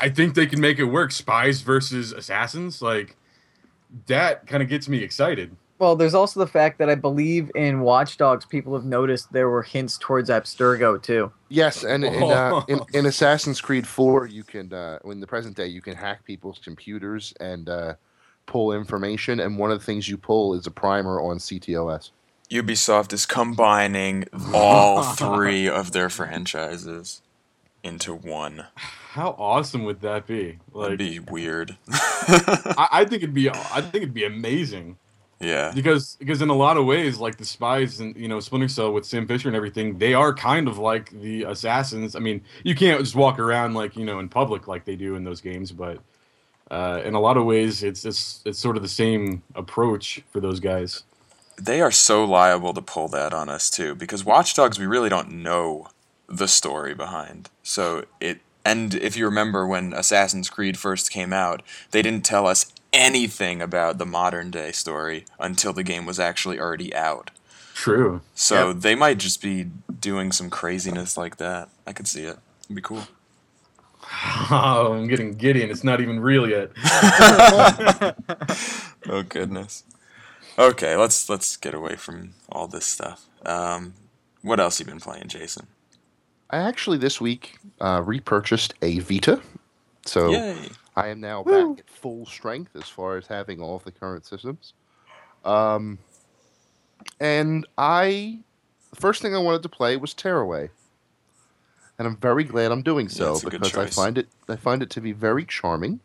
I 0.01 0.09
think 0.09 0.35
they 0.35 0.47
can 0.47 0.61
make 0.61 0.79
it 0.79 0.85
work. 0.85 1.11
Spies 1.11 1.61
versus 1.61 2.11
assassins, 2.11 2.81
like 2.81 3.15
that, 4.07 4.47
kind 4.47 4.63
of 4.63 4.69
gets 4.69 4.87
me 4.87 4.99
excited. 4.99 5.55
Well, 5.77 5.97
there's 5.97 6.13
also 6.13 6.39
the 6.39 6.47
fact 6.47 6.77
that 6.79 6.89
I 6.89 6.95
believe 6.95 7.51
in 7.53 7.81
Watch 7.81 8.15
Dogs, 8.17 8.45
people 8.45 8.73
have 8.75 8.85
noticed 8.85 9.33
there 9.33 9.49
were 9.49 9.61
hints 9.61 9.97
towards 9.97 10.29
Abstergo 10.29 11.01
too. 11.01 11.31
Yes, 11.49 11.83
and 11.83 12.05
in, 12.05 12.23
uh, 12.23 12.61
in, 12.69 12.79
in 12.93 13.05
Assassin's 13.05 13.59
Creed 13.59 13.85
4, 13.85 14.27
you 14.27 14.43
can, 14.43 14.71
uh, 14.71 14.99
in 15.03 15.19
the 15.19 15.27
present 15.27 15.57
day, 15.57 15.67
you 15.67 15.81
can 15.81 15.95
hack 15.95 16.23
people's 16.23 16.59
computers 16.59 17.33
and 17.41 17.67
uh, 17.67 17.95
pull 18.45 18.71
information. 18.71 19.41
And 19.41 19.57
one 19.57 19.69
of 19.69 19.79
the 19.79 19.85
things 19.85 20.07
you 20.07 20.17
pull 20.17 20.53
is 20.53 20.65
a 20.65 20.71
primer 20.71 21.19
on 21.19 21.39
CTOS. 21.39 22.11
Ubisoft 22.51 23.13
is 23.13 23.25
combining 23.25 24.25
all 24.53 25.03
three 25.15 25.67
of 25.67 25.91
their 25.91 26.09
franchises 26.09 27.21
into 27.83 28.13
one. 28.13 28.65
How 28.75 29.35
awesome 29.39 29.85
would 29.85 30.01
that 30.01 30.27
be? 30.27 30.59
That'd 30.75 30.89
Like, 30.91 30.97
be 30.97 31.19
weird. 31.19 31.77
I, 31.89 32.87
I 32.91 33.05
think 33.05 33.23
it'd 33.23 33.33
be, 33.33 33.49
I 33.49 33.81
think 33.81 33.95
it'd 33.95 34.13
be 34.13 34.25
amazing 34.25 34.97
yeah. 35.39 35.71
because 35.73 36.15
because 36.19 36.41
in 36.41 36.49
a 36.49 36.55
lot 36.55 36.77
of 36.77 36.85
ways, 36.85 37.17
like 37.19 37.37
the 37.37 37.45
spies 37.45 37.99
and 37.99 38.15
you 38.15 38.27
know 38.27 38.39
Splinter 38.39 38.67
Cell 38.67 38.91
with 38.91 39.05
Sam 39.05 39.27
Fisher 39.27 39.47
and 39.47 39.55
everything, 39.55 39.97
they 39.97 40.13
are 40.13 40.33
kind 40.33 40.67
of 40.67 40.77
like 40.77 41.09
the 41.21 41.43
assassins. 41.43 42.15
I 42.15 42.19
mean, 42.19 42.41
you 42.63 42.75
can't 42.75 42.99
just 42.99 43.15
walk 43.15 43.39
around 43.39 43.73
like 43.73 43.95
you 43.95 44.05
know 44.05 44.19
in 44.19 44.29
public 44.29 44.67
like 44.67 44.85
they 44.85 44.95
do 44.95 45.15
in 45.15 45.23
those 45.23 45.41
games, 45.41 45.71
but. 45.71 45.99
Uh, 46.71 46.99
in 47.05 47.13
a 47.13 47.19
lot 47.19 47.37
of 47.37 47.45
ways, 47.45 47.83
it's, 47.83 48.05
it's 48.05 48.41
it's 48.43 48.57
sort 48.57 48.75
of 48.75 48.81
the 48.81 48.89
same 48.89 49.43
approach 49.53 50.23
for 50.31 50.39
those 50.39 50.59
guys. 50.59 51.03
They 51.57 51.81
are 51.81 51.91
so 51.91 52.25
liable 52.25 52.73
to 52.73 52.81
pull 52.81 53.07
that 53.09 53.33
on 53.33 53.49
us 53.49 53.69
too, 53.69 53.95
because 53.95 54.25
watchdogs 54.25 54.79
we 54.79 54.85
really 54.85 55.09
don't 55.09 55.31
know 55.31 55.87
the 56.27 56.47
story 56.47 56.93
behind. 56.93 57.49
So 57.63 58.05
it 58.19 58.39
and 58.65 58.95
if 58.95 59.15
you 59.15 59.25
remember 59.25 59.67
when 59.67 59.93
Assassin's 59.93 60.49
Creed 60.49 60.77
first 60.77 61.11
came 61.11 61.31
out, 61.31 61.61
they 61.91 62.01
didn't 62.01 62.25
tell 62.25 62.47
us 62.47 62.73
anything 62.91 63.61
about 63.61 63.99
the 63.99 64.05
modern 64.05 64.49
day 64.49 64.71
story 64.71 65.25
until 65.39 65.71
the 65.71 65.83
game 65.83 66.05
was 66.05 66.19
actually 66.19 66.59
already 66.59 66.93
out. 66.95 67.29
True. 67.75 68.21
So 68.33 68.73
they 68.73 68.95
might 68.95 69.19
just 69.19 69.41
be 69.41 69.67
doing 69.99 70.31
some 70.31 70.49
craziness 70.49 71.17
like 71.17 71.37
that. 71.37 71.69
I 71.85 71.93
could 71.93 72.07
see 72.07 72.23
it. 72.23 72.39
It'd 72.65 72.75
be 72.75 72.81
cool. 72.81 73.03
Oh, 74.51 74.93
I'm 74.93 75.07
getting 75.07 75.33
giddy, 75.33 75.63
and 75.63 75.71
it's 75.71 75.83
not 75.83 75.99
even 75.99 76.19
real 76.19 76.47
yet. 76.47 76.69
oh 79.09 79.23
goodness. 79.27 79.83
Okay, 80.57 80.95
let's 80.95 81.29
let's 81.29 81.57
get 81.57 81.73
away 81.73 81.95
from 81.95 82.33
all 82.49 82.67
this 82.67 82.85
stuff. 82.85 83.25
Um, 83.45 83.93
what 84.41 84.59
else 84.59 84.79
you 84.79 84.85
been 84.85 84.99
playing, 84.99 85.27
Jason? 85.27 85.67
I 86.49 86.57
actually, 86.59 86.97
this 86.97 87.19
week, 87.19 87.57
uh, 87.81 88.01
repurchased 88.05 88.73
a 88.81 88.99
Vita. 88.99 89.41
So 90.05 90.29
Yay! 90.29 90.69
I 90.95 91.07
am 91.07 91.19
now 91.19 91.41
Woo. 91.41 91.75
back 91.75 91.79
at 91.85 91.89
full 91.89 92.25
strength 92.25 92.75
as 92.75 92.87
far 92.87 93.17
as 93.17 93.27
having 93.27 93.59
all 93.59 93.75
of 93.75 93.83
the 93.83 93.91
current 93.91 94.25
systems. 94.25 94.73
Um, 95.43 95.97
and 97.19 97.67
I, 97.77 98.39
the 98.91 98.95
first 98.95 99.21
thing 99.21 99.35
I 99.35 99.39
wanted 99.39 99.63
to 99.63 99.69
play 99.69 99.97
was 99.97 100.13
Tearaway, 100.13 100.69
and 101.99 102.07
I'm 102.07 102.17
very 102.17 102.43
glad 102.43 102.71
I'm 102.71 102.81
doing 102.81 103.09
so 103.09 103.33
it's 103.33 103.43
a 103.43 103.49
good 103.49 103.61
because 103.61 103.77
I 103.77 103.87
find 103.87 104.17
it 104.17 104.27
I 104.47 104.55
find 104.55 104.81
it 104.81 104.89
to 104.91 105.01
be 105.01 105.11
very 105.11 105.43
charming. 105.43 105.99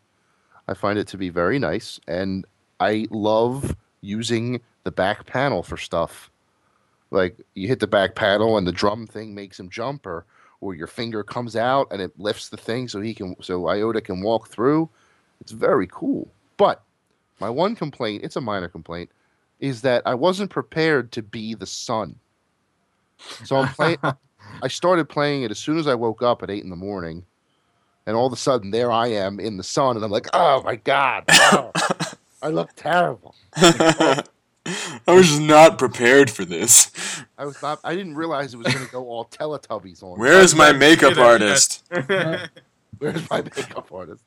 I 0.67 0.73
find 0.73 0.99
it 0.99 1.07
to 1.09 1.17
be 1.17 1.29
very 1.29 1.59
nice, 1.59 1.99
and 2.07 2.45
I 2.79 3.07
love 3.09 3.75
using 4.01 4.61
the 4.83 4.91
back 4.91 5.25
panel 5.25 5.63
for 5.63 5.77
stuff. 5.77 6.29
Like 7.11 7.37
you 7.55 7.67
hit 7.67 7.79
the 7.79 7.87
back 7.87 8.15
panel 8.15 8.57
and 8.57 8.65
the 8.65 8.71
drum 8.71 9.07
thing 9.07 9.35
makes 9.35 9.59
him 9.59 9.69
jump, 9.69 10.05
or 10.05 10.25
or 10.61 10.75
your 10.75 10.87
finger 10.87 11.23
comes 11.23 11.55
out 11.55 11.87
and 11.91 12.01
it 12.01 12.17
lifts 12.19 12.49
the 12.49 12.57
thing 12.57 12.87
so 12.87 13.01
he 13.01 13.13
can 13.13 13.35
so 13.41 13.67
Iota 13.67 14.01
can 14.01 14.21
walk 14.21 14.47
through. 14.47 14.89
It's 15.41 15.51
very 15.51 15.87
cool. 15.87 16.29
But 16.57 16.83
my 17.39 17.49
one 17.49 17.75
complaint, 17.75 18.23
it's 18.23 18.35
a 18.35 18.41
minor 18.41 18.67
complaint, 18.67 19.09
is 19.59 19.81
that 19.81 20.03
I 20.05 20.13
wasn't 20.13 20.51
prepared 20.51 21.11
to 21.13 21.21
be 21.21 21.55
the 21.55 21.65
sun. 21.65 22.15
So 23.43 23.57
I'm 23.57 23.73
playing 23.73 23.97
I 24.61 24.67
started 24.67 25.09
playing 25.09 25.43
it 25.43 25.51
as 25.51 25.59
soon 25.59 25.77
as 25.77 25.87
I 25.87 25.95
woke 25.95 26.21
up 26.21 26.43
at 26.43 26.49
eight 26.49 26.63
in 26.63 26.69
the 26.69 26.75
morning, 26.75 27.25
and 28.05 28.15
all 28.15 28.27
of 28.27 28.33
a 28.33 28.37
sudden 28.37 28.71
there 28.71 28.91
I 28.91 29.07
am 29.07 29.39
in 29.39 29.57
the 29.57 29.63
sun, 29.63 29.95
and 29.95 30.05
I'm 30.05 30.11
like, 30.11 30.27
oh 30.33 30.61
my 30.63 30.75
god, 30.75 31.25
wow, 31.29 31.71
I 32.41 32.47
look 32.49 32.71
terrible. 32.75 33.35
I 33.55 34.23
was 35.07 35.27
just 35.27 35.41
not 35.41 35.77
prepared 35.79 36.29
for 36.29 36.45
this. 36.45 36.91
I 37.37 37.45
was 37.45 37.61
not, 37.61 37.79
I 37.83 37.95
didn't 37.95 38.15
realize 38.15 38.53
it 38.53 38.57
was 38.57 38.67
going 38.73 38.85
to 38.85 38.91
go 38.91 39.07
all 39.07 39.25
Teletubbies 39.25 40.03
on. 40.03 40.17
me. 40.17 40.21
Where's 40.21 40.53
my 40.55 40.71
makeup 40.71 41.17
artist? 41.17 41.83
Where's 42.99 43.29
my 43.29 43.41
makeup 43.41 43.91
artist? 43.91 44.23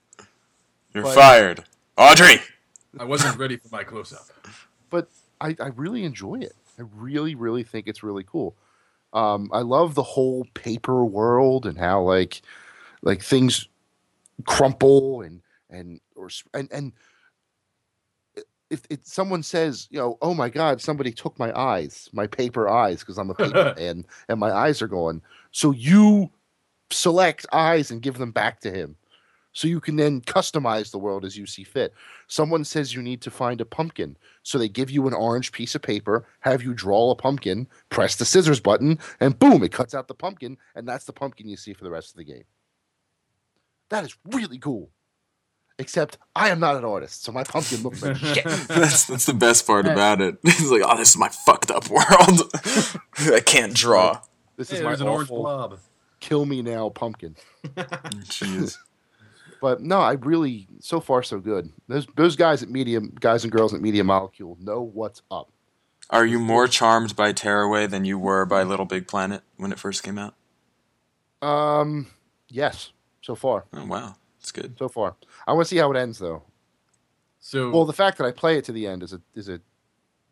You're 0.93 1.05
But- 1.05 1.15
fired, 1.15 1.65
Audrey. 1.97 2.41
I 2.99 3.05
wasn't 3.05 3.37
ready 3.39 3.57
for 3.57 3.69
my 3.73 3.83
close 3.83 4.13
up. 4.13 4.27
But 4.91 5.09
I, 5.41 5.57
I 5.61 5.69
really 5.75 6.05
enjoy 6.05 6.37
it. 6.37 6.55
I 6.79 6.83
really, 6.97 7.35
really 7.35 7.65
think 7.65 7.89
it's 7.89 8.03
really 8.05 8.23
cool. 8.25 8.55
Um, 9.13 9.51
I 9.53 9.61
love 9.61 9.95
the 9.95 10.03
whole 10.05 10.47
paper 10.55 11.05
world 11.05 11.67
and 11.67 11.79
how 11.79 12.03
like 12.03 12.43
like 13.03 13.23
things 13.23 13.69
crumple 14.47 15.23
and 15.23 15.41
and 15.71 16.01
or 16.17 16.27
s- 16.27 16.43
and 16.53 16.69
and 16.73 16.93
if, 18.71 18.83
if 18.91 19.05
someone 19.05 19.43
says, 19.43 19.87
you 19.91 19.99
know, 19.99 20.19
oh 20.23 20.35
my 20.35 20.49
God, 20.49 20.81
somebody 20.81 21.13
took 21.13 21.39
my 21.39 21.57
eyes, 21.59 22.09
my 22.13 22.27
paper 22.27 22.69
eyes, 22.69 23.01
because 23.01 23.19
I'm 23.19 23.31
a 23.31 23.35
paper 23.35 23.75
man 23.79 24.05
and 24.29 24.41
my 24.41 24.53
eyes 24.53 24.83
are 24.83 24.89
gone. 24.89 25.23
So 25.51 25.71
you 25.71 26.31
select 26.91 27.47
eyes 27.53 27.91
and 27.91 28.03
give 28.03 28.19
them 28.19 28.33
back 28.33 28.61
to 28.61 28.71
him. 28.71 28.97
So 29.53 29.69
you 29.69 29.81
can 29.81 29.95
then 29.95 30.21
customize 30.21 30.91
the 30.91 30.99
world 30.99 31.25
as 31.25 31.39
you 31.39 31.47
see 31.47 31.63
fit. 31.63 31.95
Someone 32.27 32.65
says 32.65 32.93
you 32.93 33.01
need 33.03 33.21
to 33.23 33.31
find 33.31 33.61
a 33.61 33.65
pumpkin. 33.65 34.17
So 34.43 34.59
they 34.59 34.69
give 34.69 34.91
you 34.91 35.07
an 35.07 35.15
orange 35.15 35.53
piece 35.53 35.77
of 35.77 35.83
paper, 35.83 36.27
have 36.41 36.63
you 36.63 36.75
draw 36.75 37.13
a 37.13 37.15
pumpkin, 37.15 37.69
press 37.89 38.17
the 38.17 38.25
scissors 38.25 38.59
button, 38.59 38.99
and 39.21 39.39
boom, 39.39 39.63
it 39.63 39.71
cuts 39.71 39.95
out 39.95 40.09
the 40.09 40.15
pumpkin, 40.15 40.59
and 40.75 40.89
that's 40.89 41.05
the 41.05 41.13
pumpkin 41.13 41.49
you 41.49 41.57
see 41.57 41.73
for 41.73 41.85
the 41.85 41.91
rest 41.91 42.11
of 42.11 42.17
the 42.17 42.25
game. 42.25 42.43
That 43.91 44.05
is 44.05 44.17
really 44.33 44.59
cool. 44.59 44.91
Except 45.79 46.19
I 46.37 46.51
am 46.51 46.61
not 46.61 46.77
an 46.77 46.85
artist, 46.85 47.25
so 47.25 47.33
my 47.33 47.43
pumpkin 47.43 47.83
looks 47.83 48.03
like 48.03 48.17
shit. 48.35 48.45
That's 48.69 49.07
that's 49.07 49.27
the 49.27 49.35
best 49.35 49.67
part 49.67 49.87
about 49.87 50.21
it. 50.21 50.37
He's 50.45 50.71
like, 50.71 50.83
oh, 50.85 50.97
this 50.97 51.11
is 51.11 51.17
my 51.19 51.29
fucked 51.29 51.71
up 51.73 51.89
world. 51.91 52.53
I 53.19 53.41
can't 53.45 53.75
draw. 53.75 54.21
This 54.57 54.71
Hey, 54.71 54.77
is 54.77 54.83
my 54.83 54.91
there's 54.91 55.01
an 55.01 55.09
orange 55.09 55.29
blob. 55.29 55.81
kill 56.21 56.47
me 56.47 56.63
now 56.63 56.91
pumpkin. 56.91 57.35
Jeez. 57.67 58.79
But 59.61 59.81
no, 59.83 60.01
I 60.01 60.13
really 60.13 60.69
so 60.81 61.01
far 61.01 61.23
so 61.25 61.41
good. 61.41 61.73
Those 61.89 62.07
those 62.17 62.37
guys 62.37 62.63
at 62.63 62.69
Medium, 62.69 63.13
guys 63.19 63.43
and 63.45 63.53
girls 63.53 63.75
at 63.75 63.81
Media 63.81 64.05
Molecule 64.05 64.57
know 64.61 64.81
what's 64.83 65.23
up. 65.31 65.51
Are 66.11 66.27
you 66.27 66.39
more 66.39 66.69
charmed 66.69 67.17
by 67.17 67.33
Tearaway 67.33 67.87
than 67.89 68.05
you 68.05 68.19
were 68.19 68.45
by 68.45 68.63
Little 68.63 68.85
Big 68.85 69.09
Planet 69.09 69.43
when 69.57 69.73
it 69.73 69.79
first 69.79 70.03
came 70.05 70.19
out? 70.19 70.35
Um, 71.43 72.09
yes, 72.49 72.93
so 73.23 73.35
far, 73.35 73.65
Oh 73.73 73.87
wow, 73.87 74.17
that's 74.45 74.53
good. 74.53 74.77
so 74.79 74.89
far. 74.89 75.17
I 75.47 75.53
want 75.55 75.67
to 75.67 75.69
see 75.71 75.79
how 75.79 75.91
it 75.91 75.97
ends 75.97 76.19
though. 76.19 76.43
So 77.41 77.71
Well, 77.71 77.85
the 77.87 77.95
fact 77.95 78.19
that 78.19 78.27
I 78.27 78.31
play 78.31 78.59
it 78.59 78.65
to 78.67 78.73
the 78.73 78.87
end 78.87 79.03
is 79.03 79.15
a 79.15 79.21
is 79.35 79.49
a 79.49 79.61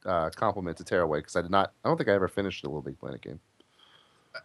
uh, 0.05 0.31
compliment 0.31 0.77
to 0.79 0.85
Tearaway 0.85 1.21
because 1.21 1.37
I 1.37 1.43
did 1.43 1.51
not. 1.51 1.73
I 1.85 1.89
don't 1.89 1.97
think 1.97 2.09
I 2.11 2.13
ever 2.13 2.29
finished 2.29 2.63
the 2.63 2.69
Little 2.69 2.83
Big 2.83 2.99
Planet 2.99 3.23
game. 3.23 3.41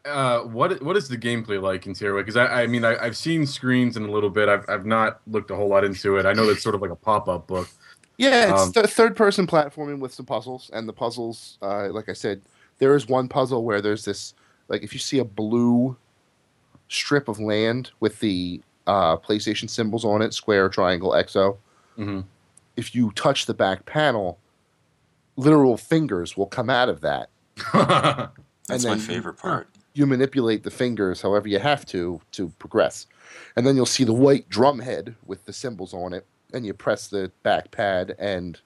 Uh, 0.05 0.41
what 0.41 0.82
what 0.82 0.95
is 0.95 1.09
the 1.09 1.18
gameplay 1.18 1.61
like 1.61 1.86
in 1.86 1.93
Tearaway? 1.93 2.22
Because 2.22 2.38
I, 2.38 2.63
I 2.63 2.68
mean 2.68 2.86
I, 2.86 2.97
I've 2.97 3.18
seen 3.18 3.45
screens 3.45 3.97
in 3.97 4.03
a 4.03 4.11
little 4.11 4.30
bit. 4.30 4.47
I've, 4.47 4.65
I've 4.70 4.86
not 4.86 5.20
looked 5.28 5.51
a 5.51 5.55
whole 5.55 5.68
lot 5.68 5.84
into 5.84 6.18
it. 6.18 6.26
I 6.26 6.32
know 6.34 6.45
that's 6.45 6.63
sort 6.63 6.76
of 6.76 6.82
like 6.82 6.91
a 6.91 6.95
pop 6.95 7.28
up 7.28 7.47
book. 7.47 7.68
Yeah, 8.18 8.53
it's 8.53 8.61
Um, 8.63 8.72
th- 8.72 8.86
third 8.88 9.15
person 9.15 9.47
platforming 9.47 9.99
with 9.99 10.13
some 10.13 10.26
puzzles, 10.26 10.72
and 10.74 10.89
the 10.89 10.93
puzzles, 10.93 11.57
uh, 11.61 11.89
like 11.89 12.09
I 12.09 12.13
said, 12.13 12.41
there 12.80 12.95
is 12.95 13.07
one 13.07 13.28
puzzle 13.28 13.63
where 13.63 13.80
there's 13.80 14.05
this, 14.05 14.34
like 14.70 14.82
if 14.82 14.91
you 14.91 14.99
see 14.99 15.20
a 15.20 15.24
blue 15.26 15.95
strip 16.89 17.28
of 17.28 17.39
land 17.39 17.91
with 17.99 18.20
the 18.20 18.61
uh, 18.88 19.17
PlayStation 19.17 19.69
symbols 19.69 20.03
on 20.05 20.21
it, 20.21 20.33
square, 20.33 20.69
triangle, 20.69 21.11
XO. 21.11 21.57
hmm 21.95 22.21
If 22.75 22.95
you 22.95 23.11
touch 23.11 23.45
the 23.45 23.53
back 23.53 23.85
panel, 23.85 24.39
literal 25.35 25.77
fingers 25.77 26.35
will 26.35 26.47
come 26.47 26.69
out 26.69 26.89
of 26.89 27.01
that. 27.01 27.29
That's 27.73 28.83
And 28.83 28.83
my 28.83 28.97
favorite 28.97 29.35
part. 29.38 29.69
You 29.93 30.05
manipulate 30.05 30.63
the 30.63 30.71
fingers 30.71 31.21
however 31.21 31.47
you 31.47 31.59
have 31.59 31.85
to 31.88 32.21
to 32.33 32.49
progress, 32.59 33.07
and 33.55 33.65
then 33.65 33.75
you'll 33.75 33.85
see 33.85 34.03
the 34.03 34.13
white 34.13 34.47
drum 34.49 34.79
head 34.79 35.15
with 35.25 35.45
the 35.45 35.53
symbols 35.53 35.93
on 35.93 36.13
it, 36.13 36.25
and 36.53 36.65
you 36.65 36.73
press 36.73 37.07
the 37.07 37.31
back 37.43 37.71
pad 37.71 38.15
and 38.19 38.59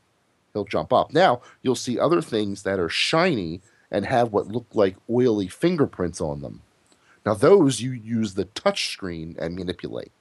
he'll 0.53 0.65
jump 0.65 0.91
up. 0.91 1.13
Now 1.13 1.41
you'll 1.61 1.76
see 1.76 1.97
other 1.97 2.22
things 2.22 2.63
that 2.63 2.80
are 2.80 2.89
shiny 2.89 3.61
and 3.89 4.05
have 4.05 4.34
what 4.34 4.47
look 4.47 4.67
like 4.74 4.97
oily 5.09 5.47
fingerprints 5.47 6.19
on 6.22 6.41
them. 6.41 6.61
Now 7.26 7.34
those 7.34 7.82
you 7.82 7.91
use 7.91 8.34
the 8.34 8.45
touch 8.45 8.91
screen 8.91 9.36
and 9.39 9.55
manipulate. 9.55 10.11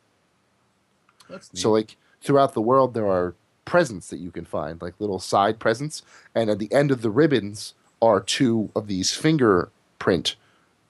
That's 1.28 1.50
So 1.54 1.70
like 1.70 1.96
throughout 2.22 2.54
the 2.54 2.60
world 2.60 2.94
there 2.94 3.06
are 3.06 3.34
presents 3.64 4.08
that 4.10 4.18
you 4.18 4.30
can 4.30 4.44
find, 4.44 4.80
like 4.82 4.94
little 4.98 5.20
side 5.20 5.58
presents, 5.58 6.02
and 6.34 6.50
at 6.50 6.58
the 6.58 6.72
end 6.72 6.90
of 6.90 7.02
the 7.02 7.10
ribbons 7.10 7.74
are 8.02 8.20
two 8.20 8.70
of 8.74 8.86
these 8.86 9.14
fingerprint 9.14 10.36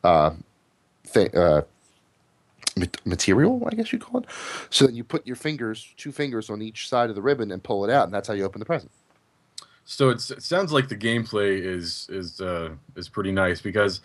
uh, 0.02 0.30
thi- 1.04 1.30
uh, 1.34 1.62
material, 3.04 3.62
I 3.70 3.74
guess 3.74 3.92
you 3.92 3.98
call 3.98 4.20
it. 4.20 4.26
So 4.70 4.86
then 4.86 4.94
you 4.94 5.04
put 5.04 5.26
your 5.26 5.36
fingers, 5.36 5.92
two 5.96 6.12
fingers 6.12 6.48
on 6.48 6.62
each 6.62 6.88
side 6.88 7.10
of 7.10 7.16
the 7.16 7.22
ribbon 7.22 7.50
and 7.50 7.62
pull 7.62 7.84
it 7.84 7.90
out, 7.90 8.04
and 8.04 8.14
that's 8.14 8.28
how 8.28 8.34
you 8.34 8.44
open 8.44 8.60
the 8.60 8.64
present. 8.64 8.90
So 9.84 10.08
it's, 10.10 10.30
it 10.30 10.42
sounds 10.42 10.72
like 10.72 10.88
the 10.88 10.96
gameplay 10.96 11.60
is 11.60 12.06
is 12.10 12.40
uh, 12.40 12.70
is 12.94 13.08
pretty 13.08 13.32
nice 13.32 13.60
because, 13.60 14.00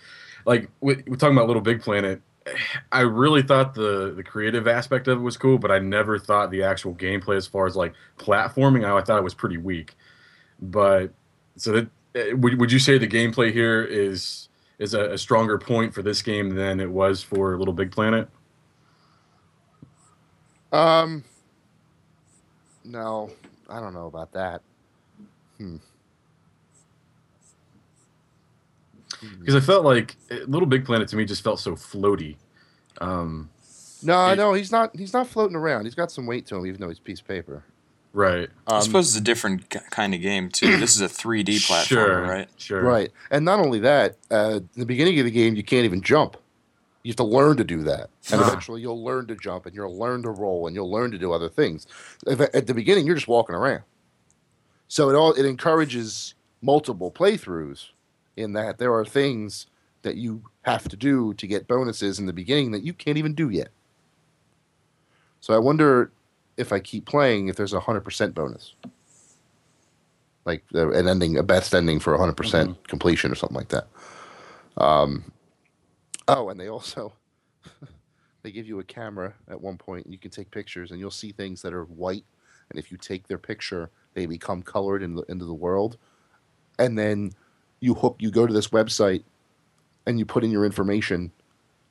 like 0.46 0.70
we, 0.82 1.04
we're 1.08 1.16
talking 1.16 1.36
about 1.36 1.48
Little 1.48 1.62
Big 1.62 1.82
Planet. 1.82 2.22
I 2.92 3.02
really 3.02 3.42
thought 3.42 3.74
the 3.74 4.14
the 4.16 4.24
creative 4.24 4.68
aspect 4.68 5.08
of 5.08 5.18
it 5.18 5.22
was 5.22 5.38
cool, 5.38 5.58
but 5.58 5.72
I 5.72 5.80
never 5.80 6.20
thought 6.20 6.52
the 6.52 6.64
actual 6.64 6.94
gameplay, 6.94 7.38
as 7.38 7.48
far 7.48 7.66
as 7.66 7.76
like 7.76 7.94
platforming, 8.18 8.86
I, 8.86 8.96
I 8.98 9.02
thought 9.02 9.18
it 9.18 9.24
was 9.24 9.34
pretty 9.34 9.58
weak. 9.58 9.96
But 10.62 11.12
so 11.58 11.72
that 11.72 11.88
uh, 12.16 12.38
would 12.38 12.60
would 12.60 12.72
you 12.72 12.80
say 12.80 12.98
the 12.98 13.08
gameplay 13.08 13.52
here 13.52 13.84
is 13.84 14.50
is 14.78 14.94
a, 14.94 15.14
a 15.14 15.18
stronger 15.18 15.58
point 15.58 15.94
for 15.94 16.02
this 16.02 16.22
game 16.22 16.56
than 16.56 16.80
it 16.80 16.90
was 16.90 17.24
for 17.24 17.58
Little 17.58 17.74
Big 17.74 17.92
Planet? 17.92 18.30
Um, 20.72 21.24
no, 22.84 23.32
I 23.70 23.80
don't 23.80 23.94
know 23.94 24.08
about 24.08 24.34
that. 24.34 24.62
Hmm. 25.58 25.78
Because 29.40 29.56
I 29.56 29.60
felt 29.60 29.84
like 29.86 30.16
Little 30.48 30.68
Big 30.68 30.86
Planet 30.86 31.08
to 31.10 31.16
me 31.16 31.26
just 31.26 31.44
felt 31.44 31.60
so 31.60 31.74
floaty. 31.76 32.36
Um, 33.02 33.50
No, 34.04 34.30
It- 34.32 34.36
no, 34.36 34.54
he's 34.54 34.72
not. 34.72 34.96
He's 34.96 35.14
not 35.14 35.28
floating 35.28 35.56
around. 35.56 35.86
He's 35.86 35.96
got 35.96 36.12
some 36.12 36.26
weight 36.28 36.46
to 36.48 36.56
him, 36.58 36.66
even 36.68 36.80
though 36.82 36.90
he's 36.90 37.00
a 37.00 37.02
piece 37.02 37.20
of 37.22 37.28
paper. 37.28 37.64
right. 38.14 38.50
I 38.68 38.76
Um, 38.78 38.82
suppose 38.82 39.08
it's 39.10 39.18
a 39.18 39.22
different 39.22 39.70
kind 39.92 40.14
of 40.14 40.22
game 40.22 40.50
too. 40.50 40.78
This 40.78 40.96
is 40.96 41.02
a 41.02 41.08
3D 41.10 41.58
platformer, 41.68 41.84
sure, 41.86 42.22
right? 42.22 42.48
Sure. 42.58 42.82
Right. 42.82 43.12
And 43.32 43.44
not 43.44 43.60
only 43.60 43.80
that, 43.80 44.16
uh, 44.32 44.60
in 44.76 44.80
the 44.80 44.86
beginning 44.86 45.20
of 45.20 45.26
the 45.26 45.32
game, 45.32 45.56
you 45.56 45.64
can't 45.64 45.84
even 45.86 46.02
jump. 46.02 46.38
You 47.04 47.10
have 47.12 47.18
to 47.18 47.24
learn 47.24 47.58
to 47.58 47.64
do 47.64 47.84
that. 47.84 48.10
And 48.32 48.42
eventually 48.42 48.82
you'll 48.82 49.04
learn 49.04 49.28
to 49.28 49.36
jump 49.36 49.66
and 49.66 49.76
you'll 49.76 49.98
learn 49.98 50.24
to 50.24 50.30
roll 50.30 50.66
and 50.68 50.76
you'll 50.76 50.90
learn 50.90 51.12
to 51.12 51.18
do 51.18 51.34
other 51.34 51.50
things. 51.50 51.86
If- 52.26 52.40
At 52.42 52.68
the 52.68 52.74
beginning, 52.74 53.06
you're 53.06 53.16
just 53.16 53.28
walking 53.28 53.54
around. 53.56 53.84
So 54.88 55.10
it 55.10 55.16
all 55.16 55.34
it 55.34 55.46
encourages 55.46 56.36
multiple 56.62 57.12
playthroughs 57.12 57.90
in 58.36 58.54
that 58.54 58.78
there 58.78 58.94
are 58.94 59.06
things 59.06 59.68
that 60.02 60.16
you 60.18 60.44
have 60.64 60.88
to 60.88 60.96
do 60.96 61.34
to 61.36 61.48
get 61.48 61.68
bonuses 61.68 62.20
in 62.20 62.26
the 62.26 62.34
beginning 62.34 62.72
that 62.72 62.84
you 62.84 62.94
can't 62.94 63.18
even 63.18 63.34
do 63.34 63.50
yet. 63.50 63.70
So 65.42 65.54
I 65.54 65.58
wonder 65.58 66.12
if 66.58 66.72
I 66.72 66.80
keep 66.80 67.06
playing 67.06 67.48
if 67.48 67.56
there's 67.56 67.74
a 67.74 67.80
100% 67.80 68.34
bonus. 68.34 68.74
Like 70.46 70.64
uh, 70.76 70.92
an 70.92 71.08
ending, 71.08 71.38
a 71.38 71.44
best 71.44 71.74
ending 71.74 72.00
for 72.00 72.18
100% 72.18 72.88
completion 72.88 73.32
or 73.32 73.36
something 73.36 73.58
like 73.58 73.70
that. 73.70 73.88
Um, 74.78 75.32
oh, 76.28 76.50
and 76.50 76.60
they 76.60 76.70
also 76.70 77.14
they 78.44 78.52
give 78.52 78.68
you 78.68 78.80
a 78.80 78.84
camera 78.84 79.34
at 79.50 79.60
one 79.60 79.78
point 79.78 80.06
and 80.06 80.14
you 80.14 80.20
can 80.20 80.30
take 80.30 80.52
pictures 80.52 80.92
and 80.92 81.00
you'll 81.00 81.10
see 81.10 81.32
things 81.32 81.64
that 81.64 81.74
are 81.74 81.86
white 81.86 82.24
and 82.70 82.78
if 82.78 82.92
you 82.92 82.98
take 82.98 83.28
their 83.28 83.40
picture 83.40 83.90
they 84.14 84.28
become 84.28 84.62
colored 84.62 85.02
in 85.02 85.16
the, 85.16 85.24
into 85.24 85.46
the 85.46 85.54
world 85.54 85.98
and 86.78 86.98
then 86.98 87.32
you 87.80 87.94
hook 87.94 88.16
you 88.20 88.32
go 88.32 88.46
to 88.48 88.54
this 88.54 88.70
website 88.70 89.24
and 90.08 90.20
you 90.20 90.26
put 90.26 90.44
in 90.44 90.52
your 90.52 90.66
information 90.66 91.32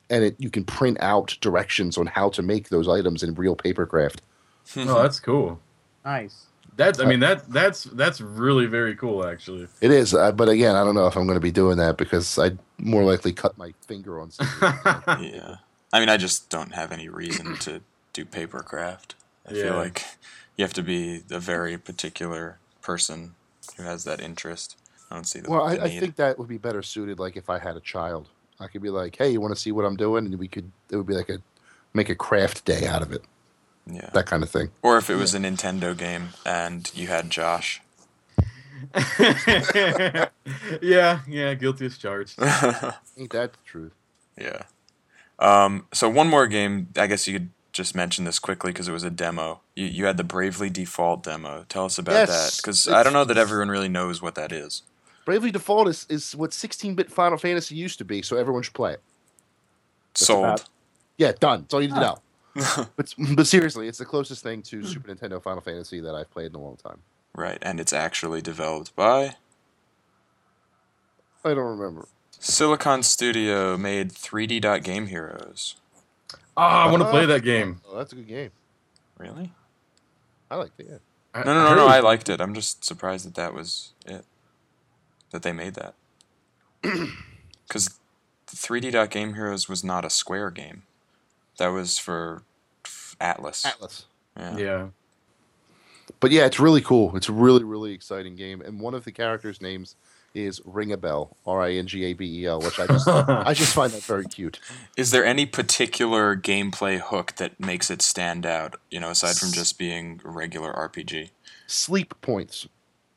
and 0.09 0.23
it 0.23 0.35
you 0.39 0.49
can 0.49 0.63
print 0.63 0.97
out 1.01 1.37
directions 1.41 1.97
on 1.97 2.05
how 2.07 2.29
to 2.29 2.41
make 2.41 2.69
those 2.69 2.87
items 2.87 3.23
in 3.23 3.33
real 3.35 3.55
papercraft 3.55 4.17
Oh, 4.77 5.01
that's 5.01 5.19
cool. 5.19 5.59
Nice. 6.03 6.45
That's 6.77 6.99
I 6.99 7.05
mean 7.05 7.19
that 7.21 7.49
that's 7.51 7.83
that's 7.85 8.19
really 8.19 8.65
very 8.65 8.95
cool 8.95 9.25
actually. 9.25 9.67
it 9.81 9.91
is 9.91 10.13
uh, 10.13 10.31
but 10.33 10.49
again 10.49 10.75
i 10.75 10.83
don't 10.83 10.93
know 10.95 11.07
if 11.07 11.15
i'm 11.15 11.25
going 11.25 11.37
to 11.37 11.41
be 11.41 11.51
doing 11.51 11.77
that 11.77 11.95
because 11.95 12.37
i'd 12.37 12.57
more 12.77 13.03
likely 13.05 13.31
cut 13.31 13.57
my 13.57 13.73
finger 13.87 14.19
on 14.19 14.29
something 14.31 14.59
yeah. 15.33 15.55
I 15.93 15.99
mean, 16.01 16.09
I 16.09 16.17
just 16.17 16.49
don't 16.49 16.73
have 16.73 16.91
any 16.91 17.07
reason 17.07 17.55
to 17.59 17.79
do 18.11 18.25
papercraft. 18.25 19.13
I 19.49 19.53
Yeah. 19.53 19.63
feel 19.63 19.75
like 19.75 20.03
you 20.57 20.65
have 20.65 20.73
to 20.73 20.83
be 20.83 21.23
a 21.31 21.39
very 21.39 21.77
particular 21.77 22.57
person 22.81 23.35
who 23.77 23.83
has 23.83 24.03
that 24.03 24.19
interest. 24.19 24.75
I 25.11 25.15
don't 25.15 25.25
see 25.25 25.39
the, 25.39 25.49
well 25.49 25.63
I, 25.63 25.75
the 25.75 25.83
I 25.83 25.87
need. 25.87 25.99
think 25.99 26.15
that 26.17 26.39
would 26.39 26.47
be 26.47 26.57
better 26.57 26.81
suited 26.81 27.19
like 27.19 27.37
if 27.37 27.49
i 27.49 27.59
had 27.59 27.75
a 27.75 27.81
child 27.81 28.27
i 28.59 28.67
could 28.67 28.81
be 28.81 28.89
like 28.89 29.15
hey 29.17 29.29
you 29.29 29.39
want 29.41 29.53
to 29.53 29.59
see 29.59 29.71
what 29.71 29.85
i'm 29.85 29.95
doing 29.95 30.25
and 30.25 30.37
we 30.39 30.47
could 30.47 30.71
it 30.89 30.97
would 30.97 31.05
be 31.05 31.13
like 31.13 31.29
a 31.29 31.39
make 31.93 32.09
a 32.09 32.15
craft 32.15 32.65
day 32.65 32.85
out 32.87 33.01
of 33.01 33.11
it 33.11 33.23
yeah. 33.87 34.09
that 34.13 34.25
kind 34.25 34.43
of 34.43 34.49
thing 34.49 34.69
Or 34.81 34.97
if 34.97 35.09
it 35.09 35.15
was 35.15 35.33
a 35.33 35.39
Nintendo 35.39 35.95
game 35.95 36.29
and 36.45 36.91
you 36.95 37.07
had 37.07 37.29
Josh. 37.29 37.81
yeah, 40.81 41.19
yeah, 41.27 41.53
guilty 41.53 41.85
as 41.85 41.97
charged. 41.97 42.39
ain't 43.17 43.31
that 43.31 43.53
the 43.53 43.59
truth 43.65 43.93
Yeah. 44.37 44.63
Um, 45.39 45.87
so 45.93 46.09
one 46.09 46.27
more 46.27 46.47
game. 46.47 46.89
I 46.97 47.07
guess 47.07 47.27
you 47.27 47.33
could 47.39 47.49
just 47.73 47.95
mention 47.95 48.25
this 48.25 48.39
quickly 48.39 48.71
because 48.71 48.87
it 48.87 48.93
was 48.93 49.03
a 49.03 49.09
demo. 49.09 49.61
You 49.75 49.85
you 49.85 50.05
had 50.05 50.17
the 50.17 50.23
Bravely 50.23 50.69
Default 50.69 51.23
demo. 51.23 51.65
Tell 51.67 51.85
us 51.85 51.97
about 51.97 52.13
Yes, 52.13 52.29
that 52.29 52.61
because 52.61 52.87
I 52.87 53.03
don't 53.03 53.13
know 53.13 53.25
that 53.25 53.37
everyone 53.37 53.69
really 53.69 53.89
knows 53.89 54.21
what 54.21 54.35
that 54.35 54.51
is. 54.51 54.83
Bravely 55.25 55.51
default 55.51 55.87
is, 55.87 56.05
is 56.09 56.35
what 56.35 56.51
16-bit 56.51 57.11
final 57.11 57.37
fantasy 57.37 57.75
used 57.75 57.97
to 57.97 58.05
be 58.05 58.21
so 58.21 58.37
everyone 58.37 58.63
should 58.63 58.73
play 58.73 58.93
it 58.93 59.01
Sold. 60.13 60.43
about- 60.45 60.63
yeah 61.17 61.31
done 61.39 61.61
that's 61.61 61.73
all 61.73 61.81
you 61.81 61.87
need 61.89 61.95
to 61.95 61.99
know 62.01 62.17
but, 62.95 63.13
but 63.35 63.45
seriously 63.47 63.87
it's 63.87 63.97
the 63.97 64.05
closest 64.05 64.41
thing 64.43 64.61
to 64.61 64.83
super 64.83 65.13
nintendo 65.13 65.41
final 65.41 65.61
fantasy 65.61 65.99
that 65.99 66.15
i've 66.15 66.29
played 66.31 66.47
in 66.47 66.55
a 66.55 66.59
long 66.61 66.77
time 66.77 66.99
Right, 67.37 67.57
and 67.61 67.81
it's 67.81 67.91
actually 67.91 68.41
developed 68.41 68.95
by 68.95 69.35
i 71.43 71.53
don't 71.53 71.77
remember 71.77 72.07
Silicon 72.37 73.01
Studio. 73.01 73.75
Made 73.77 74.11
3D 74.11 74.61
Dot 74.61 74.83
Game 74.83 75.07
Heroes. 75.07 75.77
Ah, 76.57 76.83
oh, 76.83 76.87
I 76.87 76.91
want 76.91 77.01
to 77.01 77.09
play 77.09 77.25
that 77.25 77.41
game. 77.43 77.81
oh 77.87 77.97
that's 77.97 78.11
a 78.11 78.15
good 78.15 78.27
game 78.27 78.51
Really? 79.17 79.51
i 80.51 80.55
like 80.55 80.71
it 80.77 80.87
yeah 80.89 80.97
I- 81.33 81.43
No, 81.43 81.53
no, 81.53 81.69
no, 81.69 81.75
no. 81.75 81.87
I 81.87 81.99
liked 82.01 82.29
it. 82.29 82.39
I'm 82.39 82.53
just 82.53 82.85
surprised 82.85 83.25
that 83.25 83.35
that 83.35 83.53
was 83.53 83.91
it. 84.05 84.23
That 85.35 85.43
they 85.43 85.51
made 85.51 85.75
that. 85.75 85.93
Because 87.67 87.99
3D 88.47 88.91
Dot 88.91 89.09
Game 89.09 89.33
Heroes 89.33 89.67
was 89.67 89.83
not 89.83 90.05
a 90.05 90.09
Square 90.09 90.51
game. 90.51 90.83
That 91.57 91.69
was 91.69 91.97
for 91.97 92.43
Atlus. 93.19 93.65
Atlus 93.65 94.05
Yeah. 94.37 94.57
Yeah. 94.57 94.87
but 96.19 96.29
yeah 96.31 96.45
it's 96.45 96.59
really 96.59 96.81
cool 96.81 97.15
it's 97.17 97.27
a 97.27 97.33
really 97.33 97.63
really 97.63 97.91
exciting 97.91 98.35
game 98.35 98.61
and 98.61 98.79
one 98.79 98.93
of 98.93 99.03
the 99.03 99.11
characters 99.11 99.59
names 99.61 99.95
is 100.35 100.59
Ringabel 100.61 101.29
r-i-n-g-a-b-e-l 101.47 102.59
which 102.61 102.79
i 102.79 102.85
just 102.85 103.07
i 103.07 103.53
just 103.53 103.73
find 103.73 103.91
that 103.93 104.03
very 104.03 104.25
cute 104.25 104.59
Is 104.97 105.09
there 105.11 105.25
any 105.25 105.45
particular 105.45 106.35
gameplay 106.35 106.99
hook 106.99 107.35
that 107.37 107.59
makes 107.59 107.89
it 107.89 108.01
stand 108.01 108.45
out? 108.45 108.75
You 108.91 108.99
know, 108.99 109.09
aside 109.09 109.35
from 109.37 109.51
just 109.51 109.77
being 109.79 110.21
a 110.23 110.29
regular 110.29 110.71
RPG. 110.73 111.31
sleep 111.67 112.13
points. 112.21 112.67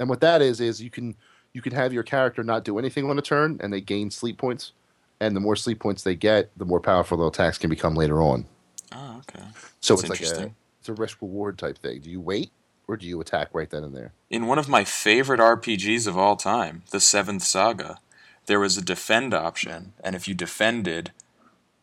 And 0.00 0.08
what 0.08 0.20
that 0.20 0.40
is 0.40 0.60
is 0.60 0.80
you 0.80 0.90
can 0.90 1.16
you 1.58 1.62
can 1.62 1.72
have 1.72 1.92
your 1.92 2.04
character 2.04 2.44
not 2.44 2.62
do 2.62 2.78
anything 2.78 3.10
on 3.10 3.18
a 3.18 3.20
turn 3.20 3.58
and 3.60 3.72
they 3.72 3.80
gain 3.80 4.12
sleep 4.12 4.38
points. 4.38 4.70
And 5.18 5.34
the 5.34 5.40
more 5.40 5.56
sleep 5.56 5.80
points 5.80 6.04
they 6.04 6.14
get, 6.14 6.56
the 6.56 6.64
more 6.64 6.78
powerful 6.78 7.18
their 7.18 7.26
attacks 7.26 7.58
can 7.58 7.68
become 7.68 7.96
later 7.96 8.22
on. 8.22 8.46
Oh, 8.92 9.20
okay. 9.28 9.44
So 9.80 9.96
That's 9.96 10.08
it's 10.08 10.30
like 10.30 10.38
a 10.38 10.52
it's 10.78 10.88
a 10.88 10.92
risk 10.92 11.20
reward 11.20 11.58
type 11.58 11.76
thing. 11.76 12.00
Do 12.00 12.10
you 12.10 12.20
wait 12.20 12.52
or 12.86 12.96
do 12.96 13.08
you 13.08 13.20
attack 13.20 13.48
right 13.54 13.68
then 13.68 13.82
and 13.82 13.92
there? 13.92 14.12
In 14.30 14.46
one 14.46 14.60
of 14.60 14.68
my 14.68 14.84
favorite 14.84 15.40
RPGs 15.40 16.06
of 16.06 16.16
all 16.16 16.36
time, 16.36 16.84
the 16.92 17.00
Seventh 17.00 17.42
Saga, 17.42 17.98
there 18.46 18.60
was 18.60 18.76
a 18.76 18.82
defend 18.82 19.34
option, 19.34 19.94
and 20.04 20.14
if 20.14 20.28
you 20.28 20.34
defended 20.34 21.10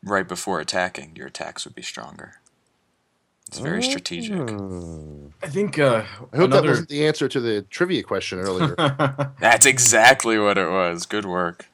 right 0.01 0.26
before 0.26 0.61
attacking, 0.61 1.17
your 1.17 1.28
attacks 1.28 1.65
would 1.65 1.76
be 1.76 1.82
stronger. 1.82 2.36
It's 3.48 3.60
very 3.60 3.84
strategic. 3.84 4.34
I 5.43 5.48
think 5.48 5.78
uh, 5.78 6.04
I 6.34 6.38
hope 6.38 6.52
that 6.52 6.64
wasn't 6.64 6.89
the 6.89 7.06
answer 7.06 7.28
to 7.30 7.39
the 7.39 7.62
trivia 7.64 8.04
question 8.04 8.39
earlier. 8.39 8.76
That's 9.39 9.66
exactly 9.66 10.38
what 10.39 10.58
it 10.58 10.70
was. 10.70 11.06
Good 11.06 11.26
work. 11.26 11.68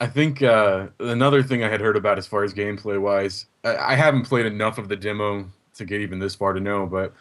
I 0.00 0.06
think 0.06 0.42
uh, 0.42 0.88
another 0.98 1.42
thing 1.42 1.62
I 1.62 1.68
had 1.68 1.80
heard 1.80 1.96
about 1.96 2.18
as 2.18 2.26
far 2.26 2.44
as 2.44 2.52
gameplay 2.52 3.00
wise, 3.00 3.46
I, 3.62 3.76
I 3.76 3.94
haven't 3.94 4.24
played 4.24 4.46
enough 4.46 4.78
of 4.78 4.88
the 4.88 4.96
demo 4.96 5.46
to 5.76 5.84
get 5.84 6.00
even 6.00 6.18
this 6.18 6.34
far 6.34 6.52
to 6.52 6.60
know, 6.60 6.86
but 6.86 7.12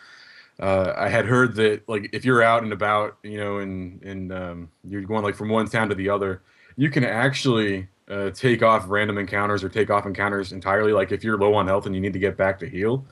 uh, 0.60 0.94
I 0.96 1.10
had 1.10 1.26
heard 1.26 1.56
that 1.56 1.88
like 1.88 2.10
if 2.14 2.26
you're 2.26 2.42
out 2.42 2.64
and 2.64 2.74
about, 2.74 3.18
you 3.24 3.38
know, 3.38 3.60
and 3.60 4.02
and 4.04 4.32
um, 4.34 4.72
you're 4.88 5.02
going 5.02 5.24
like 5.24 5.36
from 5.36 5.50
one 5.50 5.68
town 5.68 5.90
to 5.90 5.96
the 5.96 6.10
other, 6.10 6.42
you 6.76 6.90
can 6.90 7.04
actually 7.04 7.88
uh, 8.10 8.30
take 8.32 8.64
off 8.64 8.86
random 8.88 9.18
encounters 9.18 9.64
or 9.64 9.70
take 9.70 9.90
off 9.90 10.06
encounters 10.06 10.52
entirely. 10.52 10.94
Like 10.94 11.12
if 11.12 11.24
you're 11.24 11.38
low 11.38 11.54
on 11.54 11.68
health 11.68 11.86
and 11.86 11.94
you 11.94 12.02
need 12.02 12.14
to 12.14 12.20
get 12.20 12.38
back 12.38 12.60
to 12.60 12.70
heal, 12.70 13.06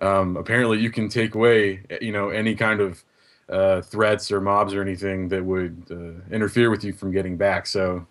um, 0.00 0.36
apparently 0.36 0.78
you 0.78 0.90
can 0.90 1.08
take 1.08 1.34
away, 1.34 1.82
you 2.00 2.12
know, 2.12 2.30
any 2.30 2.54
kind 2.54 2.80
of 2.80 3.04
uh, 3.48 3.80
threats 3.82 4.30
or 4.30 4.40
mobs 4.40 4.74
or 4.74 4.82
anything 4.82 5.28
that 5.28 5.44
would 5.44 5.84
uh, 5.90 6.34
interfere 6.34 6.70
with 6.70 6.84
you 6.84 6.92
from 6.92 7.12
getting 7.12 7.36
back. 7.36 7.66
So. 7.66 8.06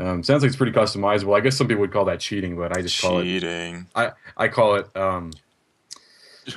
Um, 0.00 0.22
sounds 0.22 0.42
like 0.42 0.48
it's 0.48 0.56
pretty 0.56 0.70
customizable. 0.70 1.36
I 1.36 1.40
guess 1.40 1.56
some 1.56 1.66
people 1.66 1.80
would 1.80 1.90
call 1.90 2.04
that 2.04 2.20
cheating, 2.20 2.56
but 2.56 2.76
I 2.76 2.82
just 2.82 3.00
call 3.00 3.18
it. 3.18 3.24
Cheating. 3.24 3.86
I 3.96 4.46
call 4.46 4.76
it 4.76 4.96
um, 4.96 5.32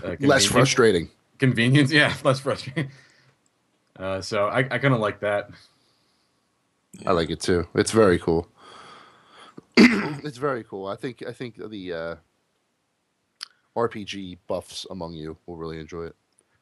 uh, 0.03 0.15
Less 0.19 0.45
frustrating. 0.45 1.09
Convenience, 1.39 1.91
yeah, 1.93 2.13
less 2.23 2.39
frustrating. 2.39 2.91
Uh, 3.97 4.21
so 4.21 4.47
I, 4.47 4.59
I 4.59 4.77
kind 4.77 4.93
of 4.93 4.99
like 4.99 5.19
that. 5.21 5.49
I 7.05 7.11
like 7.11 7.29
it 7.29 7.39
too. 7.39 7.67
It's 7.73 7.91
very 7.91 8.19
cool. 8.19 8.47
it's 9.77 10.37
very 10.37 10.63
cool. 10.63 10.87
I 10.87 10.95
think 10.95 11.23
I 11.27 11.31
think 11.31 11.55
the 11.69 11.93
uh, 11.93 12.15
RPG 13.75 14.37
buffs 14.47 14.85
among 14.89 15.13
you 15.13 15.37
will 15.45 15.55
really 15.57 15.79
enjoy 15.79 16.05
it. 16.05 16.15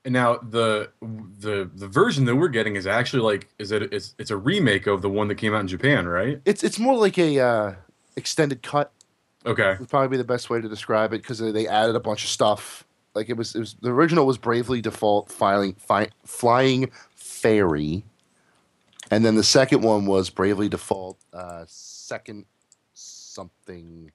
And 0.06 0.14
now 0.14 0.38
the 0.38 0.92
the 1.02 1.70
the 1.76 1.88
version 1.88 2.26
that 2.26 2.36
we're 2.36 2.48
getting 2.48 2.76
is 2.76 2.88
actually 2.88 3.22
like 3.22 3.50
is 3.60 3.72
it 3.72 3.84
it's 3.94 4.16
it's 4.18 4.32
a 4.32 4.38
remake 4.38 4.88
of 4.88 5.02
the 5.02 5.10
one 5.10 5.28
that 5.28 5.36
came 5.36 5.54
out 5.54 5.60
in 5.62 5.68
Japan, 5.68 6.08
right? 6.08 6.42
It's 6.46 6.64
it's 6.64 6.80
more 6.80 6.96
like 6.96 7.18
a 7.18 7.40
uh, 7.40 7.76
extended 8.16 8.64
cut 8.64 8.92
Okay. 9.46 9.76
would 9.80 9.90
probably 9.90 10.10
be 10.10 10.18
the 10.18 10.24
best 10.24 10.50
way 10.50 10.60
to 10.62 10.68
describe 10.70 11.14
it 11.14 11.22
because 11.22 11.40
they 11.40 11.68
added 11.68 11.96
a 11.96 12.00
bunch 12.00 12.24
of 12.24 12.30
stuff. 12.30 12.86
Like 13.16 13.30
it 13.30 13.38
was, 13.38 13.56
it 13.56 13.60
was 13.60 13.76
the 13.82 13.90
original 13.90 14.26
was 14.26 14.38
Bravely 14.38 14.82
Default 14.82 15.32
filing, 15.32 15.74
fi- 15.76 16.10
Flying 16.26 16.92
Fairy, 17.16 18.04
and 19.12 19.26
then 19.26 19.36
the 19.36 19.44
second 19.44 19.82
one 19.82 20.06
was 20.06 20.30
Bravely 20.30 20.70
Default 20.70 21.18
uh, 21.34 21.64
Second 21.68 22.46
something. 22.94 24.12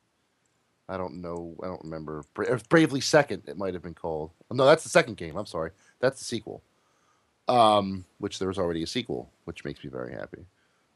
I 0.88 0.96
don't 0.96 1.20
know. 1.22 1.54
I 1.62 1.66
don't 1.66 1.82
remember. 1.84 2.24
Bra- 2.34 2.58
Bravely 2.68 3.00
Second, 3.00 3.44
it 3.46 3.56
might 3.56 3.72
have 3.74 3.82
been 3.82 3.94
called. 3.94 4.30
No, 4.50 4.64
that's 4.66 4.82
the 4.84 4.90
second 4.90 5.16
game. 5.16 5.36
I'm 5.36 5.46
sorry. 5.46 5.70
That's 6.00 6.18
the 6.18 6.24
sequel. 6.24 6.62
Um, 7.48 8.04
which 8.18 8.38
there 8.38 8.48
was 8.48 8.58
already 8.58 8.82
a 8.82 8.86
sequel, 8.86 9.30
which 9.44 9.64
makes 9.64 9.82
me 9.84 9.90
very 9.90 10.12
happy. 10.12 10.44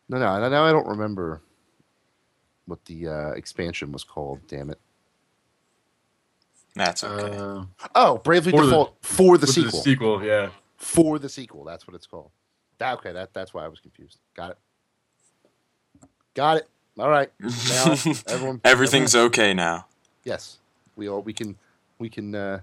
No, 0.08 0.18
no, 0.18 0.48
now 0.48 0.64
I 0.64 0.72
don't 0.72 0.86
remember 0.86 1.42
what 2.66 2.84
the 2.86 3.08
uh, 3.08 3.30
expansion 3.30 3.92
was 3.92 4.04
called. 4.04 4.40
Damn 4.46 4.70
it. 4.70 4.78
That's 6.74 7.02
okay. 7.04 7.36
Uh, 7.36 7.64
Oh, 7.94 8.18
Bravely 8.18 8.52
For 8.52 8.60
the- 8.60 8.66
Default 8.70 8.96
for 9.02 9.38
the 9.38 9.46
with 9.46 9.54
sequel. 9.54 9.80
sequel, 9.80 10.24
yeah. 10.24 10.50
for 10.76 11.18
the 11.18 11.28
sequel. 11.28 11.64
That's 11.64 11.86
what 11.86 11.94
it's 11.94 12.06
called. 12.06 12.30
That, 12.78 12.94
okay, 12.98 13.12
that 13.12 13.34
that's 13.34 13.52
why 13.52 13.64
I 13.64 13.68
was 13.68 13.80
confused. 13.80 14.18
Got 14.36 14.50
it. 14.52 14.58
Got 16.34 16.58
it. 16.58 16.68
All 16.98 17.08
right. 17.10 17.30
Now 17.40 17.92
everyone. 18.26 18.60
Everything's 18.64 19.14
everyone- 19.14 19.26
okay 19.32 19.54
now. 19.54 19.86
yes. 20.24 20.58
We 20.96 21.08
all 21.08 21.22
we 21.22 21.32
can 21.32 21.56
we 21.98 22.08
can 22.08 22.34
uh, 22.34 22.60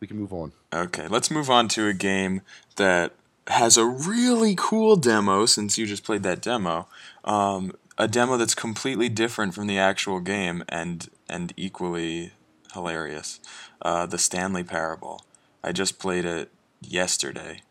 we 0.00 0.06
can 0.06 0.18
move 0.18 0.32
on. 0.32 0.52
Okay, 0.72 1.08
let's 1.08 1.30
move 1.30 1.48
on 1.48 1.66
to 1.68 1.86
a 1.86 1.94
game 1.94 2.42
that 2.76 3.12
has 3.46 3.76
a 3.78 3.86
really 3.86 4.54
cool 4.56 4.96
demo 4.96 5.46
since 5.46 5.78
you 5.78 5.86
just 5.86 6.04
played 6.04 6.22
that 6.24 6.42
demo. 6.42 6.86
Um, 7.24 7.72
a 7.96 8.06
demo 8.06 8.36
that's 8.36 8.54
completely 8.54 9.08
different 9.08 9.54
from 9.54 9.66
the 9.66 9.78
actual 9.78 10.20
game 10.20 10.62
and 10.68 11.08
and 11.28 11.54
equally 11.56 12.32
hilarious. 12.74 13.40
Uh, 13.82 14.04
the 14.06 14.18
Stanley 14.18 14.62
Parable. 14.62 15.24
I 15.64 15.72
just 15.72 15.98
played 15.98 16.24
it 16.26 16.50
yesterday. 16.82 17.62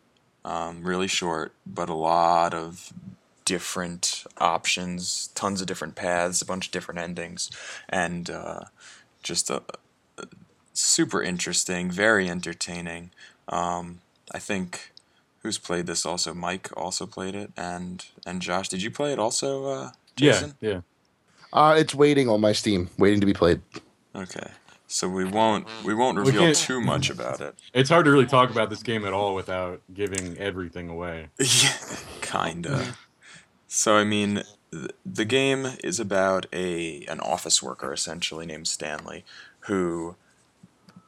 Um, 0.44 0.82
really 0.82 1.06
short, 1.08 1.52
but 1.66 1.88
a 1.88 1.94
lot 1.94 2.52
of 2.54 2.92
different 3.50 4.24
options, 4.38 5.30
tons 5.34 5.60
of 5.60 5.66
different 5.66 5.96
paths, 5.96 6.40
a 6.40 6.46
bunch 6.46 6.66
of 6.66 6.70
different 6.72 7.00
endings, 7.00 7.50
and 7.88 8.30
uh, 8.30 8.60
just 9.24 9.50
a, 9.50 9.60
super 10.72 11.20
interesting, 11.20 11.90
very 11.90 12.30
entertaining. 12.30 13.10
Um, 13.48 14.02
I 14.32 14.38
think 14.38 14.92
who's 15.42 15.58
played 15.58 15.86
this 15.86 16.06
also? 16.06 16.32
Mike 16.32 16.68
also 16.76 17.06
played 17.06 17.34
it, 17.34 17.50
and 17.56 18.06
and 18.24 18.40
Josh, 18.40 18.68
did 18.68 18.82
you 18.84 18.90
play 18.92 19.12
it 19.12 19.18
also? 19.18 19.66
Uh, 19.66 19.90
Jason? 20.14 20.54
Yeah, 20.60 20.70
yeah. 20.70 20.80
Uh, 21.52 21.74
it's 21.76 21.92
waiting 21.92 22.28
on 22.28 22.40
my 22.40 22.52
Steam, 22.52 22.88
waiting 22.98 23.18
to 23.18 23.26
be 23.26 23.34
played. 23.34 23.60
Okay, 24.14 24.48
so 24.86 25.08
we 25.08 25.24
won't 25.24 25.66
we 25.84 25.92
won't 25.92 26.16
reveal 26.18 26.42
can't- 26.42 26.56
too 26.56 26.80
much 26.80 27.10
about 27.10 27.40
it. 27.40 27.56
It's 27.74 27.90
hard 27.90 28.04
to 28.04 28.12
really 28.12 28.26
talk 28.26 28.48
about 28.50 28.70
this 28.70 28.84
game 28.84 29.04
at 29.04 29.12
all 29.12 29.34
without 29.34 29.80
giving 29.92 30.38
everything 30.38 30.88
away. 30.88 31.30
Yeah, 31.40 31.74
kinda. 32.20 32.94
So 33.72 33.94
I 33.96 34.02
mean, 34.02 34.42
th- 34.72 34.90
the 35.06 35.24
game 35.24 35.74
is 35.84 36.00
about 36.00 36.46
a 36.52 37.04
an 37.06 37.20
office 37.20 37.62
worker 37.62 37.92
essentially 37.92 38.44
named 38.44 38.66
Stanley, 38.66 39.24
who 39.60 40.16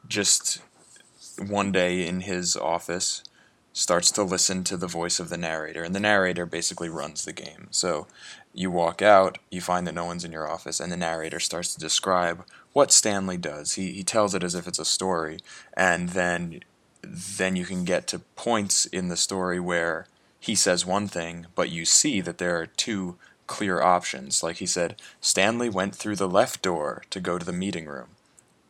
just 0.07 0.61
one 1.37 1.73
day 1.73 2.07
in 2.07 2.21
his 2.21 2.55
office 2.55 3.21
starts 3.73 4.11
to 4.11 4.23
listen 4.23 4.63
to 4.63 4.77
the 4.77 4.87
voice 4.87 5.19
of 5.19 5.27
the 5.27 5.37
narrator, 5.37 5.83
and 5.83 5.93
the 5.93 5.99
narrator 5.99 6.45
basically 6.45 6.87
runs 6.87 7.25
the 7.25 7.33
game. 7.33 7.67
So 7.69 8.07
you 8.53 8.71
walk 8.71 9.01
out, 9.01 9.39
you 9.51 9.59
find 9.59 9.85
that 9.85 9.95
no 9.95 10.05
one's 10.05 10.23
in 10.23 10.31
your 10.31 10.49
office, 10.49 10.79
and 10.79 10.89
the 10.89 10.95
narrator 10.95 11.41
starts 11.41 11.73
to 11.73 11.81
describe 11.81 12.45
what 12.71 12.93
Stanley 12.93 13.35
does. 13.35 13.73
He 13.73 13.91
he 13.91 14.05
tells 14.05 14.33
it 14.33 14.43
as 14.43 14.55
if 14.55 14.67
it's 14.69 14.79
a 14.79 14.85
story, 14.85 15.39
and 15.75 16.09
then 16.09 16.61
then 17.01 17.57
you 17.57 17.65
can 17.65 17.83
get 17.83 18.07
to 18.07 18.19
points 18.19 18.85
in 18.85 19.09
the 19.09 19.17
story 19.17 19.59
where 19.59 20.07
he 20.43 20.55
says 20.55 20.85
one 20.85 21.07
thing, 21.07 21.45
but 21.55 21.69
you 21.69 21.85
see 21.85 22.19
that 22.19 22.37
there 22.37 22.59
are 22.59 22.65
two 22.65 23.15
clear 23.47 23.81
options. 23.81 24.43
Like 24.43 24.57
he 24.57 24.65
said, 24.65 25.01
Stanley 25.21 25.69
went 25.69 25.95
through 25.95 26.17
the 26.17 26.27
left 26.27 26.61
door 26.61 27.03
to 27.11 27.21
go 27.21 27.37
to 27.37 27.45
the 27.45 27.53
meeting 27.53 27.85
room, 27.85 28.09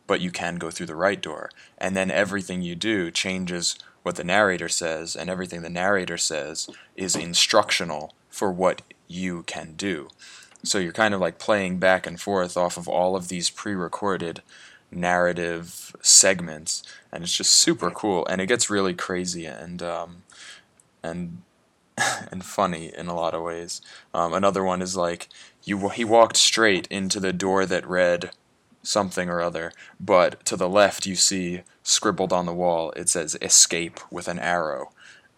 but 0.06 0.20
you 0.20 0.30
can 0.30 0.54
go 0.54 0.70
through 0.70 0.86
the 0.86 0.94
right 0.94 1.20
door. 1.20 1.50
And 1.76 1.96
then 1.96 2.12
everything 2.12 2.62
you 2.62 2.76
do 2.76 3.10
changes 3.10 3.76
what 4.04 4.14
the 4.14 4.22
narrator 4.22 4.68
says, 4.68 5.16
and 5.16 5.28
everything 5.28 5.62
the 5.62 5.68
narrator 5.68 6.16
says 6.16 6.70
is 6.94 7.16
instructional 7.16 8.14
for 8.30 8.52
what 8.52 8.82
you 9.08 9.42
can 9.42 9.74
do. 9.74 10.10
So 10.62 10.78
you're 10.78 10.92
kind 10.92 11.12
of 11.12 11.20
like 11.20 11.40
playing 11.40 11.78
back 11.80 12.06
and 12.06 12.20
forth 12.20 12.56
off 12.56 12.76
of 12.76 12.86
all 12.86 13.16
of 13.16 13.26
these 13.26 13.50
pre 13.50 13.74
recorded 13.74 14.42
narrative 14.92 15.96
segments, 16.00 16.84
and 17.10 17.24
it's 17.24 17.36
just 17.36 17.52
super 17.52 17.90
cool. 17.90 18.24
And 18.26 18.40
it 18.40 18.46
gets 18.46 18.70
really 18.70 18.94
crazy 18.94 19.44
and 19.44 19.82
um, 19.82 20.22
and 21.02 21.42
and 22.30 22.44
funny 22.44 22.92
in 22.96 23.06
a 23.06 23.14
lot 23.14 23.34
of 23.34 23.42
ways. 23.42 23.80
Um, 24.12 24.32
another 24.32 24.64
one 24.64 24.82
is 24.82 24.96
like 24.96 25.28
you 25.62 25.88
he 25.90 26.04
walked 26.04 26.36
straight 26.36 26.86
into 26.88 27.20
the 27.20 27.32
door 27.32 27.66
that 27.66 27.86
read 27.86 28.30
something 28.82 29.28
or 29.28 29.40
other, 29.40 29.72
but 29.98 30.44
to 30.46 30.56
the 30.56 30.68
left 30.68 31.06
you 31.06 31.16
see 31.16 31.62
scribbled 31.82 32.32
on 32.32 32.46
the 32.46 32.54
wall 32.54 32.92
it 32.96 33.08
says 33.08 33.36
escape 33.40 34.00
with 34.10 34.28
an 34.28 34.38
arrow. 34.38 34.90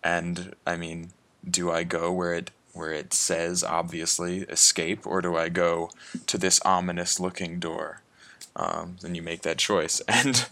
And 0.03 0.55
I 0.67 0.77
mean, 0.77 1.11
do 1.49 1.71
I 1.71 1.85
go 1.85 2.13
where 2.13 2.35
it 2.35 2.51
where 2.73 2.93
it 2.93 3.15
says 3.15 3.65
obviously 3.65 4.41
escape, 4.43 5.07
or 5.07 5.23
do 5.23 5.37
I 5.37 5.49
go 5.49 5.91
to 6.27 6.39
this 6.39 6.61
ominous 6.65 7.19
looking 7.19 7.59
door? 7.59 8.03
Um, 8.55 8.97
then 9.01 9.15
you 9.15 9.23
make 9.23 9.43
that 9.43 9.59
choice, 9.59 10.01
and 10.09 10.47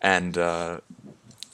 and 0.00 0.38
uh, 0.38 0.80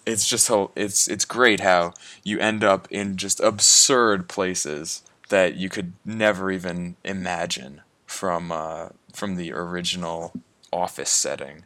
it's 0.07 0.27
just 0.29 0.49
how 0.49 0.71
it's 0.75 1.09
it's 1.09 1.25
great 1.25 1.61
how 1.61 1.95
you 2.25 2.39
end 2.39 2.65
up 2.65 2.89
in 2.91 3.17
just 3.17 3.41
absurd 3.41 4.29
places 4.29 5.03
that 5.29 5.55
you 5.55 5.69
could 5.69 5.93
never 6.05 6.51
even 6.51 6.97
imagine 7.05 7.81
from 8.07 8.53
uh, 8.53 8.89
from 9.13 9.37
the 9.37 9.53
original 9.53 10.33
office 10.73 11.11
setting, 11.11 11.65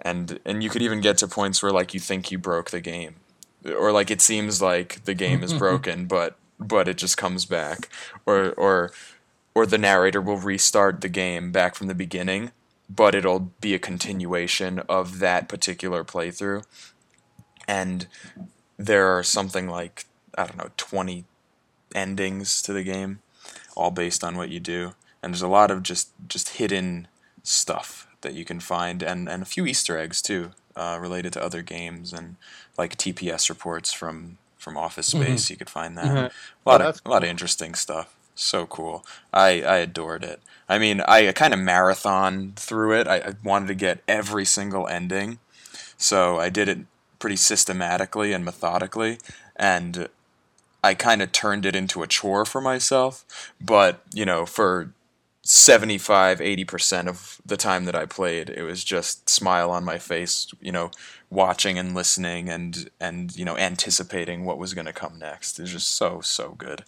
and 0.00 0.38
and 0.44 0.62
you 0.62 0.70
could 0.70 0.82
even 0.82 1.00
get 1.00 1.18
to 1.18 1.28
points 1.28 1.62
where 1.62 1.72
like 1.72 1.94
you 1.94 2.00
think 2.00 2.30
you 2.30 2.38
broke 2.38 2.70
the 2.70 2.80
game, 2.80 3.16
or 3.64 3.92
like 3.92 4.10
it 4.10 4.20
seems 4.20 4.60
like 4.60 5.04
the 5.04 5.14
game 5.14 5.42
is 5.42 5.54
broken, 5.64 6.06
but 6.06 6.36
but 6.58 6.88
it 6.88 6.98
just 6.98 7.16
comes 7.16 7.44
back, 7.44 7.88
or 8.26 8.52
or 8.52 8.92
or 9.54 9.66
the 9.66 9.78
narrator 9.78 10.20
will 10.20 10.36
restart 10.36 11.00
the 11.00 11.08
game 11.08 11.50
back 11.52 11.74
from 11.74 11.86
the 11.86 11.94
beginning, 11.94 12.52
but 12.88 13.14
it'll 13.14 13.50
be 13.60 13.74
a 13.74 13.78
continuation 13.78 14.80
of 14.80 15.18
that 15.18 15.48
particular 15.48 16.04
playthrough 16.04 16.64
and 17.78 18.06
there 18.78 19.06
are 19.16 19.22
something 19.22 19.68
like 19.68 20.06
I 20.38 20.46
don't 20.46 20.58
know 20.58 20.70
twenty 20.76 21.24
endings 21.94 22.62
to 22.62 22.72
the 22.72 22.82
game, 22.82 23.20
all 23.76 23.90
based 23.90 24.24
on 24.24 24.36
what 24.36 24.50
you 24.50 24.60
do, 24.60 24.94
and 25.22 25.32
there's 25.32 25.42
a 25.42 25.48
lot 25.48 25.70
of 25.70 25.82
just 25.82 26.10
just 26.28 26.50
hidden 26.50 27.08
stuff 27.42 28.06
that 28.22 28.34
you 28.34 28.44
can 28.44 28.60
find, 28.60 29.02
and 29.02 29.28
and 29.28 29.42
a 29.42 29.46
few 29.46 29.66
Easter 29.66 29.98
eggs 29.98 30.22
too, 30.22 30.52
uh, 30.76 30.98
related 31.00 31.32
to 31.34 31.42
other 31.44 31.62
games 31.62 32.12
and 32.12 32.36
like 32.78 32.96
TPS 32.96 33.48
reports 33.50 33.92
from 33.92 34.38
from 34.58 34.76
Office 34.76 35.08
Mhm. 35.10 35.10
Space. 35.10 35.50
You 35.50 35.56
could 35.56 35.70
find 35.70 35.96
that. 35.98 36.18
Mhm. 36.18 36.30
A 36.66 36.68
lot 36.70 36.80
Oh, 36.80 36.84
of 36.84 36.88
that's 36.88 37.00
a 37.04 37.10
lot 37.10 37.24
of 37.24 37.30
interesting 37.30 37.74
stuff. 37.74 38.14
So 38.34 38.66
cool. 38.66 39.04
I 39.32 39.62
I 39.62 39.76
adored 39.78 40.24
it. 40.24 40.40
I 40.68 40.78
mean, 40.78 41.00
I 41.02 41.32
kind 41.32 41.52
of 41.54 41.60
marathon 41.60 42.52
through 42.56 43.00
it. 43.00 43.08
I, 43.08 43.16
I 43.18 43.34
wanted 43.44 43.68
to 43.68 43.74
get 43.74 44.02
every 44.08 44.44
single 44.44 44.86
ending, 44.88 45.38
so 45.98 46.38
I 46.40 46.48
did 46.50 46.68
it 46.68 46.78
pretty 47.20 47.36
systematically 47.36 48.32
and 48.32 48.44
methodically, 48.44 49.18
and 49.54 50.08
I 50.82 50.94
kind 50.94 51.22
of 51.22 51.30
turned 51.30 51.64
it 51.64 51.76
into 51.76 52.02
a 52.02 52.08
chore 52.08 52.44
for 52.44 52.60
myself. 52.60 53.52
But 53.60 54.02
you 54.12 54.24
know, 54.26 54.44
for 54.46 54.92
75 55.42 56.38
80% 56.38 57.08
of 57.08 57.40
the 57.46 57.56
time 57.56 57.86
that 57.86 57.96
I 57.96 58.04
played 58.04 58.50
it 58.50 58.62
was 58.62 58.84
just 58.84 59.28
smile 59.28 59.70
on 59.70 59.84
my 59.84 59.98
face 59.98 60.46
you 60.60 60.70
know 60.70 60.90
watching 61.30 61.78
and 61.78 61.94
listening 61.94 62.50
and 62.50 62.90
and 63.00 63.34
you 63.34 63.46
know 63.46 63.56
anticipating 63.56 64.44
what 64.44 64.58
was 64.58 64.74
going 64.74 64.84
to 64.86 64.92
come 64.92 65.18
next 65.18 65.58
it's 65.58 65.72
just 65.72 65.92
so 65.92 66.20
so 66.20 66.50
good 66.58 66.84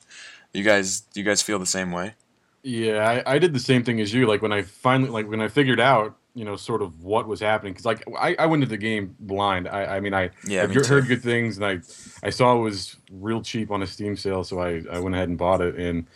you 0.53 0.63
guys 0.63 1.05
you 1.15 1.25
guys 1.25 1.41
feel 1.41 1.59
the 1.59 1.67
same 1.67 1.93
way 1.93 2.15
Yeah, 2.63 3.23
I, 3.27 3.35
I 3.35 3.39
did 3.39 3.55
the 3.55 3.61
same 3.61 3.83
thing 3.85 4.01
as 4.01 4.15
you. 4.15 4.27
Like 4.27 4.43
when 4.43 4.53
I 4.53 4.63
finally, 4.63 5.11
like 5.11 5.29
when 5.29 5.41
I 5.41 5.49
figured 5.49 5.81
out, 5.81 6.17
you 6.35 6.45
know, 6.45 6.57
sort 6.57 6.83
of 6.83 7.03
what 7.03 7.29
was 7.29 7.41
happening. 7.41 7.73
Because 7.73 7.85
like 7.85 8.05
I, 8.19 8.35
I 8.39 8.47
went 8.47 8.63
into 8.63 8.71
the 8.71 8.79
game 8.79 9.15
blind. 9.21 9.69
I, 9.69 9.97
I 9.97 10.01
mean, 10.01 10.15
I 10.15 10.31
yeah 10.47 10.63
I've 10.63 10.75
me 10.75 10.85
heard 10.85 11.07
good 11.07 11.23
things, 11.23 11.59
and 11.59 11.67
I 11.67 11.81
I 12.27 12.31
saw 12.31 12.57
it 12.57 12.61
was 12.61 12.97
real 13.11 13.43
cheap 13.43 13.71
on 13.71 13.83
a 13.83 13.87
Steam 13.87 14.17
sale, 14.17 14.45
so 14.45 14.61
I, 14.61 14.83
I 14.91 14.99
went 14.99 15.15
ahead 15.15 15.29
and 15.29 15.37
bought 15.37 15.61
it. 15.61 15.77
And 15.77 16.07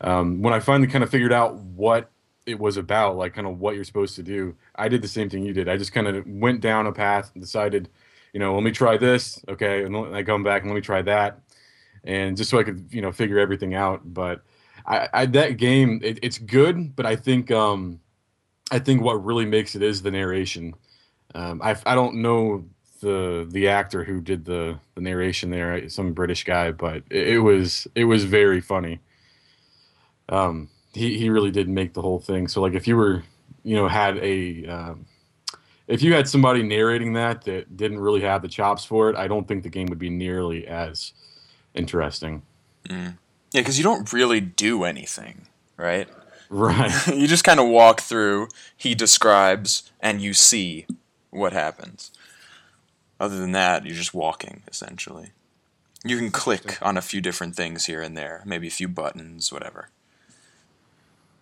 um, 0.00 0.42
when 0.42 0.52
I 0.52 0.60
finally 0.60 0.88
kind 0.88 1.04
of 1.04 1.10
figured 1.10 1.32
out 1.32 1.56
what 1.56 2.10
it 2.46 2.58
was 2.58 2.76
about, 2.76 3.16
like 3.16 3.34
kind 3.34 3.46
of 3.46 3.60
what 3.60 3.74
you're 3.74 3.84
supposed 3.84 4.16
to 4.16 4.22
do, 4.22 4.56
I 4.74 4.88
did 4.88 5.02
the 5.02 5.08
same 5.08 5.30
thing 5.30 5.44
you 5.44 5.52
did. 5.52 5.68
I 5.68 5.76
just 5.76 5.92
kind 5.92 6.08
of 6.08 6.26
went 6.26 6.60
down 6.60 6.86
a 6.86 6.92
path 6.92 7.30
and 7.34 7.42
decided, 7.42 7.88
you 8.32 8.40
know, 8.40 8.54
let 8.54 8.64
me 8.64 8.72
try 8.72 8.96
this, 8.96 9.42
okay, 9.48 9.84
and 9.84 9.94
then 9.94 10.14
I 10.14 10.22
come 10.22 10.42
back 10.42 10.62
and 10.62 10.70
let 10.70 10.74
me 10.74 10.80
try 10.80 11.02
that, 11.02 11.40
and 12.02 12.36
just 12.36 12.50
so 12.50 12.58
I 12.58 12.64
could 12.64 12.88
you 12.90 13.02
know 13.02 13.12
figure 13.12 13.38
everything 13.38 13.74
out. 13.74 14.00
But 14.12 14.42
I, 14.84 15.08
I 15.12 15.26
that 15.26 15.58
game 15.58 16.00
it, 16.02 16.18
it's 16.22 16.38
good, 16.38 16.96
but 16.96 17.06
I 17.06 17.14
think 17.14 17.50
um, 17.50 18.00
I 18.70 18.78
think 18.78 19.02
what 19.02 19.24
really 19.24 19.46
makes 19.46 19.74
it 19.74 19.82
is 19.82 20.02
the 20.02 20.10
narration. 20.10 20.74
Um, 21.34 21.60
I 21.62 21.76
I 21.86 21.94
don't 21.94 22.16
know 22.16 22.64
the 23.00 23.46
the 23.50 23.68
actor 23.68 24.04
who 24.04 24.20
did 24.20 24.44
the 24.44 24.78
the 24.94 25.00
narration 25.00 25.50
there, 25.50 25.88
some 25.88 26.12
British 26.12 26.44
guy, 26.44 26.72
but 26.72 27.02
it, 27.10 27.28
it 27.28 27.38
was 27.38 27.86
it 27.94 28.04
was 28.04 28.24
very 28.24 28.60
funny. 28.60 29.00
Um, 30.28 30.68
he 30.92 31.18
he 31.18 31.30
really 31.30 31.50
did 31.50 31.68
make 31.68 31.94
the 31.94 32.02
whole 32.02 32.20
thing. 32.20 32.48
So 32.48 32.60
like 32.60 32.74
if 32.74 32.86
you 32.86 32.96
were 32.96 33.22
you 33.62 33.76
know 33.76 33.88
had 33.88 34.18
a 34.18 34.66
um, 34.66 35.06
if 35.88 36.02
you 36.02 36.14
had 36.14 36.28
somebody 36.28 36.62
narrating 36.62 37.14
that 37.14 37.42
that 37.42 37.76
didn't 37.76 38.00
really 38.00 38.20
have 38.20 38.42
the 38.42 38.48
chops 38.48 38.84
for 38.84 39.10
it, 39.10 39.16
I 39.16 39.28
don't 39.28 39.46
think 39.48 39.62
the 39.62 39.70
game 39.70 39.86
would 39.86 39.98
be 39.98 40.10
nearly 40.10 40.66
as 40.66 41.12
interesting. 41.74 42.42
Mm. 42.88 43.18
yeah 43.52 43.60
because 43.60 43.76
you 43.76 43.84
don't 43.84 44.10
really 44.10 44.40
do 44.40 44.84
anything 44.84 45.46
right 45.76 46.08
Right. 46.50 47.06
you 47.14 47.28
just 47.28 47.44
kind 47.44 47.60
of 47.60 47.68
walk 47.68 48.00
through 48.00 48.48
he 48.76 48.94
describes 48.94 49.90
and 50.00 50.20
you 50.20 50.34
see 50.34 50.86
what 51.30 51.52
happens. 51.52 52.10
Other 53.20 53.38
than 53.38 53.52
that 53.52 53.86
you're 53.86 53.94
just 53.94 54.12
walking 54.12 54.64
essentially. 54.68 55.30
You 56.04 56.18
can 56.18 56.32
click 56.32 56.78
on 56.82 56.96
a 56.96 57.02
few 57.02 57.20
different 57.20 57.54
things 57.54 57.86
here 57.86 58.02
and 58.02 58.16
there 58.16 58.42
maybe 58.44 58.66
a 58.66 58.72
few 58.72 58.88
buttons 58.88 59.52
whatever. 59.52 59.90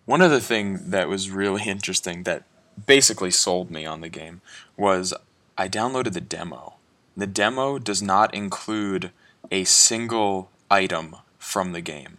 One 0.05 0.21
other 0.21 0.39
thing 0.39 0.91
that 0.91 1.09
was 1.09 1.31
really 1.31 1.63
interesting 1.67 2.23
that 2.23 2.43
basically 2.85 3.31
sold 3.31 3.71
me 3.71 3.85
on 3.85 4.01
the 4.01 4.09
game 4.09 4.41
was 4.77 5.13
i 5.57 5.67
downloaded 5.67 6.13
the 6.13 6.21
demo. 6.21 6.75
The 7.17 7.27
demo 7.27 7.79
does 7.79 8.01
not 8.01 8.33
include 8.33 9.11
a 9.49 9.63
single 9.63 10.51
item 10.69 11.15
from 11.39 11.71
the 11.71 11.81
game 11.81 12.18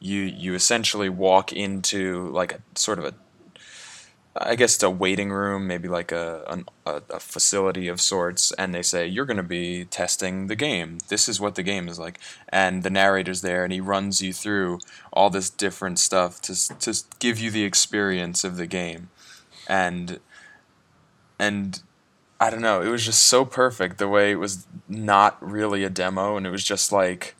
you 0.00 0.22
you 0.22 0.54
essentially 0.54 1.08
walk 1.08 1.52
into 1.52 2.28
like 2.30 2.52
a 2.52 2.60
sort 2.74 2.98
of 2.98 3.04
a 3.04 3.14
I 4.36 4.54
guess 4.54 4.76
it's 4.76 4.82
a 4.84 4.90
waiting 4.90 5.30
room, 5.32 5.66
maybe 5.66 5.88
like 5.88 6.12
a, 6.12 6.62
a 6.86 7.02
a 7.10 7.20
facility 7.20 7.88
of 7.88 8.00
sorts, 8.00 8.52
and 8.52 8.72
they 8.74 8.82
say 8.82 9.06
you're 9.06 9.26
going 9.26 9.36
to 9.36 9.42
be 9.42 9.84
testing 9.84 10.46
the 10.46 10.54
game. 10.56 10.98
This 11.08 11.28
is 11.28 11.40
what 11.40 11.56
the 11.56 11.64
game 11.64 11.88
is 11.88 11.98
like, 11.98 12.18
and 12.48 12.82
the 12.82 12.90
narrator's 12.90 13.42
there, 13.42 13.64
and 13.64 13.72
he 13.72 13.80
runs 13.80 14.22
you 14.22 14.32
through 14.32 14.78
all 15.12 15.30
this 15.30 15.50
different 15.50 15.98
stuff 15.98 16.40
to 16.42 16.78
to 16.78 17.02
give 17.18 17.38
you 17.38 17.50
the 17.50 17.64
experience 17.64 18.44
of 18.44 18.56
the 18.56 18.66
game, 18.66 19.10
and 19.68 20.20
and 21.38 21.82
I 22.38 22.50
don't 22.50 22.62
know, 22.62 22.80
it 22.82 22.88
was 22.88 23.04
just 23.04 23.26
so 23.26 23.44
perfect 23.44 23.98
the 23.98 24.08
way 24.08 24.30
it 24.30 24.36
was 24.36 24.66
not 24.88 25.36
really 25.42 25.82
a 25.84 25.90
demo, 25.90 26.36
and 26.36 26.46
it 26.46 26.50
was 26.50 26.64
just 26.64 26.92
like 26.92 27.34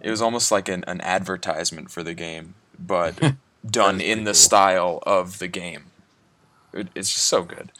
it 0.00 0.10
was 0.10 0.22
almost 0.22 0.52
like 0.52 0.68
an, 0.68 0.84
an 0.86 1.00
advertisement 1.00 1.90
for 1.90 2.02
the 2.02 2.14
game, 2.14 2.54
but 2.78 3.34
done 3.68 4.00
in 4.00 4.24
the 4.24 4.30
cool. 4.30 4.34
style 4.34 5.02
of 5.04 5.38
the 5.38 5.48
game. 5.48 5.86
It, 6.72 6.88
it's 6.94 7.12
just 7.12 7.26
so 7.26 7.42
good. 7.42 7.72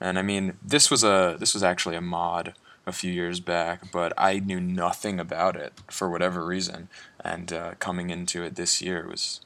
And 0.00 0.18
I 0.18 0.22
mean, 0.22 0.56
this 0.62 0.90
was 0.90 1.04
a 1.04 1.36
this 1.38 1.54
was 1.54 1.62
actually 1.62 1.96
a 1.96 2.00
mod 2.00 2.54
a 2.86 2.92
few 2.92 3.12
years 3.12 3.40
back, 3.40 3.92
but 3.92 4.12
I 4.16 4.38
knew 4.38 4.60
nothing 4.60 5.20
about 5.20 5.56
it 5.56 5.74
for 5.90 6.10
whatever 6.10 6.44
reason. 6.44 6.88
And 7.22 7.52
uh, 7.52 7.74
coming 7.78 8.10
into 8.10 8.42
it 8.42 8.56
this 8.56 8.80
year 8.80 9.06
was 9.06 9.40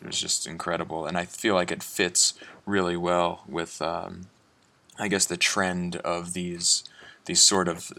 it 0.00 0.06
was 0.06 0.20
just 0.20 0.46
incredible. 0.46 1.06
And 1.06 1.16
I 1.16 1.24
feel 1.24 1.54
like 1.54 1.70
it 1.70 1.82
fits 1.82 2.34
really 2.66 2.96
well 2.96 3.44
with, 3.48 3.80
um, 3.80 4.22
I 4.98 5.08
guess, 5.08 5.24
the 5.24 5.36
trend 5.36 5.96
of 5.96 6.32
these 6.32 6.84
these 7.26 7.42
sort 7.42 7.68
of 7.68 7.92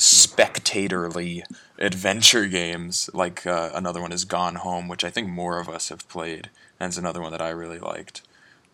spectatorly 0.00 1.42
adventure 1.78 2.46
games. 2.46 3.10
Like 3.12 3.46
uh, 3.46 3.70
another 3.74 4.00
one 4.00 4.12
is 4.12 4.24
Gone 4.24 4.56
Home, 4.56 4.88
which 4.88 5.04
I 5.04 5.10
think 5.10 5.28
more 5.28 5.60
of 5.60 5.68
us 5.68 5.90
have 5.90 6.08
played, 6.08 6.50
and 6.80 6.88
it's 6.88 6.96
another 6.96 7.20
one 7.20 7.32
that 7.32 7.42
I 7.42 7.50
really 7.50 7.78
liked. 7.78 8.22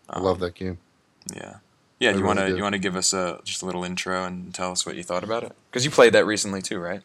I 0.09 0.21
love 0.21 0.39
that 0.39 0.55
game. 0.55 0.79
Yeah. 1.35 1.57
Yeah, 1.99 2.11
I 2.11 2.15
you 2.15 2.25
want 2.25 2.39
to 2.39 2.49
do. 2.49 2.57
you 2.57 2.63
want 2.63 2.75
to 2.75 2.79
give 2.79 2.95
us 2.95 3.13
a 3.13 3.41
just 3.45 3.63
a 3.63 3.67
little 3.67 3.83
intro 3.83 4.25
and 4.25 4.55
tell 4.55 4.71
us 4.71 4.87
what 4.87 4.97
you 4.97 5.03
thought 5.03 5.25
about 5.25 5.43
it? 5.43 5.53
Cuz 5.73 5.85
you 5.85 5.91
played 5.91 6.13
that 6.13 6.27
recently 6.27 6.63
too, 6.63 6.79
right? 6.79 7.03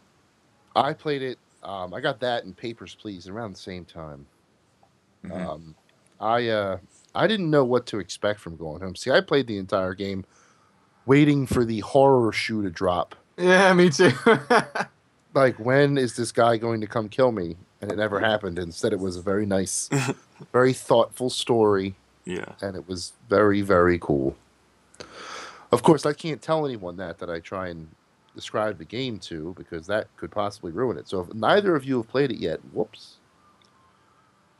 I 0.75 0.93
played 0.93 1.21
it. 1.21 1.39
Um, 1.63 1.93
I 1.93 2.01
got 2.01 2.19
that 2.19 2.43
and 2.43 2.55
Papers, 2.55 2.95
Please 2.95 3.27
around 3.27 3.53
the 3.53 3.59
same 3.59 3.85
time. 3.85 4.27
Mhm. 5.25 5.47
Um, 5.47 5.75
I 6.19 6.47
uh, 6.49 6.77
I 7.15 7.25
didn't 7.27 7.49
know 7.49 7.63
what 7.63 7.85
to 7.87 7.99
expect 7.99 8.39
from 8.39 8.57
Gone 8.57 8.81
Home. 8.81 8.95
See, 8.95 9.09
I 9.11 9.21
played 9.21 9.47
the 9.47 9.57
entire 9.57 9.93
game 9.93 10.25
waiting 11.05 11.47
for 11.47 11.65
the 11.65 11.79
horror 11.79 12.31
shoe 12.31 12.61
to 12.61 12.69
drop. 12.69 13.15
Yeah, 13.41 13.73
me 13.73 13.89
too. 13.89 14.11
Like, 15.33 15.57
when 15.59 15.97
is 15.97 16.15
this 16.15 16.31
guy 16.31 16.57
going 16.57 16.81
to 16.81 16.87
come 16.87 17.07
kill 17.07 17.31
me? 17.31 17.55
And 17.81 17.91
it 17.91 17.97
never 17.97 18.19
happened. 18.19 18.59
Instead, 18.59 18.93
it 18.93 18.99
was 18.99 19.17
a 19.17 19.21
very 19.21 19.45
nice, 19.45 19.89
very 20.51 20.73
thoughtful 20.73 21.29
story, 21.29 21.95
yeah. 22.25 22.53
and 22.61 22.75
it 22.75 22.87
was 22.87 23.13
very, 23.27 23.61
very 23.61 23.97
cool. 23.97 24.35
Of 25.71 25.81
course, 25.81 26.05
I 26.05 26.13
can't 26.13 26.41
tell 26.41 26.65
anyone 26.65 26.97
that 26.97 27.17
that 27.19 27.29
I 27.29 27.39
try 27.39 27.69
and 27.69 27.87
describe 28.35 28.77
the 28.77 28.85
game 28.85 29.19
to 29.19 29.55
because 29.57 29.87
that 29.87 30.15
could 30.15 30.31
possibly 30.31 30.71
ruin 30.71 30.97
it. 30.97 31.07
So 31.07 31.21
if 31.21 31.33
neither 31.33 31.75
of 31.75 31.85
you 31.85 31.97
have 31.97 32.07
played 32.07 32.29
it 32.31 32.37
yet, 32.37 32.59
whoops. 32.71 33.15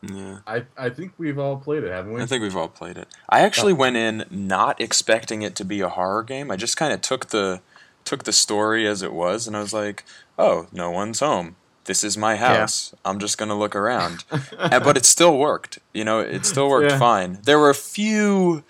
Yeah. 0.02 0.40
I, 0.48 0.66
I 0.76 0.90
think 0.90 1.14
we've 1.20 1.38
all 1.38 1.58
played 1.58 1.84
it, 1.84 1.92
haven't 1.92 2.14
we? 2.14 2.22
I 2.22 2.26
think 2.26 2.42
we've 2.42 2.58
all 2.58 2.70
played 2.70 2.98
it. 2.98 3.08
I 3.30 3.42
actually 3.42 3.74
oh. 3.74 3.76
went 3.76 3.98
in 3.98 4.26
not 4.32 4.82
expecting 4.82 5.44
it 5.44 5.56
to 5.58 5.66
be 5.66 5.82
a 5.82 5.90
horror 5.90 6.24
game. 6.24 6.50
I 6.50 6.56
just 6.56 6.76
kind 6.76 6.92
of 6.92 7.02
took 7.02 7.28
the 7.28 7.62
took 8.06 8.24
the 8.24 8.34
story 8.34 8.88
as 8.88 9.02
it 9.02 9.14
was 9.14 9.48
and 9.48 9.56
I 9.56 9.60
was 9.62 9.74
like, 9.74 10.04
"Oh, 10.38 10.68
no 10.72 10.90
one's 10.92 11.20
home. 11.20 11.56
This 11.86 12.04
is 12.04 12.18
my 12.18 12.36
house. 12.36 12.94
I'm 13.04 13.20
just 13.20 13.38
going 13.38 13.50
to 13.50 13.56
look 13.56 13.76
around." 13.76 14.24
and, 14.60 14.84
but 14.84 14.98
it 14.98 15.06
still 15.06 15.38
worked. 15.38 15.80
You 15.94 16.04
know, 16.06 16.20
it 16.20 16.46
still 16.46 16.70
worked 16.70 16.92
Yeah. 16.92 17.00
fine. 17.00 17.40
There 17.44 17.60
were 17.60 17.70
a 17.70 17.76
few 17.76 18.64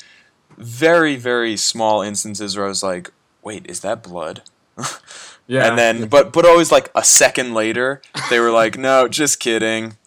very 0.58 1.16
very 1.16 1.58
small 1.58 2.02
instances 2.02 2.56
where 2.56 2.66
I 2.66 2.70
was 2.70 2.84
like, 2.84 3.12
"Wait, 3.44 3.66
is 3.70 3.80
that 3.82 4.04
blood?" 4.04 4.44
yeah. 5.48 5.68
and 5.68 5.78
then 5.78 6.08
but 6.08 6.32
but 6.32 6.46
always 6.46 6.72
like 6.72 6.90
a 6.96 7.04
second 7.04 7.54
later 7.54 8.02
they 8.30 8.40
were 8.40 8.52
like 8.52 8.78
no 8.78 9.08
just 9.10 9.40
kidding 9.40 9.98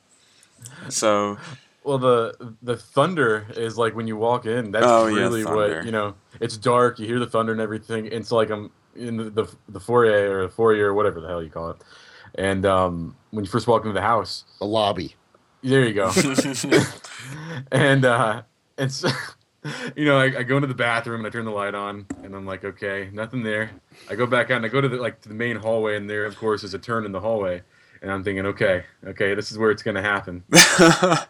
so 0.89 1.37
well, 1.83 1.99
the 1.99 2.55
the 2.63 2.77
thunder 2.79 3.47
is 3.57 3.77
like 3.77 3.95
when 3.95 4.07
you 4.09 4.17
walk 4.17 4.47
in. 4.47 4.71
That's 4.71 4.87
Oh, 4.87 5.07
really 5.07 5.43
thunder. 5.45 5.77
what 5.77 5.85
you 5.85 5.93
know. 5.93 6.15
It's 6.41 6.57
dark. 6.57 6.99
You 6.99 7.07
hear 7.07 7.19
the 7.19 7.27
thunder 7.27 7.53
and 7.53 7.61
everything. 7.61 8.07
It's 8.07 8.33
like 8.33 8.49
I'm 8.51 8.71
in 8.97 9.17
the 9.17 9.25
the, 9.31 9.55
the 9.69 9.81
foyer 9.81 10.39
or 10.39 10.43
the 10.43 10.53
foyer 10.53 10.89
or 10.91 10.95
whatever 10.95 11.21
the 11.21 11.29
hell 11.29 11.43
you 11.43 11.51
call 11.51 11.71
it. 11.71 11.77
And 12.37 12.67
um, 12.67 13.17
when 13.31 13.45
you 13.45 13.51
first 13.51 13.67
walk 13.67 13.83
into 13.83 13.93
the 13.95 14.03
house, 14.03 14.45
The 14.59 14.67
lobby. 14.67 15.15
there 15.63 15.85
you 15.85 15.95
go. 15.95 16.11
and 17.73 18.05
uh, 18.05 18.43
and 18.77 18.91
so, 18.93 19.09
you 19.97 20.05
know, 20.05 20.19
I, 20.19 20.39
I 20.39 20.43
go 20.43 20.57
into 20.57 20.67
the 20.67 20.75
bathroom 20.75 21.21
and 21.21 21.27
I 21.27 21.31
turn 21.31 21.45
the 21.45 21.51
light 21.53 21.75
on, 21.75 22.07
and 22.23 22.35
I'm 22.35 22.45
like, 22.47 22.65
okay, 22.65 23.09
nothing 23.13 23.43
there. 23.43 23.71
I 24.11 24.15
go 24.17 24.27
back 24.27 24.51
out 24.51 24.57
and 24.59 24.67
I 24.67 24.69
go 24.69 24.81
to 24.81 24.89
the 24.89 24.97
like 24.97 25.21
to 25.23 25.29
the 25.29 25.35
main 25.35 25.57
hallway, 25.57 25.97
and 25.97 26.09
there, 26.11 26.25
of 26.27 26.37
course, 26.37 26.65
is 26.65 26.75
a 26.75 26.79
turn 26.79 27.05
in 27.05 27.13
the 27.13 27.21
hallway, 27.21 27.63
and 28.03 28.11
I'm 28.11 28.25
thinking, 28.25 28.47
okay, 28.47 28.85
okay, 29.07 29.35
this 29.35 29.53
is 29.53 29.59
where 29.59 29.71
it's 29.71 29.83
gonna 29.83 30.03
happen. 30.03 30.43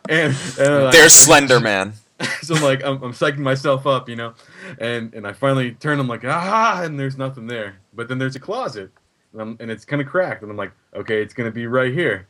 And, 0.08 0.36
and 0.58 0.84
like, 0.84 0.92
There's 0.92 1.14
Slender 1.14 1.60
Man. 1.60 1.94
so 2.42 2.54
I'm 2.54 2.62
like, 2.62 2.84
I'm, 2.84 3.02
I'm 3.02 3.12
psyching 3.12 3.38
myself 3.38 3.86
up, 3.86 4.08
you 4.08 4.16
know, 4.16 4.34
and 4.78 5.12
and 5.14 5.26
I 5.26 5.32
finally 5.32 5.72
turn. 5.72 5.98
I'm 5.98 6.08
like, 6.08 6.24
ah, 6.24 6.82
and 6.82 6.98
there's 6.98 7.18
nothing 7.18 7.46
there. 7.46 7.78
But 7.92 8.08
then 8.08 8.18
there's 8.18 8.36
a 8.36 8.40
closet, 8.40 8.90
and, 9.32 9.42
I'm, 9.42 9.56
and 9.60 9.70
it's 9.70 9.84
kind 9.84 10.00
of 10.00 10.08
cracked, 10.08 10.42
and 10.42 10.50
I'm 10.50 10.56
like, 10.56 10.72
okay, 10.94 11.22
it's 11.22 11.34
gonna 11.34 11.50
be 11.50 11.66
right 11.66 11.92
here. 11.92 12.28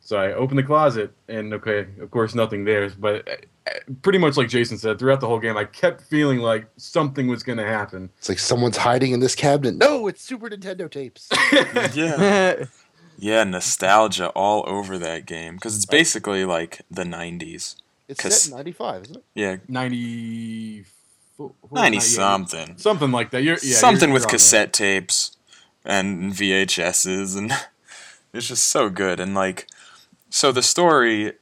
So 0.00 0.18
I 0.18 0.34
open 0.34 0.56
the 0.56 0.62
closet, 0.62 1.14
and 1.28 1.54
okay, 1.54 1.86
of 2.00 2.10
course, 2.10 2.34
nothing 2.34 2.64
there. 2.64 2.90
But 2.90 3.26
uh, 3.66 3.70
pretty 4.02 4.18
much 4.18 4.36
like 4.36 4.48
Jason 4.48 4.76
said, 4.76 4.98
throughout 4.98 5.20
the 5.20 5.26
whole 5.26 5.38
game, 5.38 5.56
I 5.56 5.64
kept 5.64 6.02
feeling 6.02 6.40
like 6.40 6.66
something 6.76 7.26
was 7.26 7.42
gonna 7.42 7.66
happen. 7.66 8.10
It's 8.18 8.28
like 8.28 8.38
someone's 8.38 8.76
hiding 8.76 9.12
in 9.12 9.20
this 9.20 9.34
cabinet. 9.34 9.76
No, 9.76 10.06
it's 10.06 10.20
Super 10.22 10.50
Nintendo 10.50 10.90
tapes. 10.90 11.30
Yeah. 11.94 12.64
Yeah, 13.16 13.44
nostalgia 13.44 14.30
all 14.30 14.64
over 14.66 14.98
that 14.98 15.24
game 15.24 15.54
because 15.54 15.76
it's 15.76 15.86
basically 15.86 16.44
like 16.44 16.82
the 16.90 17.04
90s. 17.04 17.76
It's 18.08 18.22
set 18.22 18.50
in 18.50 18.56
'95, 18.56 19.02
isn't 19.04 19.16
it? 19.16 19.24
Yeah, 19.34 19.56
Ninety. 19.68 20.84
90 21.72 21.98
something. 22.00 22.78
Something 22.78 23.10
like 23.10 23.30
that. 23.32 23.42
You're, 23.42 23.56
yeah, 23.62 23.74
something 23.76 24.10
you're- 24.10 24.12
with 24.12 24.22
you're 24.22 24.28
on 24.28 24.30
there. 24.30 24.38
cassette 24.38 24.72
tapes 24.72 25.36
and 25.84 26.32
VHSs 26.32 27.36
and 27.36 27.50
it's 28.32 28.46
just 28.48 28.68
so 28.68 28.88
good 28.88 29.18
and 29.20 29.34
like 29.34 29.66
so 30.30 30.52
the 30.52 30.62
story 30.62 31.32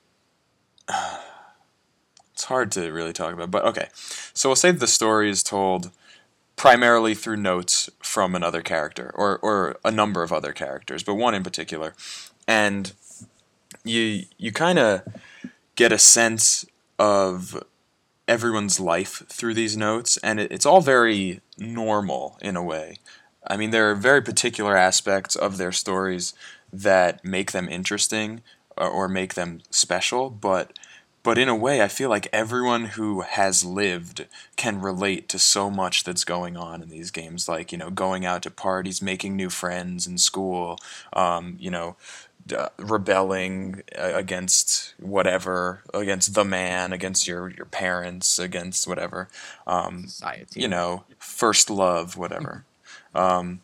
it's 2.32 2.44
hard 2.44 2.72
to 2.72 2.90
really 2.90 3.12
talk 3.12 3.32
about 3.34 3.50
but 3.50 3.64
okay 3.64 3.88
so 4.34 4.48
we'll 4.48 4.56
say 4.56 4.70
the 4.70 4.86
story 4.86 5.30
is 5.30 5.42
told 5.42 5.90
primarily 6.56 7.14
through 7.14 7.36
notes 7.36 7.88
from 8.02 8.34
another 8.34 8.62
character 8.62 9.10
or 9.14 9.38
or 9.38 9.76
a 9.84 9.90
number 9.90 10.22
of 10.22 10.32
other 10.32 10.52
characters 10.52 11.02
but 11.02 11.14
one 11.14 11.34
in 11.34 11.42
particular 11.42 11.94
and 12.48 12.92
you 13.84 14.24
you 14.38 14.50
kind 14.52 14.78
of 14.78 15.02
get 15.76 15.92
a 15.92 15.98
sense 15.98 16.66
of 16.98 17.62
everyone's 18.28 18.78
life 18.78 19.24
through 19.28 19.54
these 19.54 19.76
notes, 19.76 20.16
and 20.18 20.40
it, 20.40 20.52
it's 20.52 20.66
all 20.66 20.80
very 20.80 21.40
normal 21.58 22.38
in 22.40 22.56
a 22.56 22.62
way. 22.62 22.96
I 23.46 23.56
mean, 23.56 23.70
there 23.70 23.90
are 23.90 23.94
very 23.94 24.22
particular 24.22 24.76
aspects 24.76 25.34
of 25.34 25.56
their 25.56 25.72
stories 25.72 26.32
that 26.72 27.24
make 27.24 27.52
them 27.52 27.68
interesting 27.68 28.42
or, 28.76 28.88
or 28.88 29.08
make 29.08 29.34
them 29.34 29.60
special, 29.70 30.30
but 30.30 30.78
but 31.24 31.38
in 31.38 31.48
a 31.48 31.54
way, 31.54 31.80
I 31.80 31.86
feel 31.86 32.10
like 32.10 32.26
everyone 32.32 32.86
who 32.86 33.20
has 33.20 33.64
lived 33.64 34.26
can 34.56 34.80
relate 34.80 35.28
to 35.28 35.38
so 35.38 35.70
much 35.70 36.02
that's 36.02 36.24
going 36.24 36.56
on 36.56 36.82
in 36.82 36.88
these 36.88 37.12
games, 37.12 37.48
like 37.48 37.70
you 37.70 37.78
know, 37.78 37.90
going 37.90 38.26
out 38.26 38.42
to 38.42 38.50
parties, 38.50 39.00
making 39.00 39.36
new 39.36 39.48
friends 39.48 40.06
in 40.06 40.18
school, 40.18 40.78
um, 41.12 41.56
you 41.60 41.70
know, 41.70 41.96
uh, 42.54 42.68
rebelling 42.78 43.82
uh, 43.98 44.12
against 44.14 44.94
whatever, 44.98 45.82
against 45.94 46.34
the 46.34 46.44
man, 46.44 46.92
against 46.92 47.26
your 47.26 47.50
your 47.50 47.66
parents, 47.66 48.38
against 48.38 48.86
whatever, 48.86 49.28
um, 49.66 50.06
Society. 50.08 50.60
you 50.60 50.68
know, 50.68 51.04
first 51.18 51.70
love, 51.70 52.16
whatever. 52.16 52.64
Um, 53.14 53.60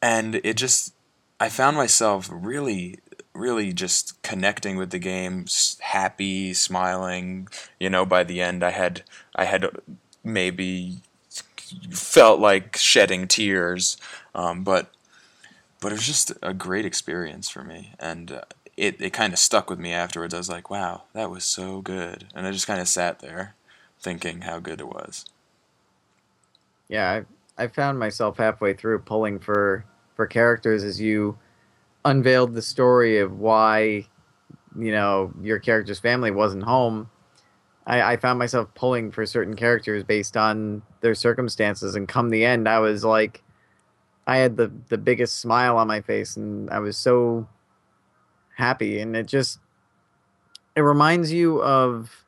and 0.00 0.36
it 0.44 0.56
just, 0.56 0.94
I 1.40 1.48
found 1.48 1.76
myself 1.76 2.28
really, 2.32 2.98
really 3.34 3.72
just 3.72 4.20
connecting 4.22 4.76
with 4.76 4.90
the 4.90 4.98
game, 4.98 5.46
happy, 5.80 6.54
smiling. 6.54 7.48
You 7.80 7.90
know, 7.90 8.04
by 8.04 8.24
the 8.24 8.40
end, 8.40 8.62
I 8.62 8.70
had, 8.70 9.02
I 9.34 9.44
had 9.46 9.66
maybe 10.24 10.98
felt 11.90 12.40
like 12.40 12.76
shedding 12.76 13.26
tears, 13.28 13.96
um, 14.34 14.62
but, 14.64 14.92
but 15.82 15.92
it 15.92 15.96
was 15.96 16.06
just 16.06 16.32
a 16.42 16.54
great 16.54 16.86
experience 16.86 17.50
for 17.50 17.64
me, 17.64 17.94
and. 18.00 18.32
Uh, 18.32 18.42
it, 18.76 19.00
it 19.02 19.12
kind 19.12 19.34
of 19.34 19.38
stuck 19.38 19.70
with 19.70 19.78
me 19.78 19.92
afterwards. 19.92 20.34
I 20.34 20.38
was 20.38 20.50
like, 20.50 20.70
wow, 20.70 21.02
that 21.12 21.30
was 21.30 21.44
so 21.44 21.82
good. 21.82 22.28
And 22.34 22.46
I 22.46 22.52
just 22.52 22.66
kind 22.66 22.80
of 22.80 22.88
sat 22.88 23.20
there 23.20 23.54
thinking 24.00 24.42
how 24.42 24.60
good 24.60 24.80
it 24.80 24.88
was. 24.88 25.26
yeah 26.88 27.22
I, 27.58 27.64
I 27.64 27.68
found 27.68 27.98
myself 27.98 28.38
halfway 28.38 28.74
through 28.74 29.00
pulling 29.00 29.38
for 29.40 29.84
for 30.14 30.26
characters 30.26 30.84
as 30.84 31.00
you 31.00 31.38
unveiled 32.04 32.54
the 32.54 32.62
story 32.62 33.18
of 33.18 33.38
why 33.38 34.06
you 34.78 34.92
know 34.92 35.32
your 35.42 35.58
character's 35.58 36.00
family 36.00 36.30
wasn't 36.30 36.64
home 36.64 37.10
I, 37.86 38.02
I 38.14 38.16
found 38.18 38.38
myself 38.38 38.68
pulling 38.74 39.10
for 39.10 39.26
certain 39.26 39.56
characters 39.56 40.04
based 40.04 40.36
on 40.36 40.82
their 41.00 41.14
circumstances 41.14 41.94
and 41.96 42.08
come 42.08 42.30
the 42.30 42.44
end 42.44 42.68
i 42.68 42.78
was 42.78 43.04
like 43.04 43.42
i 44.26 44.36
had 44.38 44.56
the 44.56 44.72
the 44.88 44.98
biggest 44.98 45.40
smile 45.40 45.76
on 45.76 45.86
my 45.86 46.00
face 46.00 46.36
and 46.36 46.70
i 46.70 46.78
was 46.78 46.96
so 46.96 47.46
happy. 48.56 49.00
And 49.00 49.16
it 49.16 49.26
just 49.26 49.58
it 50.76 50.80
reminds 50.80 51.32
you 51.32 51.62
of 51.62 52.24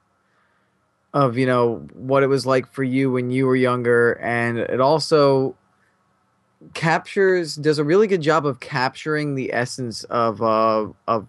of 1.12 1.38
you 1.38 1.46
know 1.46 1.86
what 1.94 2.22
it 2.22 2.26
was 2.26 2.44
like 2.44 2.66
for 2.72 2.82
you 2.82 3.10
when 3.10 3.30
you 3.30 3.46
were 3.46 3.56
younger. 3.56 4.14
And 4.14 4.58
it 4.58 4.80
also 4.80 5.56
captures 6.72 7.56
does 7.56 7.78
a 7.78 7.84
really 7.84 8.06
good 8.06 8.22
job 8.22 8.46
of 8.46 8.58
capturing 8.58 9.34
the 9.34 9.52
essence 9.52 10.04
of 10.04 10.40
uh 10.40 10.86
of 11.06 11.26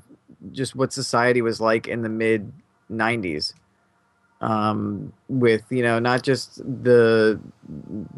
just 0.52 0.76
what 0.76 0.94
society 0.94 1.42
was 1.42 1.60
like 1.60 1.88
in 1.88 2.04
the 2.04 2.10
mid 2.10 2.54
90s 2.90 3.54
um 4.46 5.12
with 5.28 5.64
you 5.70 5.82
know 5.82 5.98
not 6.00 6.24
just 6.24 6.58
the 6.84 7.40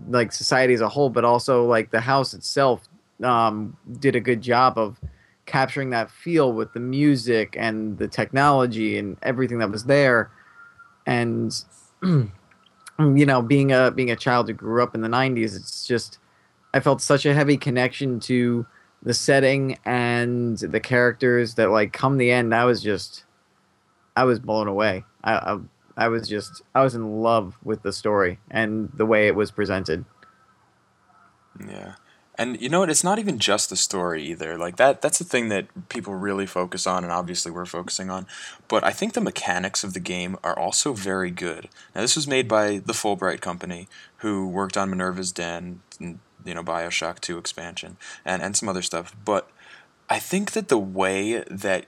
like 0.10 0.32
society 0.32 0.74
as 0.74 0.82
a 0.82 0.90
whole 0.90 1.10
but 1.10 1.24
also 1.24 1.66
like 1.66 1.90
the 1.92 2.02
house 2.02 2.34
itself 2.34 2.88
um 3.24 3.76
did 4.00 4.16
a 4.16 4.20
good 4.20 4.42
job 4.42 4.78
of 4.78 5.00
capturing 5.48 5.90
that 5.90 6.12
feel 6.12 6.54
with 6.54 6.74
the 6.74 6.80
music 6.80 7.56
and 7.58 7.98
the 7.98 8.08
technology 8.08 8.98
and 8.98 9.18
everything 9.24 9.58
that 9.58 9.72
was 9.72 9.86
there. 9.86 10.30
And 11.08 11.52
you 12.04 12.30
know 13.00 13.42
being 13.42 13.72
a 13.72 13.90
being 13.90 14.12
a 14.12 14.16
child 14.16 14.48
who 14.48 14.54
grew 14.54 14.84
up 14.84 14.94
in 14.94 15.02
the 15.02 15.08
90s 15.08 15.56
it's 15.56 15.86
just 15.86 16.18
i 16.74 16.80
felt 16.80 17.00
such 17.00 17.28
a 17.28 17.34
heavy 17.34 17.56
connection 17.56 18.20
to 18.20 18.66
the 19.04 19.14
setting 19.14 19.78
and 19.86 20.58
the 20.58 20.80
characters 20.80 21.54
that 21.56 21.70
like 21.70 21.94
come 21.94 22.18
the 22.18 22.32
end 22.32 22.56
i 22.56 22.66
was 22.66 22.82
just 22.82 23.24
i 24.16 24.24
was 24.24 24.40
blown 24.40 24.68
away. 24.68 25.06
I 25.24 25.34
i, 25.34 25.58
I 25.98 26.08
was 26.08 26.28
just 26.28 26.62
i 26.76 26.84
was 26.84 26.96
in 26.96 27.22
love 27.22 27.58
with 27.64 27.82
the 27.84 27.92
story 27.92 28.40
and 28.52 28.92
the 28.94 29.06
way 29.06 29.28
it 29.28 29.36
was 29.36 29.52
presented 29.52 30.06
Yeah. 31.60 31.96
And 32.40 32.62
you 32.62 32.70
know 32.70 32.82
what? 32.82 32.92
It's 32.92 33.04
not 33.04 33.18
even 33.18 33.40
just 33.40 33.72
the 33.72 33.76
story 33.76 34.24
either. 34.24 34.58
Like 34.60 34.76
that 34.78 35.02
that's 35.02 35.18
the 35.18 35.24
thing 35.26 35.50
that 35.50 35.90
people 35.90 36.14
really 36.14 36.46
focus 36.46 36.86
on 36.86 37.04
and 37.04 37.12
obviously 37.12 37.52
we're 37.52 37.66
focusing 37.66 38.12
on. 38.12 38.28
But 38.68 38.84
I 38.84 38.92
think 38.92 39.14
the 39.14 39.22
mechanics 39.22 39.84
of 39.84 39.94
the 39.94 40.00
game 40.00 40.38
are 40.44 40.58
also 40.58 40.94
very 40.94 41.32
good. 41.32 41.68
Now 41.96 42.02
this 42.02 42.16
was 42.16 42.28
made 42.28 42.48
by 42.48 42.78
the 42.78 42.94
Fullbright 42.94 43.42
company 43.42 43.88
who 44.18 44.48
worked 44.48 44.78
on 44.78 44.92
Minerva's 44.92 45.32
Den 45.32 45.82
and 46.00 46.20
you 46.46 46.54
know 46.54 46.64
BioShock 46.64 47.20
2 47.22 47.38
expansion 47.40 47.98
and 48.24 48.42
and 48.44 48.56
some 48.56 48.70
other 48.70 48.84
stuff, 48.84 49.16
but 49.26 49.50
I 50.10 50.20
think 50.20 50.52
that 50.52 50.68
the 50.70 50.78
way 50.78 51.44
that 51.50 51.86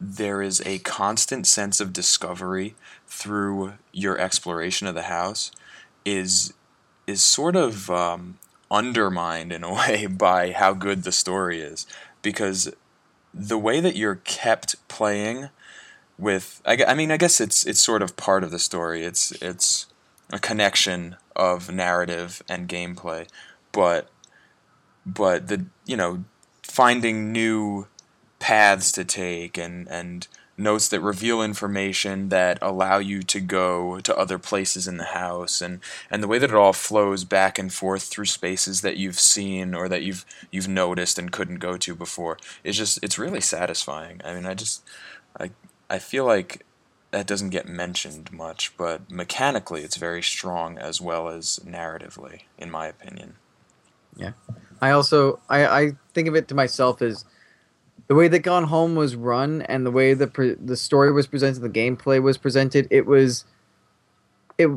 there 0.00 0.40
is 0.40 0.62
a 0.64 0.78
constant 0.78 1.46
sense 1.46 1.78
of 1.78 1.92
discovery 1.92 2.74
through 3.06 3.74
your 3.92 4.18
exploration 4.18 4.86
of 4.86 4.94
the 4.94 5.02
house 5.02 5.52
is 6.04 6.54
is 7.06 7.22
sort 7.22 7.56
of 7.56 7.90
um, 7.90 8.38
undermined 8.70 9.52
in 9.52 9.62
a 9.62 9.74
way 9.74 10.06
by 10.06 10.52
how 10.52 10.72
good 10.72 11.02
the 11.02 11.12
story 11.12 11.60
is. 11.60 11.86
Because 12.22 12.72
the 13.34 13.58
way 13.58 13.80
that 13.80 13.96
you're 13.96 14.16
kept 14.16 14.76
playing 14.88 15.50
with 16.18 16.60
I, 16.64 16.78
I 16.86 16.94
mean 16.94 17.10
I 17.10 17.16
guess 17.16 17.40
it's 17.40 17.66
it's 17.66 17.80
sort 17.80 18.02
of 18.02 18.16
part 18.16 18.42
of 18.42 18.50
the 18.50 18.58
story. 18.58 19.04
It's 19.04 19.32
it's 19.42 19.86
a 20.32 20.38
connection 20.38 21.16
of 21.36 21.70
narrative 21.70 22.42
and 22.48 22.68
gameplay. 22.68 23.28
But 23.72 24.08
but 25.04 25.48
the 25.48 25.66
you 25.84 25.96
know 25.96 26.24
finding 26.62 27.32
new 27.32 27.86
paths 28.40 28.90
to 28.92 29.04
take 29.04 29.56
and 29.58 29.88
and 29.88 30.26
notes 30.58 30.88
that 30.88 31.00
reveal 31.00 31.42
information 31.42 32.28
that 32.28 32.58
allow 32.60 32.98
you 32.98 33.22
to 33.22 33.40
go 33.40 34.00
to 34.00 34.16
other 34.18 34.38
places 34.38 34.86
in 34.88 34.98
the 34.98 35.04
house 35.04 35.62
and 35.62 35.80
and 36.10 36.22
the 36.22 36.28
way 36.28 36.38
that 36.38 36.50
it 36.50 36.56
all 36.56 36.72
flows 36.74 37.24
back 37.24 37.58
and 37.58 37.72
forth 37.72 38.04
through 38.04 38.26
spaces 38.26 38.82
that 38.82 38.96
you've 38.98 39.20
seen 39.20 39.74
or 39.74 39.88
that 39.88 40.02
you've 40.02 40.26
you've 40.50 40.68
noticed 40.68 41.18
and 41.18 41.32
couldn't 41.32 41.58
go 41.60 41.76
to 41.78 41.94
before 41.94 42.38
it's 42.64 42.76
just 42.76 42.98
it's 43.02 43.18
really 43.18 43.40
satisfying 43.40 44.20
i 44.24 44.34
mean 44.34 44.46
i 44.46 44.54
just 44.54 44.82
i 45.38 45.50
i 45.88 45.98
feel 45.98 46.26
like 46.26 46.66
that 47.10 47.26
doesn't 47.26 47.50
get 47.50 47.66
mentioned 47.68 48.30
much 48.32 48.76
but 48.76 49.10
mechanically 49.10 49.82
it's 49.82 49.96
very 49.96 50.22
strong 50.22 50.78
as 50.78 51.00
well 51.00 51.28
as 51.28 51.58
narratively 51.64 52.42
in 52.58 52.70
my 52.70 52.86
opinion 52.86 53.34
Yeah. 54.16 54.32
I 54.80 54.90
also 54.90 55.40
I, 55.48 55.66
I 55.66 55.92
think 56.14 56.28
of 56.28 56.34
it 56.34 56.48
to 56.48 56.54
myself 56.54 57.02
as 57.02 57.24
the 58.10 58.16
way 58.16 58.26
that 58.26 58.40
Gone 58.40 58.64
Home 58.64 58.96
was 58.96 59.14
run 59.14 59.62
and 59.62 59.86
the 59.86 59.90
way 59.92 60.14
the 60.14 60.26
pre- 60.26 60.56
the 60.56 60.76
story 60.76 61.12
was 61.12 61.28
presented, 61.28 61.60
the 61.60 61.70
gameplay 61.70 62.20
was 62.20 62.36
presented. 62.36 62.88
It 62.90 63.06
was 63.06 63.44
it 64.58 64.68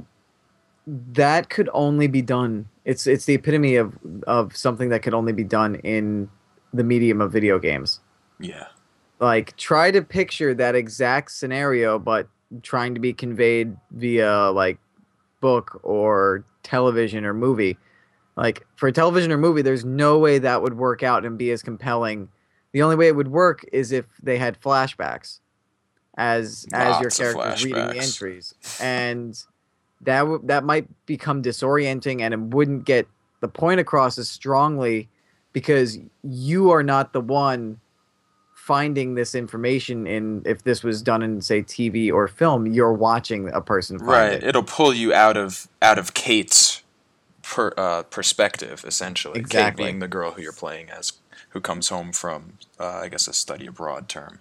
that 0.85 1.49
could 1.49 1.67
only 1.73 2.05
be 2.05 2.21
done. 2.21 2.69
It's 2.85 3.07
it's 3.07 3.25
the 3.25 3.33
epitome 3.33 3.75
of 3.75 3.97
of 4.27 4.55
something 4.55 4.89
that 4.89 5.01
could 5.01 5.15
only 5.15 5.33
be 5.33 5.43
done 5.43 5.77
in 5.77 6.29
the 6.75 6.83
medium 6.83 7.21
of 7.21 7.31
video 7.31 7.57
games. 7.57 8.01
Yeah. 8.39 8.67
Like 9.19 9.57
try 9.57 9.89
to 9.89 10.03
picture 10.03 10.53
that 10.53 10.75
exact 10.75 11.31
scenario, 11.31 11.97
but 11.97 12.27
trying 12.61 12.93
to 12.93 12.99
be 12.99 13.13
conveyed 13.13 13.75
via 13.89 14.51
like 14.51 14.77
book 15.41 15.79
or 15.81 16.45
television 16.61 17.25
or 17.25 17.33
movie. 17.33 17.79
Like 18.35 18.63
for 18.75 18.89
a 18.89 18.91
television 18.91 19.31
or 19.31 19.37
movie, 19.37 19.63
there's 19.63 19.85
no 19.85 20.19
way 20.19 20.37
that 20.37 20.61
would 20.61 20.77
work 20.77 21.01
out 21.01 21.25
and 21.25 21.35
be 21.35 21.49
as 21.49 21.63
compelling. 21.63 22.29
The 22.73 22.81
only 22.81 22.95
way 22.95 23.07
it 23.07 23.15
would 23.15 23.29
work 23.29 23.63
is 23.71 23.91
if 23.91 24.05
they 24.21 24.37
had 24.37 24.59
flashbacks 24.59 25.39
as 26.17 26.65
as 26.73 26.99
your 26.99 27.05
Lots 27.09 27.19
of 27.19 27.25
characters 27.35 27.63
reading 27.63 27.87
the 27.89 27.99
entries, 27.99 28.53
and 28.81 29.41
that 30.01 30.19
w- 30.19 30.41
that 30.45 30.63
might 30.63 30.87
become 31.05 31.41
disorienting, 31.41 32.21
and 32.21 32.33
it 32.33 32.39
wouldn't 32.39 32.85
get 32.85 33.07
the 33.41 33.47
point 33.47 33.79
across 33.79 34.17
as 34.17 34.27
strongly 34.29 35.09
because 35.53 35.99
you 36.23 36.71
are 36.71 36.83
not 36.83 37.13
the 37.13 37.21
one 37.21 37.79
finding 38.55 39.15
this 39.15 39.35
information 39.35 40.07
in 40.07 40.41
if 40.45 40.63
this 40.63 40.83
was 40.83 41.01
done 41.01 41.21
in 41.21 41.41
say 41.41 41.61
TV 41.61 42.09
or 42.11 42.27
film 42.29 42.65
you're 42.65 42.93
watching 42.93 43.49
a 43.49 43.59
person 43.59 43.99
find 43.99 44.09
Right. 44.09 44.31
it. 44.33 44.43
It'll 44.43 44.63
pull 44.63 44.93
you 44.93 45.13
out 45.13 45.35
of 45.35 45.67
out 45.81 45.99
of 45.99 46.13
Kate's 46.13 46.81
per, 47.41 47.73
uh, 47.77 48.03
perspective, 48.03 48.85
essentially. 48.87 49.33
Kate 49.39 49.41
Exactly. 49.41 49.85
being 49.85 49.99
the 49.99 50.07
girl 50.07 50.31
who 50.31 50.41
you're 50.41 50.53
playing 50.53 50.89
as, 50.89 51.11
who 51.53 51.61
comes 51.61 51.89
home 51.89 52.11
from, 52.11 52.57
uh, 52.79 53.01
I 53.03 53.07
guess, 53.07 53.27
a 53.27 53.33
study 53.33 53.67
abroad 53.67 54.09
term. 54.09 54.39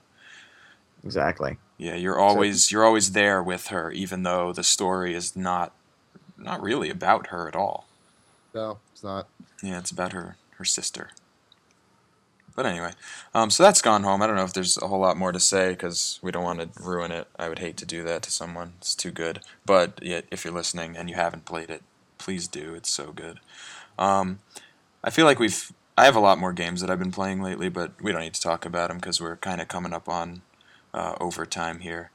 exactly 1.05 1.59
Yeah, 1.79 1.95
you're 1.95 2.19
always 2.19 2.73
you're 2.73 2.85
always 2.85 3.13
there 3.13 3.43
with 3.43 3.69
her, 3.69 3.91
even 3.93 4.23
though 4.23 4.53
the 4.53 4.65
story 4.65 5.15
is 5.15 5.37
not 5.37 5.73
not 6.37 6.63
really 6.63 6.91
about 6.91 7.29
her 7.29 7.49
at 7.49 7.57
all. 7.57 7.87
No, 8.55 8.79
it's 8.93 9.05
not. 9.05 9.29
Yeah, 9.63 9.79
it's 9.79 9.91
about 9.91 10.13
her 10.13 10.37
her 10.57 10.65
sister. 10.65 11.11
But 12.55 12.67
anyway, 12.67 12.93
um, 13.35 13.51
so 13.51 13.63
that's 13.63 13.81
gone 13.81 14.03
home. 14.03 14.21
I 14.21 14.27
don't 14.27 14.37
know 14.37 14.45
if 14.45 14.53
there's 14.53 14.77
a 14.77 14.89
whole 14.89 15.01
lot 15.01 15.17
more 15.17 15.33
to 15.33 15.41
say 15.41 15.71
because 15.71 16.19
we 16.23 16.31
don't 16.31 16.45
want 16.45 16.61
to 16.61 16.83
ruin 16.83 17.11
it. 17.11 17.27
I 17.39 17.49
would 17.49 17.61
hate 17.61 17.79
to 17.79 17.87
do 17.87 18.03
that 18.05 18.23
to 18.23 18.31
someone. 18.31 18.75
It's 18.79 18.95
too 18.95 19.11
good. 19.11 19.41
But 19.65 19.99
yeah, 20.03 20.21
if 20.31 20.45
you're 20.45 20.53
listening 20.53 20.97
and 20.97 21.09
you 21.09 21.17
haven't 21.17 21.47
played 21.47 21.71
it, 21.71 21.83
please 22.19 22.47
do. 22.49 22.75
It's 22.75 22.91
so 22.91 23.13
good. 23.13 23.41
Um, 23.99 24.41
I 25.03 25.11
feel 25.11 25.25
like 25.25 25.39
we've. 25.39 25.73
I 25.97 26.07
have 26.07 26.17
a 26.17 26.21
lot 26.21 26.39
more 26.39 26.53
games 26.53 26.81
that 26.81 26.91
I've 26.91 26.99
been 26.99 27.13
playing 27.13 27.43
lately, 27.43 27.69
but 27.69 27.93
we 28.01 28.13
don't 28.13 28.23
need 28.23 28.35
to 28.35 28.41
talk 28.41 28.65
about 28.65 28.89
them 28.89 28.99
because 28.99 29.21
we're 29.21 29.37
kind 29.37 29.61
of 29.61 29.69
coming 29.69 29.93
up 29.93 30.09
on 30.09 30.43
uh, 30.95 31.15
overtime 31.21 31.81
here. 31.81 32.11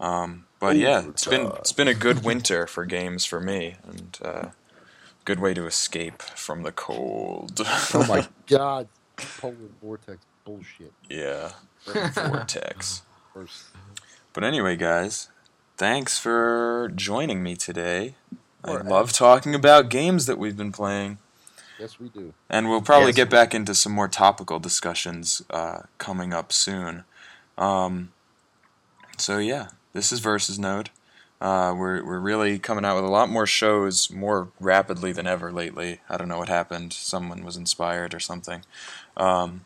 Um, 0.00 0.46
but 0.58 0.76
yeah, 0.76 1.08
it's 1.08 1.26
been 1.26 1.46
it's 1.58 1.72
been 1.72 1.88
a 1.88 1.94
good 1.94 2.24
winter 2.24 2.66
for 2.66 2.84
games 2.84 3.24
for 3.24 3.40
me, 3.40 3.76
and 3.86 4.18
uh, 4.24 4.46
good 5.24 5.40
way 5.40 5.54
to 5.54 5.66
escape 5.66 6.22
from 6.22 6.62
the 6.62 6.72
cold. 6.72 7.60
Oh 7.94 8.06
my 8.08 8.26
god, 8.46 8.88
polar 9.40 9.54
vortex 9.82 10.24
bullshit. 10.44 10.92
Yeah, 11.08 11.52
vortex. 11.84 13.02
But 14.32 14.44
anyway, 14.44 14.76
guys, 14.76 15.28
thanks 15.76 16.18
for 16.18 16.90
joining 16.94 17.42
me 17.42 17.56
today. 17.56 18.14
I 18.64 18.72
love 18.72 19.12
talking 19.12 19.54
about 19.54 19.88
games 19.88 20.26
that 20.26 20.38
we've 20.38 20.56
been 20.56 20.72
playing, 20.72 21.18
yes, 21.80 21.98
we 21.98 22.08
do. 22.10 22.34
and 22.48 22.68
we'll 22.68 22.82
probably 22.82 23.08
Yes. 23.08 23.16
get 23.16 23.30
back 23.30 23.54
into 23.54 23.74
some 23.74 23.92
more 23.92 24.08
topical 24.08 24.58
discussions 24.60 25.42
uh, 25.50 25.80
coming 25.98 26.32
up 26.32 26.52
soon. 26.52 27.04
Um, 27.58 28.12
so 29.16 29.38
yeah, 29.38 29.68
this 29.92 30.12
is 30.12 30.20
Versus 30.20 30.58
Node. 30.58 30.90
Uh, 31.40 31.74
we're 31.76 32.04
we're 32.04 32.18
really 32.20 32.58
coming 32.58 32.84
out 32.84 32.96
with 32.96 33.04
a 33.04 33.08
lot 33.08 33.30
more 33.30 33.46
shows 33.46 34.10
more 34.10 34.48
rapidly 34.60 35.10
than 35.12 35.26
ever 35.26 35.50
lately. 35.50 36.00
I 36.08 36.16
don't 36.18 36.28
know 36.28 36.38
what 36.38 36.48
happened. 36.50 36.92
Someone 36.92 37.44
was 37.44 37.56
inspired 37.56 38.12
or 38.14 38.20
something. 38.20 38.62
Um, 39.16 39.64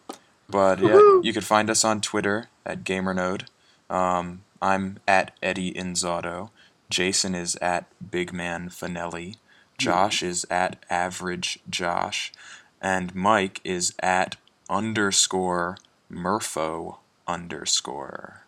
but 0.48 0.78
yeah, 0.80 1.20
you 1.22 1.32
could 1.32 1.44
find 1.44 1.68
us 1.68 1.84
on 1.84 2.00
Twitter 2.00 2.48
at 2.64 2.84
GamerNode. 2.84 3.46
Um, 3.90 4.42
I'm 4.62 4.98
at 5.08 5.32
Eddie 5.42 5.72
Inzauto. 5.72 6.50
Jason 6.90 7.34
is 7.34 7.56
at 7.56 7.86
Bigman 8.08 8.68
Fanelli. 8.70 9.36
Josh 9.78 10.22
is 10.22 10.46
at 10.50 10.84
Average 10.90 11.58
Josh. 11.68 12.32
And 12.80 13.14
Mike 13.14 13.60
is 13.64 13.94
at 14.00 14.36
underscore 14.68 15.78
Murpho 16.10 16.98
underscore. 17.26 18.42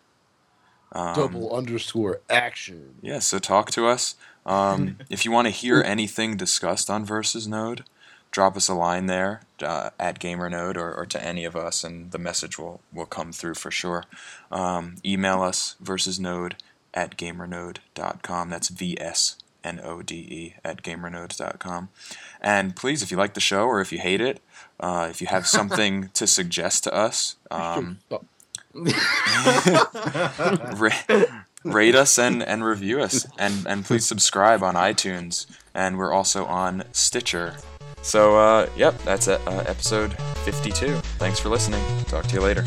Um, 0.91 1.15
Double 1.15 1.55
underscore 1.55 2.21
action. 2.29 2.95
yeah, 3.01 3.19
so 3.19 3.39
talk 3.39 3.71
to 3.71 3.87
us. 3.87 4.15
Um, 4.45 4.97
if 5.09 5.25
you 5.25 5.31
want 5.31 5.47
to 5.47 5.51
hear 5.51 5.81
anything 5.81 6.37
discussed 6.37 6.89
on 6.89 7.03
Versus 7.03 7.47
Node, 7.47 7.83
drop 8.31 8.55
us 8.55 8.69
a 8.69 8.73
line 8.73 9.07
there 9.07 9.41
uh, 9.61 9.89
at 9.99 10.19
GamerNode 10.19 10.77
or, 10.77 10.93
or 10.93 11.05
to 11.07 11.23
any 11.23 11.43
of 11.43 11.55
us, 11.55 11.83
and 11.83 12.11
the 12.11 12.17
message 12.17 12.57
will, 12.57 12.79
will 12.93 13.05
come 13.05 13.31
through 13.31 13.55
for 13.55 13.71
sure. 13.71 14.05
Um, 14.51 14.95
email 15.03 15.41
us 15.41 15.75
versusnode 15.83 16.53
at 16.93 17.17
gamernode.com. 17.17 18.49
That's 18.49 18.69
V 18.69 18.97
S 18.99 19.35
N 19.67 19.81
O 19.83 20.01
D 20.01 20.15
E 20.15 20.55
at 20.63 20.81
gamernode.com. 20.81 21.89
And 22.39 22.75
please, 22.75 23.03
if 23.03 23.11
you 23.11 23.17
like 23.17 23.33
the 23.33 23.41
show 23.41 23.65
or 23.65 23.81
if 23.81 23.91
you 23.91 23.99
hate 23.99 24.21
it, 24.21 24.41
uh, 24.79 25.07
if 25.09 25.19
you 25.21 25.27
have 25.27 25.45
something 25.45 26.09
to 26.13 26.25
suggest 26.25 26.85
to 26.85 26.93
us, 26.93 27.35
um, 27.51 27.99
ra- 30.77 31.25
rate 31.63 31.95
us 31.95 32.17
and, 32.17 32.41
and 32.43 32.63
review 32.63 33.01
us 33.01 33.27
and, 33.37 33.65
and 33.67 33.83
please 33.85 34.05
subscribe 34.05 34.63
on 34.63 34.75
iTunes 34.75 35.47
and 35.73 35.97
we're 35.97 36.13
also 36.13 36.45
on 36.45 36.83
Stitcher. 36.91 37.57
So 38.01 38.37
uh, 38.37 38.69
yep, 38.77 38.97
that's 38.99 39.27
uh, 39.27 39.39
episode 39.67 40.13
52. 40.45 40.95
Thanks 41.17 41.39
for 41.39 41.49
listening. 41.49 41.83
Talk 42.05 42.25
to 42.27 42.35
you 42.35 42.41
later. 42.41 42.63